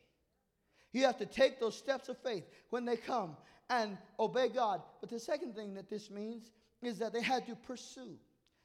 You 0.93 1.03
have 1.05 1.17
to 1.19 1.25
take 1.25 1.59
those 1.59 1.77
steps 1.77 2.09
of 2.09 2.17
faith 2.19 2.43
when 2.69 2.85
they 2.85 2.95
come 2.95 3.37
and 3.69 3.97
obey 4.19 4.49
God. 4.49 4.81
But 4.99 5.09
the 5.09 5.19
second 5.19 5.55
thing 5.55 5.75
that 5.75 5.89
this 5.89 6.09
means 6.09 6.51
is 6.81 6.99
that 6.99 7.13
they 7.13 7.21
had 7.21 7.45
to 7.47 7.55
pursue. 7.55 8.17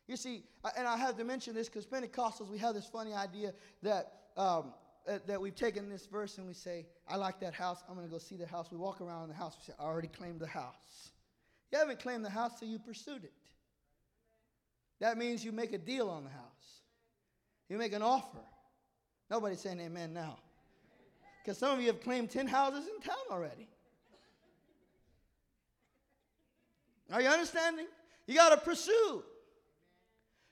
You 0.09 0.17
see, 0.17 0.43
and 0.77 0.89
I 0.89 0.97
have 0.97 1.19
to 1.19 1.25
mention 1.25 1.55
this 1.55 1.69
because 1.69 1.85
Pentecostals, 1.85 2.49
we 2.49 2.57
have 2.59 2.75
this 2.75 2.87
funny 2.87 3.13
idea 3.13 3.53
that, 3.83 4.15
um, 4.39 4.73
uh, 5.07 5.19
that 5.27 5.39
we've 5.39 5.55
taken 5.55 5.91
this 5.91 6.07
verse 6.07 6.39
and 6.39 6.47
we 6.47 6.55
say, 6.55 6.87
I 7.07 7.17
like 7.17 7.39
that 7.41 7.53
house. 7.53 7.85
I'm 7.87 7.95
going 7.95 8.07
to 8.07 8.11
go 8.11 8.17
see 8.17 8.37
the 8.37 8.47
house. 8.47 8.71
We 8.73 8.79
walk 8.79 9.03
around 9.03 9.29
the 9.29 9.35
house. 9.35 9.55
We 9.61 9.67
say, 9.67 9.77
I 9.79 9.85
already 9.85 10.09
claimed 10.09 10.41
the 10.41 10.47
house. 10.47 11.11
You 11.71 11.79
haven't 11.79 12.01
claimed 12.01 12.25
the 12.25 12.31
house 12.31 12.59
till 12.59 12.69
you 12.69 12.79
pursued 12.79 13.23
it. 13.23 13.33
That 15.01 15.19
means 15.19 15.45
you 15.45 15.53
make 15.53 15.75
a 15.75 15.79
deal 15.79 16.09
on 16.09 16.25
the 16.25 16.31
house. 16.31 16.81
You 17.69 17.77
make 17.77 17.93
an 17.93 18.03
offer. 18.03 18.39
Nobody's 19.31 19.61
saying 19.61 19.79
amen 19.79 20.15
now. 20.15 20.39
Because 21.45 21.59
some 21.59 21.73
of 21.73 21.81
you 21.83 21.89
have 21.89 22.01
claimed 22.01 22.31
10 22.31 22.47
houses 22.47 22.89
in 22.89 23.03
town 23.03 23.17
already. 23.31 23.69
Are 27.13 27.21
you 27.21 27.29
understanding? 27.29 27.87
You 28.27 28.35
got 28.35 28.51
to 28.51 28.57
pursue. 28.57 29.23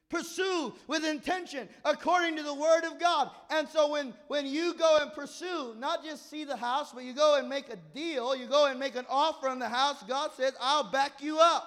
Pursue 0.08 0.72
with 0.86 1.04
intention 1.04 1.68
according 1.84 2.36
to 2.36 2.42
the 2.44 2.54
word 2.54 2.84
of 2.84 3.00
God. 3.00 3.30
And 3.50 3.68
so 3.68 3.90
when, 3.90 4.14
when 4.28 4.46
you 4.46 4.74
go 4.74 4.98
and 5.00 5.12
pursue, 5.12 5.74
not 5.78 6.04
just 6.04 6.30
see 6.30 6.44
the 6.44 6.56
house, 6.56 6.92
but 6.92 7.02
you 7.02 7.12
go 7.12 7.38
and 7.38 7.48
make 7.48 7.68
a 7.70 7.76
deal, 7.92 8.36
you 8.36 8.46
go 8.46 8.66
and 8.66 8.78
make 8.78 8.94
an 8.94 9.06
offer 9.08 9.48
on 9.48 9.58
the 9.58 9.68
house, 9.68 10.04
God 10.04 10.30
says, 10.36 10.52
I'll 10.60 10.92
back 10.92 11.20
you 11.20 11.40
up. 11.40 11.66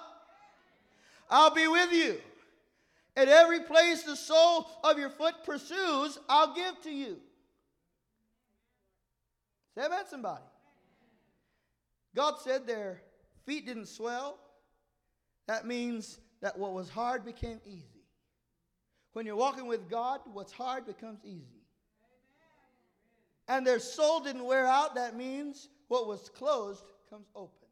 I'll 1.28 1.54
be 1.54 1.68
with 1.68 1.92
you. 1.92 2.18
At 3.14 3.28
every 3.28 3.60
place 3.60 4.04
the 4.04 4.16
sole 4.16 4.70
of 4.82 4.98
your 4.98 5.10
foot 5.10 5.34
pursues, 5.44 6.18
I'll 6.28 6.54
give 6.54 6.80
to 6.82 6.90
you. 6.90 7.18
Say 9.74 9.84
amen, 9.84 10.04
somebody. 10.08 10.44
God 12.16 12.36
said 12.42 12.66
their 12.66 13.02
feet 13.44 13.66
didn't 13.66 13.86
swell. 13.86 14.38
That 15.46 15.66
means 15.66 16.20
that 16.40 16.58
what 16.58 16.72
was 16.72 16.88
hard 16.88 17.24
became 17.24 17.60
easy. 17.66 17.89
When 19.12 19.26
you're 19.26 19.36
walking 19.36 19.66
with 19.66 19.88
God, 19.88 20.20
what's 20.32 20.52
hard 20.52 20.86
becomes 20.86 21.20
easy. 21.24 21.64
And 23.48 23.66
their 23.66 23.80
sole 23.80 24.20
didn't 24.20 24.44
wear 24.44 24.66
out, 24.66 24.94
that 24.94 25.16
means 25.16 25.68
what 25.88 26.06
was 26.06 26.28
closed 26.28 26.84
comes 27.08 27.26
open. 27.34 27.66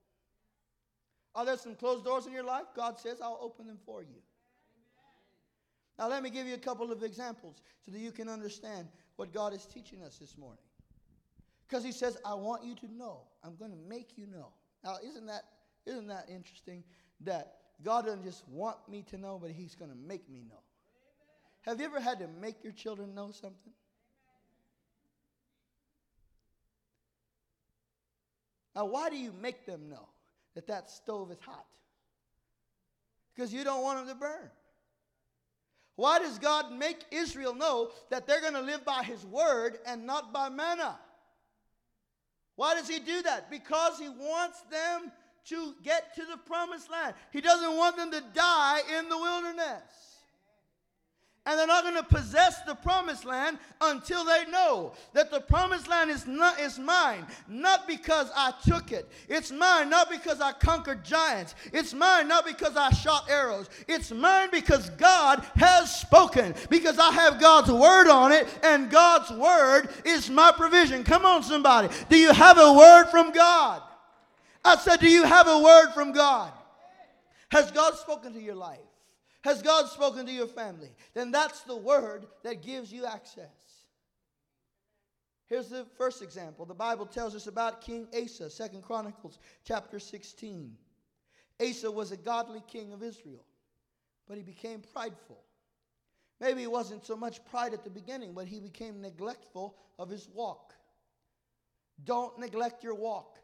Are 1.34 1.44
there 1.44 1.56
some 1.56 1.76
closed 1.76 2.04
doors 2.04 2.26
in 2.26 2.32
your 2.32 2.42
life? 2.42 2.64
God 2.74 2.98
says, 2.98 3.20
I'll 3.20 3.38
open 3.40 3.68
them 3.68 3.78
for 3.86 4.02
you. 4.02 4.18
Now, 5.98 6.08
let 6.08 6.22
me 6.22 6.30
give 6.30 6.46
you 6.46 6.54
a 6.54 6.58
couple 6.58 6.90
of 6.90 7.02
examples 7.02 7.62
so 7.84 7.92
that 7.92 7.98
you 7.98 8.10
can 8.10 8.28
understand 8.28 8.88
what 9.16 9.32
God 9.32 9.52
is 9.52 9.66
teaching 9.66 10.02
us 10.02 10.18
this 10.18 10.36
morning. 10.36 10.62
Because 11.68 11.84
He 11.84 11.92
says, 11.92 12.18
I 12.24 12.34
want 12.34 12.64
you 12.64 12.74
to 12.76 12.92
know. 12.92 13.22
I'm 13.44 13.56
going 13.56 13.70
to 13.70 13.78
make 13.88 14.16
you 14.16 14.26
know. 14.26 14.48
Now, 14.82 14.96
isn't 15.04 15.26
that, 15.26 15.42
isn't 15.86 16.08
that 16.08 16.26
interesting 16.28 16.82
that 17.20 17.54
God 17.84 18.06
doesn't 18.06 18.24
just 18.24 18.48
want 18.48 18.76
me 18.88 19.04
to 19.10 19.18
know, 19.18 19.38
but 19.40 19.50
He's 19.50 19.74
going 19.74 19.90
to 19.90 19.96
make 19.96 20.28
me 20.28 20.42
know? 20.48 20.62
Have 21.62 21.80
you 21.80 21.86
ever 21.86 22.00
had 22.00 22.20
to 22.20 22.28
make 22.40 22.62
your 22.62 22.72
children 22.72 23.14
know 23.14 23.30
something? 23.30 23.72
Now, 28.74 28.84
why 28.84 29.10
do 29.10 29.16
you 29.16 29.32
make 29.32 29.66
them 29.66 29.88
know 29.88 30.08
that 30.54 30.68
that 30.68 30.88
stove 30.90 31.32
is 31.32 31.38
hot? 31.40 31.66
Because 33.34 33.52
you 33.52 33.64
don't 33.64 33.82
want 33.82 33.98
them 33.98 34.14
to 34.14 34.20
burn. 34.20 34.50
Why 35.96 36.20
does 36.20 36.38
God 36.38 36.72
make 36.72 36.98
Israel 37.10 37.54
know 37.54 37.90
that 38.10 38.26
they're 38.26 38.40
going 38.40 38.54
to 38.54 38.60
live 38.60 38.84
by 38.84 39.02
his 39.02 39.26
word 39.26 39.78
and 39.84 40.06
not 40.06 40.32
by 40.32 40.48
manna? 40.48 40.96
Why 42.54 42.76
does 42.76 42.88
he 42.88 43.00
do 43.00 43.20
that? 43.22 43.50
Because 43.50 43.98
he 43.98 44.08
wants 44.08 44.60
them 44.70 45.10
to 45.46 45.74
get 45.82 46.14
to 46.14 46.24
the 46.24 46.36
promised 46.36 46.90
land. 46.90 47.14
He 47.32 47.40
doesn't 47.40 47.76
want 47.76 47.96
them 47.96 48.12
to 48.12 48.22
die 48.32 48.80
in 48.96 49.08
the 49.08 49.18
wilderness 49.18 50.07
and 51.48 51.58
they're 51.58 51.66
not 51.66 51.82
going 51.82 51.96
to 51.96 52.02
possess 52.02 52.60
the 52.66 52.74
promised 52.74 53.24
land 53.24 53.58
until 53.80 54.22
they 54.22 54.44
know 54.50 54.92
that 55.14 55.30
the 55.30 55.40
promised 55.40 55.88
land 55.88 56.10
is 56.10 56.26
not 56.26 56.60
is 56.60 56.78
mine. 56.78 57.26
Not 57.48 57.88
because 57.88 58.30
I 58.36 58.52
took 58.68 58.92
it. 58.92 59.10
It's 59.30 59.50
mine 59.50 59.88
not 59.88 60.10
because 60.10 60.42
I 60.42 60.52
conquered 60.52 61.02
giants. 61.06 61.54
It's 61.72 61.94
mine 61.94 62.28
not 62.28 62.44
because 62.44 62.76
I 62.76 62.90
shot 62.90 63.30
arrows. 63.30 63.70
It's 63.88 64.12
mine 64.12 64.50
because 64.52 64.90
God 64.90 65.42
has 65.56 65.98
spoken. 65.98 66.54
Because 66.68 66.98
I 66.98 67.12
have 67.12 67.40
God's 67.40 67.72
word 67.72 68.08
on 68.08 68.30
it 68.30 68.46
and 68.62 68.90
God's 68.90 69.30
word 69.30 69.88
is 70.04 70.28
my 70.28 70.52
provision. 70.54 71.02
Come 71.02 71.24
on 71.24 71.42
somebody. 71.42 71.88
Do 72.10 72.18
you 72.18 72.30
have 72.30 72.58
a 72.58 72.74
word 72.74 73.06
from 73.06 73.32
God? 73.32 73.80
I 74.62 74.76
said 74.76 75.00
do 75.00 75.08
you 75.08 75.24
have 75.24 75.48
a 75.48 75.60
word 75.60 75.92
from 75.94 76.12
God? 76.12 76.52
Has 77.50 77.70
God 77.70 77.94
spoken 77.94 78.34
to 78.34 78.42
your 78.42 78.54
life 78.54 78.80
has 79.44 79.62
God 79.62 79.88
spoken 79.88 80.26
to 80.26 80.32
your 80.32 80.48
family? 80.48 80.90
Then 81.14 81.30
that's 81.30 81.60
the 81.62 81.76
word 81.76 82.26
that 82.42 82.62
gives 82.62 82.92
you 82.92 83.06
access. 83.06 83.46
Here's 85.46 85.68
the 85.68 85.86
first 85.96 86.22
example. 86.22 86.66
The 86.66 86.74
Bible 86.74 87.06
tells 87.06 87.34
us 87.34 87.46
about 87.46 87.80
King 87.80 88.06
Asa, 88.14 88.50
Second 88.50 88.82
Chronicles 88.82 89.38
chapter 89.64 89.98
16. 89.98 90.76
Asa 91.60 91.90
was 91.90 92.12
a 92.12 92.16
godly 92.16 92.62
king 92.68 92.92
of 92.92 93.02
Israel, 93.02 93.44
but 94.26 94.36
he 94.36 94.42
became 94.42 94.82
prideful. 94.92 95.42
Maybe 96.40 96.62
it 96.62 96.70
wasn't 96.70 97.04
so 97.04 97.16
much 97.16 97.44
pride 97.46 97.72
at 97.72 97.82
the 97.82 97.90
beginning, 97.90 98.34
but 98.34 98.46
he 98.46 98.60
became 98.60 99.00
neglectful 99.00 99.76
of 99.98 100.10
his 100.10 100.28
walk. 100.34 100.74
Don't 102.04 102.38
neglect 102.38 102.84
your 102.84 102.94
walk. 102.94 103.38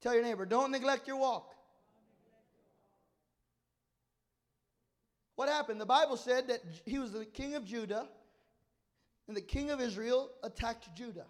Tell 0.00 0.14
your 0.14 0.22
neighbor, 0.22 0.46
don't 0.46 0.70
neglect 0.70 1.08
your 1.08 1.16
walk. 1.16 1.54
What 5.38 5.48
happened? 5.48 5.80
The 5.80 5.86
Bible 5.86 6.16
said 6.16 6.48
that 6.48 6.62
he 6.84 6.98
was 6.98 7.12
the 7.12 7.24
king 7.24 7.54
of 7.54 7.64
Judah, 7.64 8.08
and 9.28 9.36
the 9.36 9.40
king 9.40 9.70
of 9.70 9.80
Israel 9.80 10.32
attacked 10.42 10.92
Judah. 10.96 11.26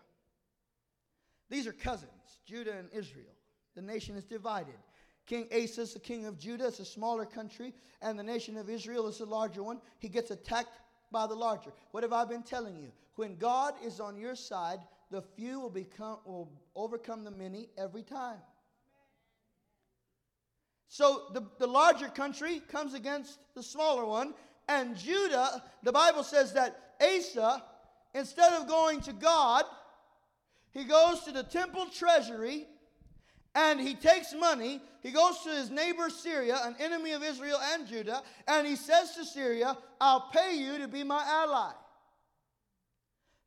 These 1.50 1.66
are 1.66 1.74
cousins, 1.74 2.40
Judah 2.46 2.72
and 2.72 2.88
Israel. 2.90 3.34
The 3.74 3.82
nation 3.82 4.16
is 4.16 4.24
divided. 4.24 4.76
King 5.26 5.46
Asa 5.52 5.82
is 5.82 5.92
the 5.92 6.00
king 6.00 6.24
of 6.24 6.38
Judah, 6.38 6.68
it's 6.68 6.80
a 6.80 6.86
smaller 6.86 7.26
country, 7.26 7.74
and 8.00 8.18
the 8.18 8.22
nation 8.22 8.56
of 8.56 8.70
Israel 8.70 9.08
is 9.08 9.20
a 9.20 9.26
larger 9.26 9.62
one. 9.62 9.78
He 9.98 10.08
gets 10.08 10.30
attacked 10.30 10.80
by 11.12 11.26
the 11.26 11.34
larger. 11.34 11.74
What 11.90 12.02
have 12.02 12.14
I 12.14 12.24
been 12.24 12.42
telling 12.42 12.78
you? 12.78 12.90
When 13.16 13.36
God 13.36 13.74
is 13.84 14.00
on 14.00 14.16
your 14.16 14.36
side, 14.36 14.78
the 15.10 15.20
few 15.20 15.60
will 15.60 15.68
become 15.68 16.20
will 16.24 16.50
overcome 16.74 17.24
the 17.24 17.30
many 17.30 17.68
every 17.76 18.04
time. 18.04 18.38
So 20.88 21.24
the, 21.34 21.42
the 21.58 21.66
larger 21.66 22.08
country 22.08 22.60
comes 22.68 22.94
against 22.94 23.38
the 23.54 23.62
smaller 23.62 24.04
one. 24.06 24.34
And 24.68 24.96
Judah, 24.96 25.62
the 25.82 25.92
Bible 25.92 26.22
says 26.22 26.52
that 26.54 26.94
Asa, 27.00 27.62
instead 28.14 28.52
of 28.54 28.66
going 28.66 29.00
to 29.02 29.12
God, 29.12 29.64
he 30.72 30.84
goes 30.84 31.20
to 31.20 31.32
the 31.32 31.42
temple 31.42 31.86
treasury 31.86 32.66
and 33.54 33.80
he 33.80 33.94
takes 33.94 34.34
money. 34.34 34.80
He 35.02 35.10
goes 35.10 35.40
to 35.40 35.50
his 35.50 35.70
neighbor 35.70 36.10
Syria, 36.10 36.58
an 36.64 36.76
enemy 36.78 37.12
of 37.12 37.22
Israel 37.22 37.58
and 37.72 37.86
Judah, 37.86 38.22
and 38.46 38.66
he 38.66 38.76
says 38.76 39.14
to 39.14 39.24
Syria, 39.24 39.76
I'll 40.00 40.28
pay 40.32 40.56
you 40.56 40.78
to 40.78 40.88
be 40.88 41.04
my 41.04 41.24
ally. 41.26 41.72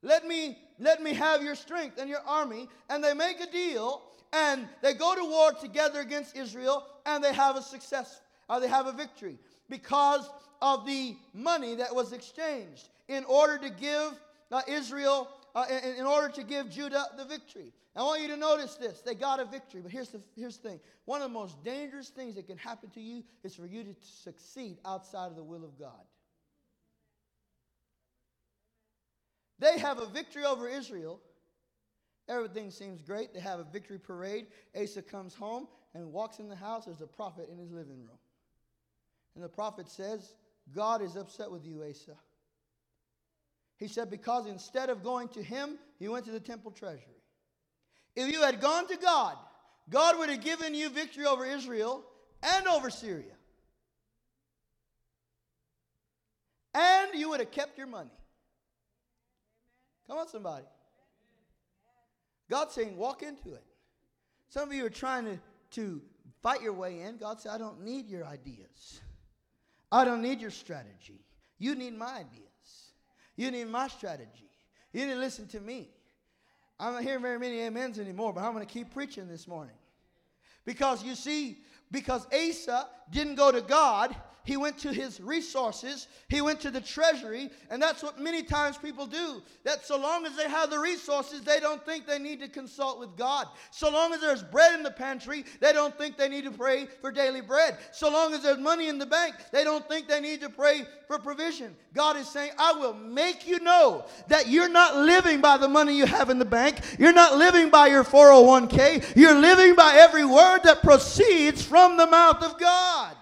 Let 0.02 0.26
me, 0.26 0.58
let 0.80 1.02
me 1.04 1.14
have 1.14 1.44
your 1.44 1.56
strength 1.56 2.00
and 2.00 2.10
your 2.10 2.22
army. 2.26 2.68
And 2.90 3.04
they 3.04 3.14
make 3.14 3.40
a 3.40 3.52
deal 3.52 4.02
and 4.34 4.68
they 4.82 4.94
go 4.94 5.16
to 5.16 5.26
war 5.26 5.52
together 5.54 6.00
against 6.00 6.36
Israel 6.36 6.86
and 7.06 7.24
they 7.24 7.34
have 7.34 7.56
a 7.56 7.62
success, 7.62 8.22
or 8.50 8.60
they 8.60 8.68
have 8.68 8.88
a 8.88 8.92
victory 8.92 9.38
because 9.70 10.30
of 10.62 10.86
the 10.86 11.16
money 11.34 11.76
that 11.76 11.94
was 11.94 12.14
exchanged 12.14 12.90
in 13.08 13.24
order 13.26 13.58
to 13.58 13.70
give 13.70 14.14
uh, 14.52 14.62
Israel, 14.68 15.30
uh, 15.56 15.66
in, 15.70 15.96
in, 15.96 16.06
order 16.06 16.30
to 16.30 16.44
give 16.44 16.70
Judah 16.70 17.06
the 17.18 17.26
victory. 17.26 17.74
I 17.96 18.04
want 18.04 18.22
you 18.22 18.28
to 18.30 18.38
notice 18.38 18.76
this. 18.76 19.02
They 19.02 19.16
got 19.16 19.40
a 19.40 19.46
victory, 19.46 19.82
but 19.82 19.92
here's 19.92 20.10
the, 20.10 20.22
here's 20.36 20.58
the 20.58 20.70
thing. 20.70 20.80
One 21.06 21.22
of 21.22 21.30
the 21.30 21.34
most 21.34 21.62
dangerous 21.64 22.10
things 22.10 22.36
that 22.36 22.48
can 22.48 22.58
happen 22.58 22.90
to 22.92 23.02
you 23.02 23.24
is 23.44 23.56
for 23.56 23.66
you 23.66 23.84
to 23.84 23.96
succeed 24.02 24.78
outside 24.86 25.28
of 25.28 25.36
the 25.36 25.44
will 25.44 25.64
of 25.66 25.78
God. 25.80 26.06
They 29.60 29.78
have 29.78 30.00
a 30.00 30.08
victory 30.08 30.44
over 30.44 30.68
Israel, 30.68 31.20
Everything 32.30 32.72
seems 32.72 33.02
great. 33.02 33.34
They 33.34 33.40
have 33.40 33.60
a 33.60 33.64
victory 33.64 34.00
parade. 34.00 34.48
Asa 34.80 35.02
comes 35.02 35.34
home 35.34 35.68
and 35.94 36.12
walks 36.12 36.40
in 36.40 36.48
the 36.48 36.56
house. 36.56 36.86
There's 36.86 37.02
a 37.02 37.08
prophet 37.08 37.50
in 37.52 37.58
his 37.58 37.72
living 37.72 37.98
room. 37.98 38.20
And 39.36 39.44
the 39.44 39.50
prophet 39.50 39.90
says, 39.90 40.34
God 40.74 41.02
is 41.02 41.16
upset 41.16 41.52
with 41.52 41.66
you, 41.66 41.84
Asa. 41.84 42.16
He 43.78 43.88
said, 43.88 44.10
because 44.12 44.46
instead 44.46 44.90
of 44.90 45.04
going 45.04 45.28
to 45.30 45.42
him, 45.42 45.80
he 45.98 46.08
went 46.08 46.26
to 46.26 46.32
the 46.32 46.40
temple 46.40 46.72
treasury. 46.72 47.22
If 48.16 48.32
you 48.32 48.42
had 48.42 48.62
gone 48.62 48.88
to 48.88 48.98
God, 48.98 49.38
God 49.90 50.20
would 50.20 50.30
have 50.30 50.42
given 50.42 50.76
you 50.76 50.90
victory 50.90 51.26
over 51.26 51.46
Israel 51.46 52.04
and 52.44 52.68
over 52.68 52.90
Syria. 52.90 53.34
And 56.74 57.14
you 57.16 57.30
would 57.30 57.40
have 57.40 57.52
kept 57.52 57.78
your 57.78 57.88
money. 57.88 58.12
Come 60.08 60.20
on, 60.20 60.28
somebody. 60.28 60.66
God's 62.52 62.74
saying, 62.74 62.98
walk 62.98 63.24
into 63.24 63.54
it. 63.54 63.64
Some 64.50 64.68
of 64.68 64.76
you 64.76 64.86
are 64.86 64.90
trying 64.90 65.24
to, 65.24 65.40
to 65.72 66.02
fight 66.44 66.62
your 66.62 66.74
way 66.74 67.00
in. 67.00 67.16
God 67.16 67.40
said, 67.40 67.54
I 67.54 67.58
don't 67.58 67.82
need 67.82 68.10
your 68.10 68.26
ideas. 68.26 69.00
I 69.90 70.04
don't 70.04 70.22
need 70.22 70.42
your 70.42 70.52
strategy. 70.52 71.24
You 71.60 71.76
need 71.76 71.98
my 71.98 72.14
ideas. 72.14 72.92
You 73.38 73.52
need 73.52 73.70
my 73.70 73.88
strategy. 73.88 74.50
You 74.92 75.08
to 75.08 75.16
listen 75.16 75.48
to 75.48 75.62
me. 75.62 75.92
I'm 76.78 76.94
not 76.94 77.04
hearing 77.04 77.22
very 77.22 77.40
many 77.40 77.66
amens 77.66 77.98
anymore, 77.98 78.34
but 78.34 78.44
I'm 78.44 78.54
going 78.54 78.66
to 78.66 78.72
keep 78.72 78.94
preaching 78.94 79.30
this 79.30 79.48
morning. 79.48 79.76
Because 80.66 81.06
you 81.06 81.16
see, 81.16 81.60
because 81.90 82.28
Asa 82.34 82.88
didn't 83.10 83.36
go 83.36 83.54
to 83.54 83.62
God, 83.62 84.14
he 84.44 84.58
went 84.58 84.78
to 84.80 84.92
his 84.92 85.22
resources, 85.22 86.08
he 86.28 86.42
went 86.42 86.60
to 86.62 86.72
the 86.72 86.82
treasury, 86.82 87.52
and 87.70 87.82
that's 87.82 88.02
what 88.02 88.20
many 88.20 88.42
times 88.42 88.78
people 88.78 89.06
do. 89.06 89.42
That 89.64 89.86
so 89.86 90.00
long 90.00 90.26
as 90.26 90.36
they 90.36 90.50
have 90.50 90.72
the 90.72 90.80
resources, 90.80 91.42
they 91.42 91.60
don't 91.60 91.86
think 91.86 92.08
they 92.08 92.18
need 92.18 92.40
to 92.40 92.48
consult 92.48 93.00
with 93.00 93.16
God. 93.16 93.48
So 93.70 93.92
long 93.92 94.14
as 94.14 94.22
there's 94.22 94.42
bread 94.42 94.74
in 94.74 94.82
the 94.82 94.92
pantry, 94.92 95.46
they 95.60 95.74
don't 95.74 95.96
think 95.96 96.18
they 96.18 96.28
need 96.28 96.46
to 96.46 96.52
pray 96.52 96.88
for 97.02 97.12
daily 97.12 97.42
bread. 97.42 97.78
So 97.92 98.10
long 98.10 98.34
as 98.34 98.42
there's 98.42 98.58
money 98.58 98.88
in 98.88 98.98
the 98.98 99.06
bank, 99.06 99.36
they 99.52 99.64
don't 99.64 99.88
think 99.88 100.08
they 100.08 100.20
need 100.20 100.42
to 100.42 100.50
pray 100.50 100.86
for 101.08 101.20
provision. 101.20 101.76
God 101.94 102.18
is 102.18 102.28
saying, 102.28 102.52
I 102.58 102.74
will 102.74 102.94
make 102.94 103.48
you 103.48 103.60
know 103.60 104.06
that 104.28 104.48
you're 104.48 104.70
not 104.70 104.96
living 104.98 105.42
by 105.42 105.58
the 105.58 105.68
money 105.68 105.96
you 105.96 106.06
have 106.06 106.30
in 106.30 106.40
the 106.40 106.46
bank, 106.46 106.80
you're 106.98 107.14
not 107.14 107.38
living 107.38 107.70
by 107.70 107.88
your 107.88 108.04
401k, 108.04 109.16
you're 109.16 109.40
living 109.40 109.76
by 109.76 109.94
every 109.96 110.26
word 110.26 110.62
that 110.64 110.82
proceeds 110.82 111.62
from 111.62 111.98
the 111.98 112.08
mouth 112.08 112.42
of 112.42 112.60
God. 112.60 113.16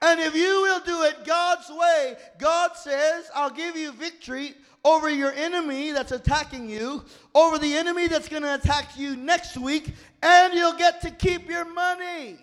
And 0.00 0.20
if 0.20 0.34
you 0.34 0.62
will 0.62 0.80
do 0.80 1.02
it 1.02 1.24
God's 1.24 1.68
way, 1.70 2.16
God 2.38 2.76
says, 2.76 3.28
I'll 3.34 3.50
give 3.50 3.76
you 3.76 3.92
victory 3.92 4.54
over 4.84 5.10
your 5.10 5.32
enemy 5.32 5.90
that's 5.90 6.12
attacking 6.12 6.68
you, 6.70 7.04
over 7.34 7.58
the 7.58 7.74
enemy 7.76 8.06
that's 8.06 8.28
going 8.28 8.42
to 8.42 8.54
attack 8.54 8.96
you 8.96 9.16
next 9.16 9.56
week, 9.56 9.92
and 10.22 10.54
you'll 10.54 10.76
get 10.76 11.00
to 11.02 11.10
keep 11.10 11.48
your 11.48 11.64
money. 11.64 12.38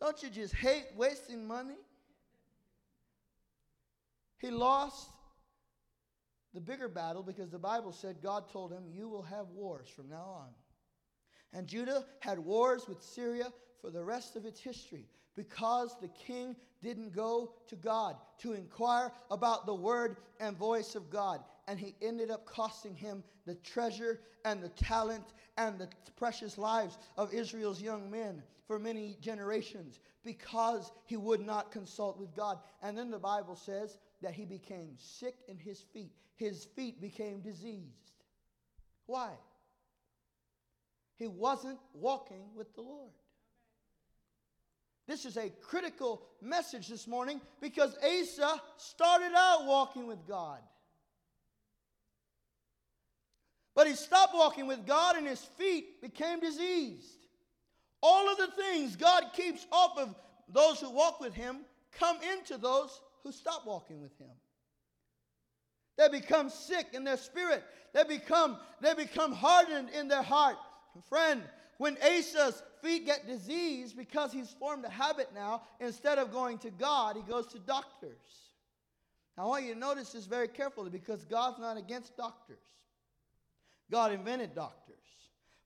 Don't 0.00 0.22
you 0.22 0.28
just 0.28 0.54
hate 0.54 0.84
wasting 0.96 1.46
money? 1.46 1.76
He 4.38 4.50
lost 4.50 5.08
the 6.52 6.60
bigger 6.60 6.88
battle 6.88 7.22
because 7.22 7.50
the 7.50 7.58
Bible 7.58 7.92
said 7.92 8.16
God 8.22 8.48
told 8.52 8.70
him, 8.70 8.84
You 8.92 9.08
will 9.08 9.22
have 9.22 9.48
wars 9.48 9.88
from 9.88 10.08
now 10.08 10.36
on. 10.38 10.48
And 11.52 11.66
Judah 11.66 12.04
had 12.20 12.38
wars 12.38 12.86
with 12.86 13.02
Syria 13.02 13.52
for 13.84 13.90
the 13.90 14.02
rest 14.02 14.34
of 14.34 14.46
its 14.46 14.58
history 14.58 15.04
because 15.36 15.96
the 16.00 16.08
king 16.08 16.56
didn't 16.82 17.14
go 17.14 17.52
to 17.68 17.76
God 17.76 18.16
to 18.38 18.54
inquire 18.54 19.12
about 19.30 19.66
the 19.66 19.74
word 19.74 20.16
and 20.40 20.56
voice 20.56 20.94
of 20.94 21.10
God. 21.10 21.40
And 21.68 21.78
he 21.78 21.94
ended 22.00 22.30
up 22.30 22.46
costing 22.46 22.94
him 22.94 23.22
the 23.44 23.56
treasure 23.56 24.20
and 24.46 24.62
the 24.62 24.70
talent 24.70 25.34
and 25.58 25.78
the 25.78 25.88
precious 26.16 26.56
lives 26.56 26.96
of 27.18 27.34
Israel's 27.34 27.82
young 27.82 28.10
men 28.10 28.42
for 28.66 28.78
many 28.78 29.18
generations 29.20 30.00
because 30.24 30.90
he 31.04 31.18
would 31.18 31.44
not 31.44 31.70
consult 31.70 32.18
with 32.18 32.34
God. 32.34 32.58
And 32.82 32.96
then 32.96 33.10
the 33.10 33.18
Bible 33.18 33.56
says 33.56 33.98
that 34.22 34.32
he 34.32 34.46
became 34.46 34.94
sick 34.96 35.34
in 35.46 35.58
his 35.58 35.80
feet, 35.92 36.12
his 36.36 36.64
feet 36.64 37.02
became 37.02 37.40
diseased. 37.40 38.12
Why? 39.04 39.32
He 41.16 41.26
wasn't 41.26 41.78
walking 41.92 42.44
with 42.56 42.74
the 42.74 42.80
Lord. 42.80 43.10
This 45.06 45.24
is 45.24 45.36
a 45.36 45.50
critical 45.62 46.22
message 46.40 46.88
this 46.88 47.06
morning 47.06 47.40
because 47.60 47.96
Asa 47.98 48.60
started 48.78 49.32
out 49.36 49.66
walking 49.66 50.06
with 50.06 50.26
God. 50.26 50.60
But 53.74 53.86
he 53.86 53.94
stopped 53.94 54.34
walking 54.34 54.66
with 54.66 54.86
God 54.86 55.16
and 55.16 55.26
his 55.26 55.40
feet 55.40 56.00
became 56.00 56.40
diseased. 56.40 57.26
All 58.02 58.30
of 58.30 58.38
the 58.38 58.48
things 58.48 58.96
God 58.96 59.24
keeps 59.34 59.66
off 59.72 59.98
of 59.98 60.14
those 60.48 60.80
who 60.80 60.90
walk 60.90 61.20
with 61.20 61.34
him 61.34 61.58
come 61.98 62.18
into 62.36 62.56
those 62.56 63.00
who 63.22 63.32
stop 63.32 63.66
walking 63.66 64.00
with 64.00 64.16
him. 64.18 64.30
They 65.96 66.08
become 66.08 66.50
sick 66.50 66.88
in 66.92 67.04
their 67.04 67.16
spirit. 67.16 67.62
They 67.92 68.04
become, 68.04 68.58
they 68.80 68.94
become 68.94 69.32
hardened 69.32 69.90
in 69.90 70.08
their 70.08 70.22
heart. 70.22 70.56
Friend, 71.08 71.42
when 71.78 71.96
Asa's 72.02 72.62
feet 72.82 73.06
get 73.06 73.26
diseased 73.26 73.96
because 73.96 74.32
he's 74.32 74.50
formed 74.50 74.84
a 74.84 74.90
habit 74.90 75.30
now, 75.34 75.62
instead 75.80 76.18
of 76.18 76.32
going 76.32 76.58
to 76.58 76.70
God, 76.70 77.16
he 77.16 77.22
goes 77.22 77.46
to 77.48 77.58
doctors. 77.58 78.44
I 79.36 79.44
want 79.44 79.64
you 79.64 79.74
to 79.74 79.78
notice 79.78 80.12
this 80.12 80.26
very 80.26 80.48
carefully 80.48 80.90
because 80.90 81.24
God's 81.24 81.58
not 81.58 81.76
against 81.76 82.16
doctors. 82.16 82.58
God 83.90 84.12
invented 84.12 84.54
doctors. 84.54 84.94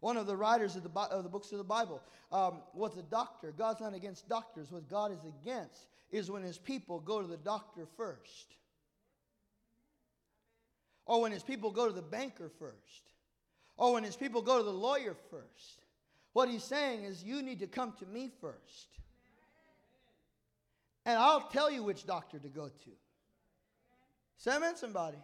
One 0.00 0.16
of 0.16 0.26
the 0.26 0.36
writers 0.36 0.76
of 0.76 0.84
the, 0.84 1.00
of 1.00 1.24
the 1.24 1.28
books 1.28 1.52
of 1.52 1.59
the 1.59 1.64
Bible 1.64 2.00
um, 2.30 2.62
was 2.72 2.96
a 2.96 3.02
doctor. 3.02 3.52
God's 3.56 3.80
not 3.80 3.94
against 3.94 4.28
doctors. 4.28 4.70
What 4.70 4.88
God 4.88 5.12
is 5.12 5.24
against 5.24 5.86
is 6.11 6.30
when 6.30 6.42
his 6.42 6.56
people 6.56 7.00
go 7.00 7.20
to 7.20 7.26
the 7.26 7.36
doctor 7.36 7.86
first, 7.96 8.54
or 11.04 11.20
when 11.20 11.32
his 11.32 11.42
people 11.42 11.70
go 11.70 11.86
to 11.86 11.92
the 11.92 12.02
banker 12.02 12.50
first, 12.59 13.11
or 13.76 13.92
when 13.92 14.04
his 14.04 14.16
people 14.16 14.40
go 14.40 14.59
to 14.59 14.64
the 14.64 14.70
lawyer 14.70 15.16
first. 15.30 15.84
What 16.33 16.49
he's 16.49 16.64
saying 16.64 17.05
is, 17.05 17.22
you 17.22 17.43
need 17.43 17.61
to 17.61 17.66
come 17.66 17.93
to 17.99 18.07
me 18.07 18.31
first. 18.41 18.89
And 21.05 21.18
I'll 21.18 21.49
tell 21.49 21.70
you 21.70 21.83
which 21.83 22.07
doctor 22.07 22.39
to 22.39 22.49
go 22.49 22.68
to. 22.68 22.91
Amen, 24.51 24.76
somebody. 24.76 25.18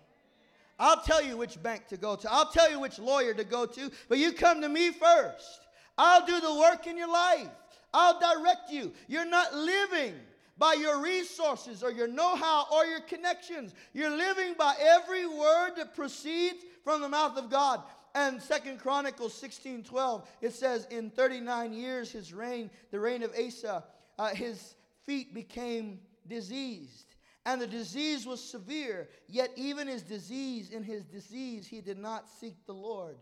I'll 0.79 1.01
tell 1.03 1.23
you 1.23 1.37
which 1.37 1.63
bank 1.63 1.87
to 1.89 1.97
go 1.97 2.17
to. 2.17 2.33
I'll 2.33 2.51
tell 2.51 2.71
you 2.71 2.81
which 2.81 2.99
lawyer 2.99 3.33
to 3.35 3.45
go 3.45 3.65
to, 3.65 3.91
but 4.09 4.19
you 4.19 4.33
come 4.33 4.61
to 4.61 4.69
me 4.69 4.91
first. 4.91 5.61
I'll 5.97 6.27
do 6.27 6.41
the 6.41 6.55
work 6.55 6.87
in 6.87 6.97
your 6.97 7.11
life. 7.11 7.49
I'll 7.93 8.19
direct 8.19 8.71
you. 8.71 8.93
You're 9.07 9.25
not 9.25 9.55
living 9.55 10.15
by 10.59 10.75
your 10.75 11.01
resources 11.01 11.83
or 11.83 11.93
your 11.93 12.09
know 12.09 12.35
how 12.35 12.67
or 12.73 12.85
your 12.87 13.01
connections. 13.01 13.73
You're 13.93 14.17
living 14.17 14.55
by 14.59 14.75
every 14.81 15.27
word 15.27 15.73
that 15.77 15.95
proceeds 15.95 16.65
from 16.83 17.01
the 17.01 17.09
mouth 17.09 17.37
of 17.37 17.51
God. 17.51 17.83
And 18.15 18.41
Second 18.41 18.79
Chronicles 18.79 19.35
16 19.35 19.85
12, 19.85 20.29
it 20.41 20.53
says, 20.53 20.87
In 20.91 21.11
39 21.11 21.73
years, 21.73 22.13
his 22.13 22.33
reign, 22.33 22.71
the 22.91 23.01
reign 23.01 23.23
of 23.23 23.33
Asa, 23.35 23.85
uh, 24.19 24.29
his 24.29 24.75
feet 25.05 25.35
became 25.35 25.99
diseased. 26.29 27.15
And 27.47 27.61
the 27.61 27.67
disease 27.67 28.27
was 28.27 28.43
severe, 28.43 29.09
yet 29.29 29.51
even 29.57 29.87
his 29.87 30.03
disease, 30.03 30.71
in 30.71 30.83
his 30.83 31.05
disease, 31.05 31.67
he 31.67 31.81
did 31.81 31.99
not 31.99 32.29
seek 32.29 32.65
the 32.65 32.73
Lord, 32.73 33.17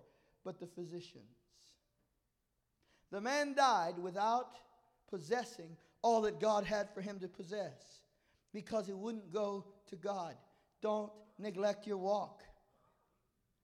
but 0.45 0.61
the 0.61 0.67
physicians. 0.67 1.25
The 3.11 3.21
man 3.21 3.55
died 3.55 3.99
without 3.99 4.59
possessing 5.11 5.77
all 6.03 6.23
that 6.23 6.41
God 6.41 6.65
had 6.65 6.89
for 6.95 7.01
him 7.01 7.19
to 7.21 7.29
possess 7.29 8.01
because 8.53 8.87
he 8.87 8.93
wouldn't 8.93 9.33
go 9.33 9.65
to 9.89 9.97
God. 9.97 10.35
Don't 10.81 11.13
neglect 11.39 11.87
your 11.87 11.99
walk. 11.99 12.43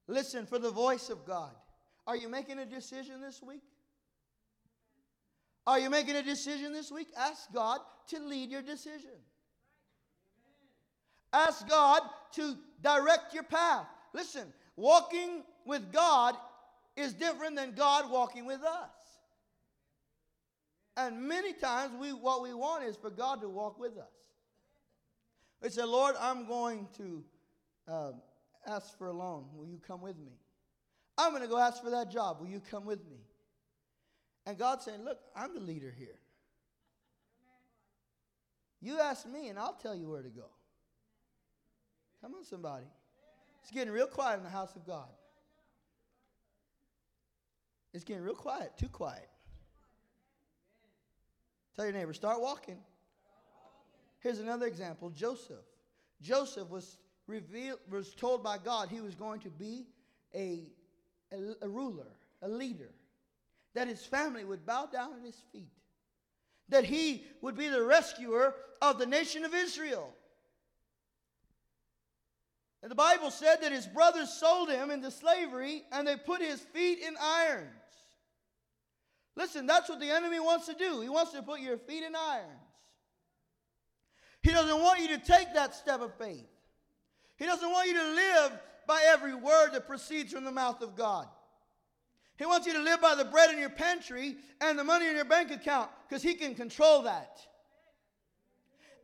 Listen 0.09 0.47
for 0.47 0.59
the 0.59 0.71
voice 0.71 1.11
of 1.11 1.25
God. 1.27 1.53
Are 2.07 2.17
you 2.17 2.29
making 2.29 2.59
a 2.59 2.65
decision 2.65 3.21
this 3.21 3.43
week? 3.43 3.63
Are 5.67 5.79
you 5.79 5.91
making 5.91 6.17
a 6.17 6.23
decision 6.23 6.73
this 6.73 6.91
week? 6.91 7.09
Ask 7.17 7.53
God 7.53 7.81
to 8.09 8.19
lead 8.19 8.51
your 8.51 8.63
decision. 8.63 9.11
Ask 11.31 11.69
God 11.69 12.01
to 12.33 12.57
direct 12.83 13.35
your 13.35 13.43
path. 13.43 13.85
Listen, 14.15 14.47
walking 14.77 15.43
with 15.67 15.93
God 15.93 16.35
is 16.97 17.13
different 17.13 17.55
than 17.55 17.73
God 17.73 18.11
walking 18.11 18.47
with 18.47 18.63
us. 18.63 18.91
And 20.97 21.29
many 21.29 21.53
times 21.53 21.93
we 22.01 22.15
what 22.15 22.43
we 22.43 22.55
want 22.55 22.85
is 22.85 22.97
for 22.97 23.11
God 23.11 23.43
to 23.43 23.49
walk 23.49 23.79
with 23.79 23.99
us. 23.99 24.09
We 25.63 25.69
say, 25.69 25.85
Lord, 25.85 26.15
I'm 26.19 26.47
going 26.47 26.89
to 26.97 27.25
uh, 27.87 28.13
ask 28.69 28.97
for 28.99 29.07
a 29.07 29.13
loan. 29.13 29.47
Will 29.55 29.67
you 29.67 29.81
come 29.87 30.01
with 30.01 30.19
me? 30.19 30.33
I'm 31.17 31.31
going 31.31 31.43
to 31.43 31.49
go 31.49 31.59
ask 31.59 31.83
for 31.83 31.91
that 31.91 32.11
job. 32.11 32.39
Will 32.41 32.49
you 32.49 32.61
come 32.71 32.85
with 32.85 33.05
me? 33.09 33.19
And 34.47 34.57
God's 34.57 34.85
saying, 34.85 35.05
Look, 35.05 35.19
I'm 35.35 35.55
the 35.55 35.61
leader 35.61 35.93
here. 35.97 36.19
You 38.81 39.01
ask 39.01 39.27
me, 39.27 39.49
and 39.49 39.59
I'll 39.59 39.75
tell 39.75 39.95
you 39.95 40.09
where 40.09 40.23
to 40.23 40.29
go. 40.29 40.47
Come 42.21 42.35
on, 42.35 42.45
somebody. 42.45 42.87
It's 43.63 43.73
getting 43.73 43.93
real 43.93 44.07
quiet 44.07 44.39
in 44.39 44.45
the 44.45 44.51
house 44.51 44.75
of 44.77 44.87
God. 44.87 45.09
It's 47.93 48.05
getting 48.05 48.23
real 48.23 48.35
quiet, 48.35 48.73
too 48.79 48.89
quiet. 48.89 49.29
Tell 51.75 51.85
your 51.85 51.95
neighbor, 51.95 52.13
start 52.13 52.41
walking. 52.41 52.79
Here's 54.21 54.41
another 54.41 54.67
example 54.67 55.11
Joseph. 55.11 55.65
Joseph 56.21 56.69
was 56.69 56.99
revealed, 57.29 57.79
was 57.89 58.15
told 58.15 58.43
by 58.43 58.59
God 58.59 58.89
he 58.89 59.01
was 59.01 59.15
going 59.15 59.41
to 59.41 59.51
be 59.51 59.87
a, 60.35 60.73
a, 61.33 61.67
a 61.67 61.69
ruler, 61.69 62.09
a 62.43 62.49
leader, 62.49 62.91
that 63.75 63.87
his 63.87 64.05
family 64.05 64.45
would 64.45 64.67
bow 64.67 64.87
down 64.87 65.13
at 65.15 65.25
his 65.25 65.41
feet, 65.53 65.71
that 66.71 66.85
he 66.85 67.25
would 67.41 67.57
be 67.57 67.69
the 67.69 67.83
rescuer 67.83 68.55
of 68.83 68.99
the 68.99 69.07
nation 69.07 69.45
of 69.45 69.55
Israel. 69.55 70.11
And 72.83 72.91
the 72.91 72.97
Bible 72.97 73.31
said 73.31 73.57
that 73.63 73.73
his 73.73 73.87
brothers 73.87 74.33
sold 74.33 74.71
him 74.71 74.91
into 74.91 75.11
slavery 75.11 75.83
and 75.93 76.07
they 76.07 76.17
put 76.17 76.41
his 76.41 76.61
feet 76.61 77.01
in 77.01 77.15
irons. 77.21 77.69
Listen, 79.37 79.67
that's 79.67 79.89
what 79.89 80.01
the 80.01 80.11
enemy 80.11 80.41
wants 80.41 80.67
to 80.67 80.75
do. 80.75 81.01
He 81.01 81.09
wants 81.09 81.33
to 81.33 81.43
put 81.43 81.61
your 81.61 81.77
feet 81.77 82.05
in 82.05 82.15
irons. 82.15 82.49
He 84.43 84.53
doesn't 84.53 84.81
want 84.81 85.01
you 85.01 85.09
to 85.09 85.19
take 85.19 85.53
that 85.55 85.75
step 85.75 86.01
of 86.01 86.15
faith. 86.15 86.47
He 87.39 87.47
doesn't 87.47 87.71
want 87.71 87.89
you 87.89 87.95
to 87.95 88.15
live 88.15 88.53
by 88.87 89.03
every 89.07 89.35
word 89.35 89.71
that 89.73 89.87
proceeds 89.87 90.33
from 90.33 90.45
the 90.45 90.53
mouth 90.53 90.83
of 90.83 90.97
God. 90.97 91.29
He 92.37 92.47
wants 92.47 92.67
you 92.67 92.73
to 92.75 92.81
live 92.81 93.01
by 93.01 93.15
the 93.15 93.25
bread 93.25 93.51
in 93.51 93.59
your 93.59 93.71
pantry 93.71 94.37
and 94.61 94.79
the 94.79 94.85
money 94.85 95.09
in 95.09 95.17
your 95.17 95.25
bank 95.25 95.51
account 95.51 95.91
because 96.09 96.23
he 96.23 96.35
can 96.35 96.55
control 96.55 97.03
that. 97.03 97.41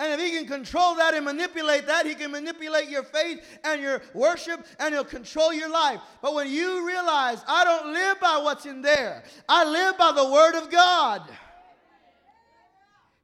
And 0.00 0.12
if 0.12 0.20
he 0.20 0.36
can 0.36 0.46
control 0.46 0.96
that 0.96 1.14
and 1.14 1.24
manipulate 1.24 1.86
that, 1.86 2.06
he 2.06 2.14
can 2.14 2.32
manipulate 2.32 2.88
your 2.88 3.04
faith 3.04 3.44
and 3.62 3.80
your 3.80 4.02
worship 4.12 4.66
and 4.80 4.92
he'll 4.92 5.04
control 5.04 5.52
your 5.52 5.70
life. 5.70 6.00
But 6.20 6.34
when 6.34 6.50
you 6.50 6.86
realize, 6.86 7.42
I 7.46 7.64
don't 7.64 7.92
live 7.92 8.20
by 8.20 8.40
what's 8.42 8.66
in 8.66 8.82
there, 8.82 9.22
I 9.48 9.64
live 9.64 9.96
by 9.96 10.12
the 10.12 10.30
word 10.30 10.56
of 10.56 10.70
God. 10.70 11.22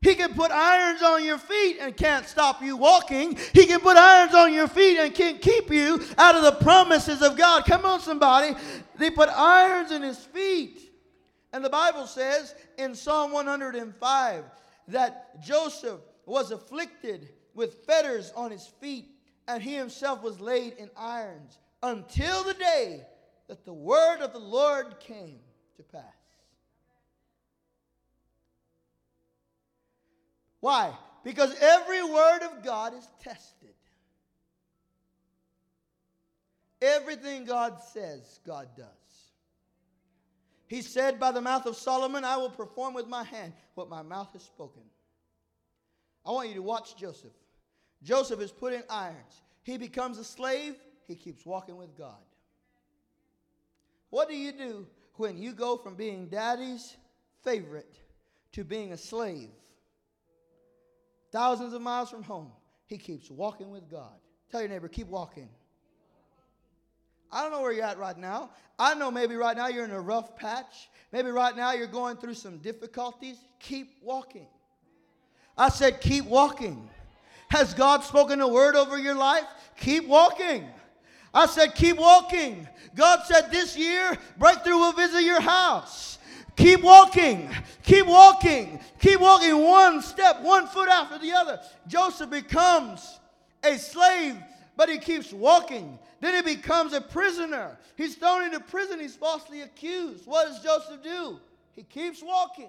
He 0.02 0.14
can 0.14 0.32
put 0.32 0.50
irons 0.50 1.02
on 1.02 1.22
your 1.24 1.36
feet 1.36 1.76
and 1.78 1.94
can't 1.94 2.26
stop 2.26 2.62
you 2.62 2.74
walking. 2.74 3.36
He 3.52 3.66
can 3.66 3.80
put 3.80 3.98
irons 3.98 4.34
on 4.34 4.54
your 4.54 4.66
feet 4.66 4.98
and 4.98 5.14
can't 5.14 5.42
keep 5.42 5.70
you 5.70 6.00
out 6.16 6.36
of 6.36 6.42
the 6.42 6.52
promises 6.52 7.20
of 7.20 7.36
God. 7.36 7.66
Come 7.66 7.84
on, 7.84 8.00
somebody. 8.00 8.54
They 8.96 9.10
put 9.10 9.28
irons 9.28 9.92
in 9.92 10.02
his 10.02 10.18
feet. 10.18 10.80
And 11.52 11.62
the 11.62 11.68
Bible 11.68 12.06
says 12.06 12.54
in 12.78 12.94
Psalm 12.94 13.32
105 13.32 14.44
that 14.88 15.42
Joseph 15.42 16.00
was 16.24 16.50
afflicted 16.50 17.28
with 17.54 17.84
fetters 17.84 18.32
on 18.34 18.50
his 18.50 18.66
feet, 18.80 19.10
and 19.48 19.62
he 19.62 19.74
himself 19.74 20.22
was 20.22 20.40
laid 20.40 20.74
in 20.74 20.88
irons 20.96 21.58
until 21.82 22.42
the 22.44 22.54
day 22.54 23.04
that 23.48 23.66
the 23.66 23.72
word 23.72 24.20
of 24.20 24.32
the 24.32 24.38
Lord 24.38 24.98
came 25.00 25.40
to 25.76 25.82
pass. 25.82 26.19
Why? 30.60 30.92
Because 31.24 31.54
every 31.60 32.02
word 32.02 32.42
of 32.42 32.62
God 32.62 32.94
is 32.94 33.06
tested. 33.22 33.74
Everything 36.80 37.44
God 37.44 37.78
says, 37.92 38.40
God 38.46 38.68
does. 38.76 38.86
He 40.66 40.82
said 40.82 41.18
by 41.18 41.32
the 41.32 41.40
mouth 41.40 41.66
of 41.66 41.76
Solomon, 41.76 42.24
I 42.24 42.36
will 42.36 42.50
perform 42.50 42.94
with 42.94 43.08
my 43.08 43.24
hand 43.24 43.52
what 43.74 43.90
my 43.90 44.02
mouth 44.02 44.32
has 44.32 44.42
spoken. 44.42 44.82
I 46.24 46.30
want 46.30 46.48
you 46.48 46.54
to 46.54 46.62
watch 46.62 46.96
Joseph. 46.96 47.32
Joseph 48.02 48.40
is 48.40 48.52
put 48.52 48.72
in 48.72 48.82
irons. 48.88 49.42
He 49.62 49.76
becomes 49.76 50.16
a 50.18 50.24
slave, 50.24 50.76
he 51.06 51.16
keeps 51.16 51.44
walking 51.44 51.76
with 51.76 51.98
God. 51.98 52.22
What 54.10 54.28
do 54.28 54.36
you 54.36 54.52
do 54.52 54.86
when 55.16 55.38
you 55.38 55.52
go 55.52 55.76
from 55.76 55.96
being 55.96 56.28
daddy's 56.28 56.96
favorite 57.42 57.98
to 58.52 58.64
being 58.64 58.92
a 58.92 58.96
slave? 58.96 59.50
Thousands 61.32 61.74
of 61.74 61.82
miles 61.82 62.10
from 62.10 62.22
home, 62.22 62.50
he 62.86 62.98
keeps 62.98 63.30
walking 63.30 63.70
with 63.70 63.88
God. 63.90 64.14
Tell 64.50 64.60
your 64.60 64.68
neighbor, 64.68 64.88
keep 64.88 65.06
walking. 65.06 65.48
I 67.32 67.42
don't 67.42 67.52
know 67.52 67.60
where 67.60 67.72
you're 67.72 67.84
at 67.84 67.98
right 67.98 68.18
now. 68.18 68.50
I 68.78 68.94
know 68.94 69.10
maybe 69.10 69.36
right 69.36 69.56
now 69.56 69.68
you're 69.68 69.84
in 69.84 69.92
a 69.92 70.00
rough 70.00 70.36
patch. 70.36 70.88
Maybe 71.12 71.30
right 71.30 71.54
now 71.54 71.72
you're 71.72 71.86
going 71.86 72.16
through 72.16 72.34
some 72.34 72.58
difficulties. 72.58 73.36
Keep 73.60 73.98
walking. 74.02 74.48
I 75.56 75.68
said, 75.68 76.00
keep 76.00 76.24
walking. 76.24 76.88
Has 77.48 77.74
God 77.74 78.02
spoken 78.02 78.40
a 78.40 78.48
word 78.48 78.74
over 78.74 78.98
your 78.98 79.14
life? 79.14 79.44
Keep 79.78 80.08
walking. 80.08 80.66
I 81.32 81.46
said, 81.46 81.74
keep 81.74 81.96
walking. 81.96 82.66
God 82.96 83.20
said, 83.26 83.52
this 83.52 83.76
year, 83.76 84.16
breakthrough 84.38 84.78
will 84.78 84.92
visit 84.92 85.22
your 85.22 85.40
house. 85.40 86.18
Keep 86.60 86.82
walking. 86.82 87.48
Keep 87.82 88.06
walking. 88.06 88.80
Keep 88.98 89.20
walking 89.20 89.64
one 89.64 90.02
step, 90.02 90.42
one 90.42 90.66
foot 90.66 90.90
after 90.90 91.18
the 91.18 91.32
other. 91.32 91.58
Joseph 91.86 92.28
becomes 92.28 93.18
a 93.64 93.78
slave, 93.78 94.36
but 94.76 94.90
he 94.90 94.98
keeps 94.98 95.32
walking. 95.32 95.98
Then 96.20 96.34
he 96.34 96.54
becomes 96.54 96.92
a 96.92 97.00
prisoner. 97.00 97.78
He's 97.96 98.14
thrown 98.14 98.42
into 98.42 98.60
prison. 98.60 99.00
He's 99.00 99.16
falsely 99.16 99.62
accused. 99.62 100.26
What 100.26 100.48
does 100.48 100.62
Joseph 100.62 101.02
do? 101.02 101.40
He 101.72 101.82
keeps 101.82 102.22
walking. 102.22 102.68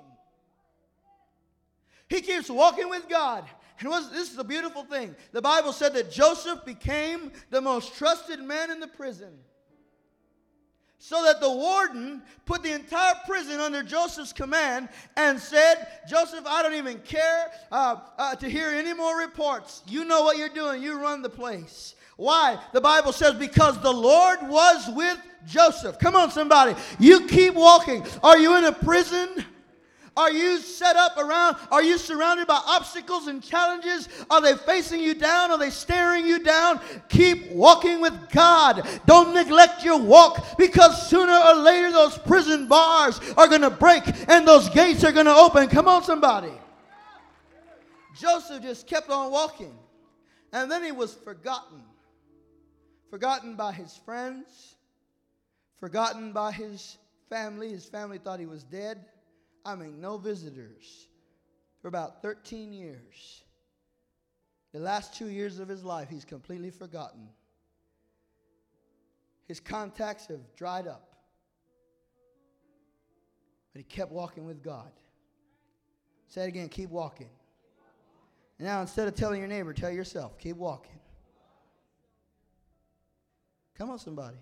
He 2.08 2.22
keeps 2.22 2.50
walking 2.50 2.90
with 2.90 3.10
God. 3.10 3.44
And 3.80 3.90
was, 3.90 4.10
this 4.12 4.32
is 4.32 4.38
a 4.38 4.44
beautiful 4.46 4.86
thing. 4.86 5.16
The 5.34 5.42
Bible 5.42 5.74
said 5.74 5.94
that 5.96 6.12
Joseph 6.12 6.64
became 6.64 7.34
the 7.50 7.60
most 7.60 7.98
trusted 7.98 8.40
man 8.40 8.72
in 8.72 8.80
the 8.80 8.88
prison. 8.88 9.34
So 11.04 11.24
that 11.24 11.42
the 11.42 11.50
warden 11.50 12.22
put 12.46 12.62
the 12.62 12.74
entire 12.74 13.16
prison 13.26 13.60
under 13.60 13.82
Joseph's 13.82 14.32
command 14.32 14.88
and 15.18 15.40
said, 15.40 15.88
Joseph, 16.08 16.46
I 16.46 16.62
don't 16.62 16.76
even 16.76 17.00
care 17.00 17.52
uh, 17.72 17.96
uh, 18.20 18.36
to 18.36 18.48
hear 18.48 18.70
any 18.70 18.94
more 18.94 19.18
reports. 19.18 19.82
You 19.88 20.06
know 20.06 20.22
what 20.22 20.38
you're 20.38 20.48
doing, 20.48 20.84
you 20.84 21.02
run 21.02 21.24
the 21.24 21.30
place. 21.30 21.96
Why? 22.18 22.60
The 22.72 22.82
Bible 22.82 23.14
says, 23.14 23.34
because 23.34 23.82
the 23.82 23.92
Lord 23.92 24.44
was 24.44 24.88
with 24.96 25.18
Joseph. 25.48 25.98
Come 25.98 26.16
on, 26.16 26.30
somebody. 26.30 26.80
You 27.00 27.26
keep 27.26 27.56
walking. 27.56 28.06
Are 28.22 28.38
you 28.38 28.56
in 28.58 28.66
a 28.66 28.72
prison? 28.72 29.44
Are 30.18 30.32
you 30.32 30.60
set 30.60 30.98
up 30.98 31.18
around? 31.18 31.56
Are 31.72 31.82
you 31.82 31.98
surrounded 31.98 32.46
by 32.46 32.62
obstacles 32.66 33.28
and 33.28 33.42
challenges? 33.42 34.10
Are 34.30 34.42
they 34.42 34.56
facing 34.56 35.00
you 35.00 35.14
down? 35.14 35.52
Are 35.52 35.58
they 35.58 35.70
staring 35.70 36.26
you 36.26 36.40
down? 36.40 36.82
Keep 37.08 37.52
walking 37.52 38.02
with 38.02 38.30
God. 38.30 38.86
Don't 39.06 39.34
neglect 39.34 39.86
your 39.86 40.00
walk 40.00 40.58
because 40.58 41.10
sooner 41.10 41.34
or 41.34 41.56
later 41.56 41.92
those 41.92 42.18
prison 42.18 42.68
bars 42.68 43.22
are 43.38 43.48
going 43.48 43.62
to 43.62 43.70
break 43.70 44.04
and 44.28 44.46
those 44.46 44.68
gates 44.70 45.04
are 45.06 45.14
going 45.14 45.28
to 45.28 45.34
open. 45.34 45.70
Come 45.70 45.88
on, 45.88 46.04
somebody. 46.04 46.52
Joseph 48.20 48.62
just 48.62 48.88
kept 48.88 49.10
on 49.10 49.32
walking. 49.32 49.74
And 50.52 50.70
then 50.70 50.84
he 50.84 50.92
was 50.92 51.14
forgotten. 51.14 51.84
Forgotten 53.10 53.56
by 53.56 53.74
his 53.74 53.98
friends, 54.06 54.76
forgotten 55.80 56.32
by 56.32 56.52
his 56.52 56.98
family. 57.30 57.70
His 57.70 57.86
family 57.86 58.18
thought 58.18 58.40
he 58.40 58.46
was 58.46 58.64
dead. 58.64 59.06
I 59.66 59.76
mean, 59.76 60.02
no 60.02 60.18
visitors 60.18 61.08
for 61.82 61.88
about 61.88 62.22
13 62.22 62.74
years. 62.74 63.44
The 64.74 64.80
last 64.80 65.14
two 65.16 65.28
years 65.28 65.60
of 65.60 65.68
his 65.68 65.84
life, 65.84 66.10
he's 66.10 66.26
completely 66.26 66.70
forgotten. 66.70 67.28
His 69.48 69.60
contacts 69.60 70.28
have 70.28 70.40
dried 70.56 70.88
up. 70.88 71.12
But 73.74 73.80
he 73.80 73.84
kept 73.84 74.12
walking 74.12 74.46
with 74.46 74.64
God. 74.64 74.92
Say 76.28 76.44
it 76.44 76.48
again 76.48 76.70
keep 76.70 76.90
walking. 76.90 77.30
And 78.58 78.68
now, 78.68 78.82
instead 78.82 79.08
of 79.08 79.16
telling 79.16 79.40
your 79.40 79.50
neighbor, 79.50 79.74
tell 79.74 79.92
yourself, 79.92 80.38
keep 80.38 80.56
walking. 80.56 81.00
Come 83.78 83.90
on, 83.90 84.00
somebody. 84.00 84.38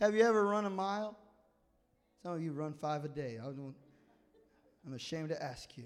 Have 0.00 0.14
you 0.14 0.22
ever 0.24 0.44
run 0.44 0.64
a 0.64 0.70
mile? 0.70 1.16
Some 2.22 2.34
of 2.34 2.42
you 2.42 2.52
run 2.52 2.72
five 2.72 3.04
a 3.04 3.08
day. 3.08 3.38
I 3.40 3.46
don't, 3.46 3.74
I'm 4.86 4.94
ashamed 4.94 5.30
to 5.30 5.42
ask 5.42 5.76
you. 5.76 5.84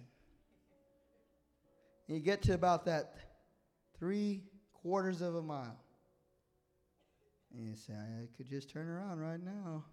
you 2.07 2.21
get 2.21 2.43
to 2.43 2.55
about 2.55 2.85
that 2.85 3.15
three 3.99 4.43
quarters 4.75 5.23
of 5.23 5.35
a 5.35 5.43
mile. 5.43 5.79
And 7.57 7.67
you 7.67 7.75
say, 7.75 7.95
I 7.95 8.29
could 8.37 8.49
just 8.49 8.69
turn 8.69 8.87
around 8.87 9.19
right 9.21 9.43
now 9.43 9.85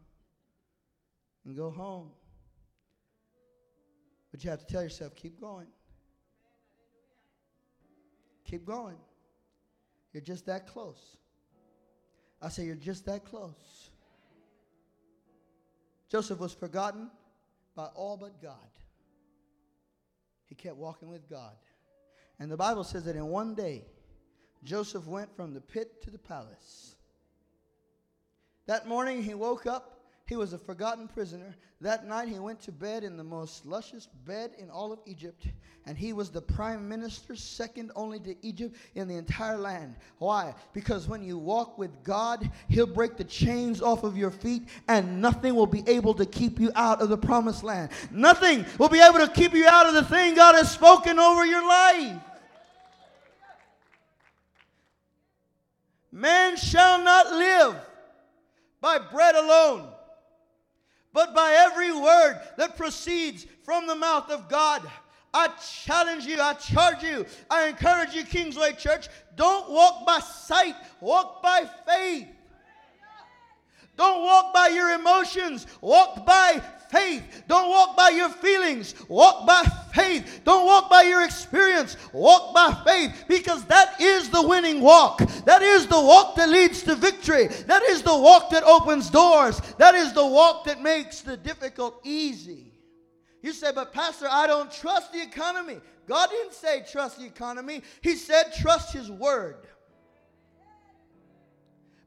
and 1.46 1.56
go 1.56 1.70
home. 1.70 2.10
But 4.32 4.44
you 4.44 4.50
have 4.50 4.60
to 4.60 4.66
tell 4.66 4.84
yourself, 4.84 5.16
keep 5.16 5.40
going. 5.40 5.68
Keep 8.44 8.66
going. 8.66 8.98
You're 10.12 10.22
just 10.22 10.46
that 10.48 10.68
close. 10.68 11.18
I 12.42 12.50
say, 12.50 12.66
you're 12.66 12.76
just 12.76 13.06
that 13.06 13.24
close. 13.24 13.92
Joseph 16.14 16.40
was 16.40 16.54
forgotten 16.54 17.10
by 17.76 17.86
all 17.96 18.18
but 18.18 18.40
God. 18.40 18.54
He 20.46 20.54
kept 20.54 20.76
walking 20.76 21.10
with 21.10 21.28
God. 21.28 21.56
And 22.40 22.52
the 22.52 22.56
Bible 22.56 22.84
says 22.84 23.06
that 23.06 23.16
in 23.16 23.26
one 23.26 23.56
day, 23.56 23.86
Joseph 24.64 25.08
went 25.08 25.36
from 25.36 25.56
the 25.56 25.60
pit 25.60 26.04
to 26.04 26.12
the 26.12 26.20
palace. 26.20 26.98
That 28.68 28.88
morning, 28.88 29.24
he 29.24 29.34
woke 29.34 29.66
up 29.66 30.03
he 30.26 30.38
was 30.38 30.54
a 30.54 30.58
forgotten 30.58 31.08
prisoner. 31.08 31.54
That 31.82 32.08
night 32.08 32.30
he 32.30 32.40
went 32.40 32.62
to 32.62 32.72
bed 32.72 33.04
in 33.04 33.18
the 33.18 33.24
most 33.26 33.66
luscious 33.66 34.08
bed 34.26 34.52
in 34.58 34.70
all 34.70 34.94
of 34.94 35.00
Egypt, 35.06 35.48
and 35.86 35.98
he 35.98 36.14
was 36.14 36.30
the 36.30 36.42
prime 36.42 36.88
minister, 36.88 37.36
second 37.36 37.92
only 37.94 38.20
to 38.22 38.36
Egypt 38.42 38.78
in 38.96 39.10
the 39.10 39.18
entire 39.18 39.58
land. 39.58 39.96
Why? 40.20 40.56
Because 40.72 41.10
when 41.10 41.24
you 41.24 41.38
walk 41.38 41.78
with 41.78 41.92
God, 42.06 42.50
he'll 42.70 42.88
break 42.88 43.18
the 43.18 43.26
chains 43.26 43.82
off 43.82 44.06
of 44.06 44.16
your 44.16 44.32
feet, 44.32 44.70
and 44.88 45.22
nothing 45.22 45.56
will 45.56 45.68
be 45.68 45.84
able 45.88 46.14
to 46.14 46.26
keep 46.26 46.58
you 46.58 46.72
out 46.74 47.02
of 47.02 47.10
the 47.10 47.18
promised 47.18 47.64
land. 47.64 47.92
Nothing 48.10 48.66
will 48.78 48.90
be 48.90 49.02
able 49.02 49.20
to 49.20 49.28
keep 49.28 49.54
you 49.54 49.68
out 49.68 49.88
of 49.88 49.94
the 49.94 50.06
thing 50.06 50.36
God 50.36 50.56
has 50.56 50.72
spoken 50.72 51.20
over 51.20 51.46
your 51.46 51.68
life. 51.68 52.22
Man 56.14 56.56
shall 56.56 57.04
not 57.04 57.34
live 57.34 57.76
by 58.80 59.00
bread 59.00 59.36
alone 59.36 59.93
but 61.14 61.34
by 61.34 61.52
every 61.52 61.94
word 61.94 62.42
that 62.58 62.76
proceeds 62.76 63.46
from 63.64 63.88
the 63.88 63.96
mouth 63.96 64.30
of 64.30 64.50
God. 64.50 64.82
I 65.34 65.48
challenge 65.84 66.26
you, 66.26 66.40
I 66.40 66.54
charge 66.54 67.02
you, 67.04 67.26
I 67.50 67.68
encourage 67.68 68.14
you, 68.14 68.24
Kingsway 68.24 68.74
Church, 68.74 69.08
don't 69.36 69.70
walk 69.72 70.06
by 70.06 70.20
sight, 70.20 70.76
walk 71.00 71.42
by 71.42 71.68
faith. 71.88 72.28
Don't 73.96 74.24
walk 74.24 74.54
by 74.54 74.70
your 74.70 74.92
emotions, 74.92 75.68
walk 75.80 76.26
by 76.26 76.62
faith. 76.94 77.44
Don't 77.48 77.70
walk 77.70 77.98
by 77.98 78.10
your 78.10 78.30
feelings, 78.30 78.96
walk 79.10 79.46
by 79.48 79.64
faith. 79.94 80.42
Don't 80.46 80.66
walk 80.66 80.90
by 80.90 81.02
your 81.02 81.26
experience, 81.26 81.98
walk 82.14 82.54
by 82.54 82.74
faith 82.86 83.26
because 83.28 83.66
that 83.66 84.00
is 84.00 84.30
the 84.30 84.48
winning 84.48 84.80
walk. 84.80 85.20
That 85.46 85.62
is 85.62 85.88
the 85.88 86.00
walk 86.00 86.36
that 86.36 86.50
leads 86.50 86.84
to 86.84 86.96
victory. 86.96 87.48
That 87.68 87.84
is 87.84 88.04
the 88.04 88.18
walk 88.18 88.52
that 88.52 88.64
opens 88.64 89.10
doors. 89.10 89.60
That 89.78 89.96
is 89.96 90.14
the 90.14 90.26
walk 90.26 90.66
that 90.66 90.82
makes 90.82 91.22
the 91.22 91.36
difficult 91.36 92.00
easy. 92.04 92.72
You 93.42 93.52
say, 93.52 93.72
but 93.74 93.92
Pastor, 93.92 94.28
I 94.30 94.48
don't 94.48 94.72
trust 94.72 95.12
the 95.12 95.22
economy. 95.22 95.80
God 96.08 96.30
didn't 96.30 96.54
say 96.54 96.84
trust 96.90 97.20
the 97.20 97.26
economy, 97.26 97.82
He 98.02 98.16
said 98.16 98.54
trust 98.54 98.94
His 98.94 99.10
word. 99.10 99.68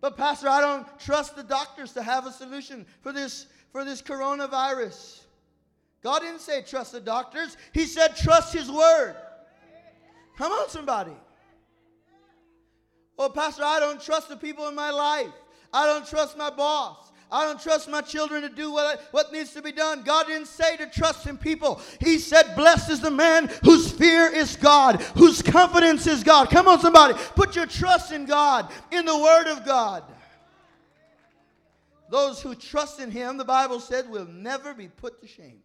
But, 0.00 0.16
Pastor, 0.16 0.48
I 0.48 0.60
don't 0.60 0.86
trust 1.00 1.34
the 1.34 1.42
doctors 1.42 1.92
to 1.94 2.02
have 2.02 2.26
a 2.26 2.30
solution 2.30 2.86
for 3.00 3.12
this 3.12 3.46
for 3.76 3.84
this 3.84 4.00
coronavirus. 4.00 5.20
God 6.02 6.20
didn't 6.20 6.40
say 6.40 6.62
trust 6.62 6.92
the 6.92 7.00
doctors, 7.00 7.58
He 7.74 7.84
said 7.84 8.16
trust 8.16 8.54
His 8.54 8.70
word. 8.70 9.16
Come 10.38 10.50
on, 10.50 10.70
somebody. 10.70 11.12
Well, 13.18 13.28
Pastor, 13.28 13.64
I 13.64 13.78
don't 13.78 14.00
trust 14.00 14.30
the 14.30 14.36
people 14.38 14.66
in 14.68 14.74
my 14.74 14.88
life. 14.88 15.28
I 15.74 15.84
don't 15.84 16.06
trust 16.06 16.38
my 16.38 16.48
boss. 16.48 17.12
I 17.30 17.44
don't 17.44 17.60
trust 17.60 17.90
my 17.90 18.00
children 18.00 18.40
to 18.40 18.48
do 18.48 18.72
what, 18.72 18.98
I, 18.98 19.02
what 19.10 19.30
needs 19.30 19.52
to 19.52 19.60
be 19.60 19.72
done. 19.72 20.04
God 20.04 20.26
didn't 20.26 20.46
say 20.46 20.78
to 20.78 20.86
trust 20.86 21.26
in 21.26 21.36
people. 21.36 21.78
He 22.00 22.16
said, 22.16 22.56
Blessed 22.56 22.88
is 22.88 23.00
the 23.00 23.10
man 23.10 23.50
whose 23.62 23.92
fear 23.92 24.26
is 24.26 24.56
God, 24.56 25.02
whose 25.18 25.42
confidence 25.42 26.06
is 26.06 26.24
God. 26.24 26.48
Come 26.48 26.66
on, 26.66 26.80
somebody. 26.80 27.12
Put 27.34 27.54
your 27.54 27.66
trust 27.66 28.10
in 28.10 28.24
God, 28.24 28.70
in 28.90 29.04
the 29.04 29.18
Word 29.18 29.48
of 29.48 29.66
God. 29.66 30.02
Those 32.08 32.40
who 32.40 32.54
trust 32.54 33.00
in 33.00 33.10
him, 33.10 33.36
the 33.36 33.44
Bible 33.44 33.80
said, 33.80 34.08
will 34.08 34.26
never 34.26 34.74
be 34.74 34.88
put 34.88 35.20
to 35.20 35.26
shame. 35.26 35.60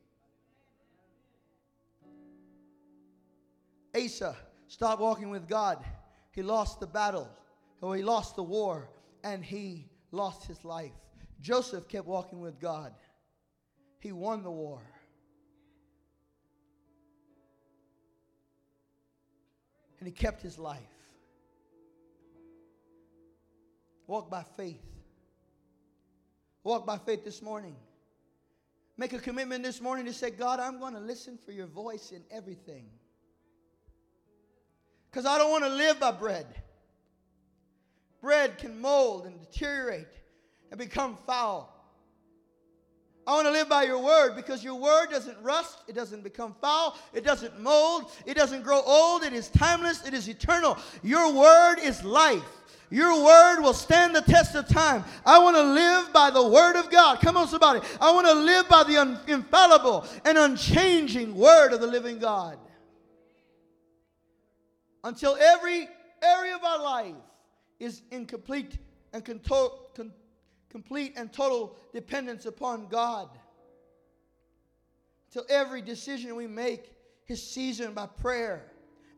Asa 3.95 4.35
stopped 4.67 5.01
walking 5.01 5.29
with 5.29 5.47
God. 5.47 5.83
He 6.31 6.41
lost 6.41 6.79
the 6.79 6.87
battle, 6.87 7.29
or 7.81 7.95
he 7.95 8.03
lost 8.03 8.35
the 8.35 8.43
war, 8.43 8.89
and 9.23 9.43
he 9.43 9.89
lost 10.11 10.45
his 10.47 10.63
life. 10.63 10.93
Joseph 11.41 11.87
kept 11.87 12.07
walking 12.07 12.39
with 12.39 12.59
God. 12.59 12.93
He 13.99 14.11
won 14.11 14.41
the 14.41 14.51
war. 14.51 14.81
And 19.99 20.07
he 20.07 20.13
kept 20.13 20.41
his 20.41 20.57
life. 20.57 20.79
Walk 24.07 24.31
by 24.31 24.43
faith 24.57 24.90
Walk 26.63 26.85
by 26.85 26.97
faith 26.97 27.23
this 27.23 27.41
morning. 27.41 27.75
Make 28.97 29.13
a 29.13 29.19
commitment 29.19 29.63
this 29.63 29.81
morning 29.81 30.05
to 30.05 30.13
say, 30.13 30.29
God, 30.29 30.59
I'm 30.59 30.79
going 30.79 30.93
to 30.93 30.99
listen 30.99 31.39
for 31.43 31.51
your 31.51 31.65
voice 31.65 32.11
in 32.11 32.23
everything. 32.29 32.85
Because 35.09 35.25
I 35.25 35.37
don't 35.37 35.49
want 35.49 35.63
to 35.63 35.69
live 35.69 35.99
by 35.99 36.11
bread. 36.11 36.45
Bread 38.21 38.57
can 38.59 38.79
mold 38.79 39.25
and 39.25 39.39
deteriorate 39.39 40.07
and 40.69 40.77
become 40.77 41.17
foul. 41.25 41.71
I 43.25 43.33
want 43.33 43.47
to 43.47 43.51
live 43.51 43.69
by 43.69 43.83
your 43.83 43.99
word 43.99 44.35
because 44.35 44.63
your 44.63 44.75
word 44.75 45.07
doesn't 45.09 45.41
rust, 45.41 45.79
it 45.87 45.93
doesn't 45.93 46.23
become 46.23 46.55
foul, 46.59 46.97
it 47.13 47.23
doesn't 47.23 47.59
mold, 47.59 48.11
it 48.25 48.35
doesn't 48.35 48.63
grow 48.63 48.81
old, 48.81 49.23
it 49.23 49.33
is 49.33 49.49
timeless, 49.49 50.05
it 50.05 50.13
is 50.13 50.27
eternal. 50.27 50.77
Your 51.03 51.31
word 51.33 51.77
is 51.81 52.03
life. 52.03 52.60
Your 52.91 53.23
word 53.23 53.61
will 53.61 53.73
stand 53.73 54.13
the 54.13 54.21
test 54.21 54.53
of 54.53 54.67
time. 54.67 55.05
I 55.25 55.39
want 55.39 55.55
to 55.55 55.63
live 55.63 56.11
by 56.11 56.29
the 56.29 56.45
word 56.45 56.75
of 56.75 56.91
God. 56.91 57.21
Come 57.21 57.37
on, 57.37 57.47
somebody. 57.47 57.79
I 58.01 58.11
want 58.11 58.27
to 58.27 58.33
live 58.33 58.67
by 58.67 58.83
the 58.83 58.97
un- 58.97 59.19
infallible 59.27 60.05
and 60.25 60.37
unchanging 60.37 61.33
word 61.33 61.71
of 61.71 61.79
the 61.79 61.87
living 61.87 62.19
God. 62.19 62.59
Until 65.05 65.37
every 65.37 65.87
area 66.21 66.53
of 66.53 66.63
our 66.65 66.83
life 66.83 67.15
is 67.79 68.01
in 68.11 68.25
complete 68.25 68.77
and 69.13 69.23
con- 69.23 70.11
complete 70.69 71.13
and 71.15 71.31
total 71.31 71.77
dependence 71.93 72.45
upon 72.45 72.87
God. 72.87 73.29
Till 75.31 75.45
every 75.49 75.81
decision 75.81 76.35
we 76.35 76.45
make 76.45 76.91
is 77.29 77.41
seasoned 77.41 77.95
by 77.95 78.07
prayer 78.07 78.70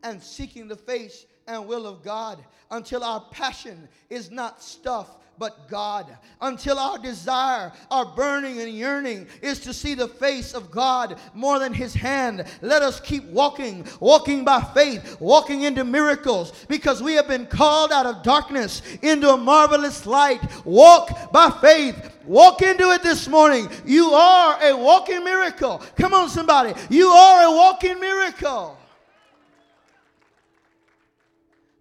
and 0.04 0.22
seeking 0.22 0.68
the 0.68 0.76
face 0.76 1.26
and 1.48 1.68
will 1.68 1.88
of 1.88 2.04
God 2.04 2.44
until 2.72 3.04
our 3.04 3.22
passion 3.32 3.88
is 4.10 4.32
not 4.32 4.62
stuff 4.62 5.18
but 5.38 5.68
God. 5.68 6.16
Until 6.42 6.78
our 6.78 6.98
desire, 6.98 7.72
our 7.90 8.06
burning 8.16 8.62
and 8.62 8.72
yearning 8.72 9.28
is 9.42 9.60
to 9.62 9.74
see 9.74 9.96
the 9.96 10.08
face 10.08 10.54
of 10.54 10.72
God 10.72 11.20
more 11.34 11.60
than 11.60 11.74
His 11.74 11.94
hand. 11.94 12.46
Let 12.62 12.82
us 12.82 13.00
keep 13.00 13.24
walking, 13.26 13.86
walking 14.00 14.46
by 14.46 14.62
faith, 14.62 15.18
walking 15.20 15.64
into 15.64 15.84
miracles 15.84 16.66
because 16.68 17.02
we 17.02 17.14
have 17.14 17.28
been 17.28 17.46
called 17.46 17.92
out 17.92 18.06
of 18.06 18.24
darkness 18.24 18.82
into 19.02 19.30
a 19.30 19.38
marvelous 19.38 20.06
light. 20.06 20.42
Walk 20.66 21.32
by 21.32 21.50
faith. 21.62 22.12
Walk 22.26 22.62
into 22.62 22.92
it 22.92 23.04
this 23.04 23.28
morning. 23.28 23.70
You 23.86 24.12
are 24.12 24.58
a 24.62 24.78
walking 24.78 25.24
miracle. 25.24 25.82
Come 25.98 26.14
on, 26.14 26.30
somebody. 26.30 26.74
You 26.90 27.10
are 27.10 27.46
a 27.46 27.52
walking 27.52 28.00
miracle. 28.00 28.78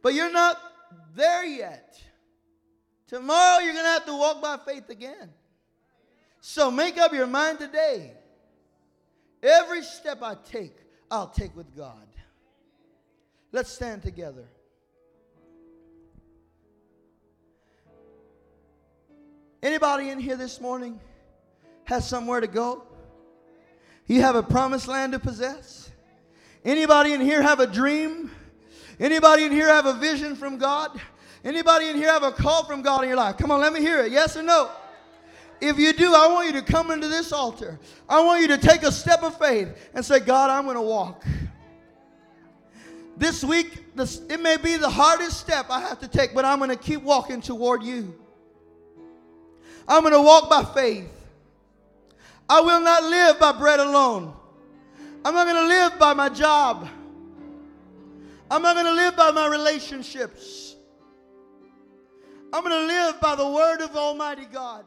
But 0.03 0.15
you're 0.15 0.33
not 0.33 0.59
there 1.15 1.45
yet. 1.45 2.01
Tomorrow 3.07 3.61
you're 3.61 3.75
going 3.75 3.85
to 3.85 3.91
have 3.91 4.07
to 4.07 4.17
walk 4.17 4.43
by 4.43 4.59
faith 4.67 4.89
again. 4.89 5.31
So 6.41 6.71
make 6.71 6.99
up 6.99 7.13
your 7.13 7.27
mind 7.27 7.61
today. 7.61 8.13
Every 9.43 9.83
step 9.83 10.23
I 10.23 10.37
take, 10.51 10.77
I'll 11.11 11.29
take 11.29 11.55
with 11.57 11.77
God. 11.77 12.07
Let's 13.53 13.71
stand 13.71 14.03
together. 14.03 14.49
Anybody 19.63 20.09
in 20.09 20.19
here 20.19 20.37
this 20.37 20.61
morning 20.61 20.99
has 21.85 22.09
somewhere 22.09 22.41
to 22.41 22.49
go? 22.49 22.83
You 24.07 24.23
have 24.23 24.35
a 24.35 24.43
promised 24.43 24.89
land 24.89 25.13
to 25.13 25.21
possess? 25.21 25.91
Anybody 26.65 27.13
in 27.13 27.21
here 27.21 27.43
have 27.43 27.61
a 27.61 27.67
dream? 27.67 28.31
Anybody 29.01 29.45
in 29.45 29.53
here 29.53 29.69
have 29.69 29.87
a 29.87 29.95
vision 29.95 30.37
from 30.37 30.59
God? 30.59 31.01
Anybody 31.45 31.89
in 31.89 31.97
here 31.97 32.09
have 32.09 32.23
a 32.23 32.33
call 32.33 32.65
from 32.65 32.83
God 32.83 33.03
in 33.03 33.09
your 33.09 33.17
life? 33.17 33.37
Come 33.37 33.51
on, 33.51 33.61
let 33.61 33.73
me 33.73 33.81
hear 33.81 34.01
it. 34.01 34.13
Yes 34.13 34.37
or 34.37 34.43
no? 34.43 34.71
If 35.61 35.79
you 35.79 35.93
do, 35.93 36.15
I 36.15 36.27
want 36.27 36.47
you 36.47 36.61
to 36.61 36.63
come 36.63 36.91
into 36.91 37.09
this 37.09 37.33
altar. 37.33 37.79
I 38.09 38.23
want 38.23 38.43
you 38.43 38.49
to 38.49 38.59
take 38.59 38.83
a 38.83 38.91
step 38.91 39.23
of 39.23 39.39
faith 39.39 39.69
and 39.95 40.05
say, 40.05 40.19
God, 40.21 40.51
I'm 40.51 40.65
going 40.65 40.77
to 40.77 40.83
walk. 40.83 41.25
This 43.17 43.45
week, 43.45 43.95
this, 43.95 44.23
it 44.29 44.41
may 44.41 44.57
be 44.57 44.77
the 44.77 44.89
hardest 44.89 45.39
step 45.39 45.67
I 45.71 45.81
have 45.81 46.01
to 46.01 46.09
take, 46.09 46.35
but 46.35 46.45
I'm 46.45 46.59
going 46.59 46.71
to 46.71 46.77
keep 46.77 47.03
walking 47.03 47.41
toward 47.41 47.83
you. 47.83 48.19
I'm 49.87 50.03
going 50.03 50.15
to 50.15 50.23
walk 50.23 50.49
by 50.51 50.65
faith. 50.65 51.09
I 52.49 52.61
will 52.61 52.81
not 52.81 53.05
live 53.05 53.39
by 53.39 53.53
bread 53.53 53.81
alone. 53.81 54.35
I'm 55.25 55.35
not 55.35 55.47
going 55.47 55.63
to 55.63 55.69
live 55.69 55.99
by 55.99 56.15
my 56.15 56.29
job. 56.29 56.89
I'm 58.53 58.61
not 58.61 58.75
going 58.75 58.85
to 58.85 58.93
live 58.93 59.17
by 59.17 59.31
my 59.31 59.47
relationships. 59.47 60.77
I'm 62.53 62.63
going 62.63 62.87
to 62.87 62.87
live 62.87 63.19
by 63.19 63.35
the 63.35 63.49
word 63.49 63.81
of 63.81 63.97
Almighty 63.97 64.45
God. 64.45 64.85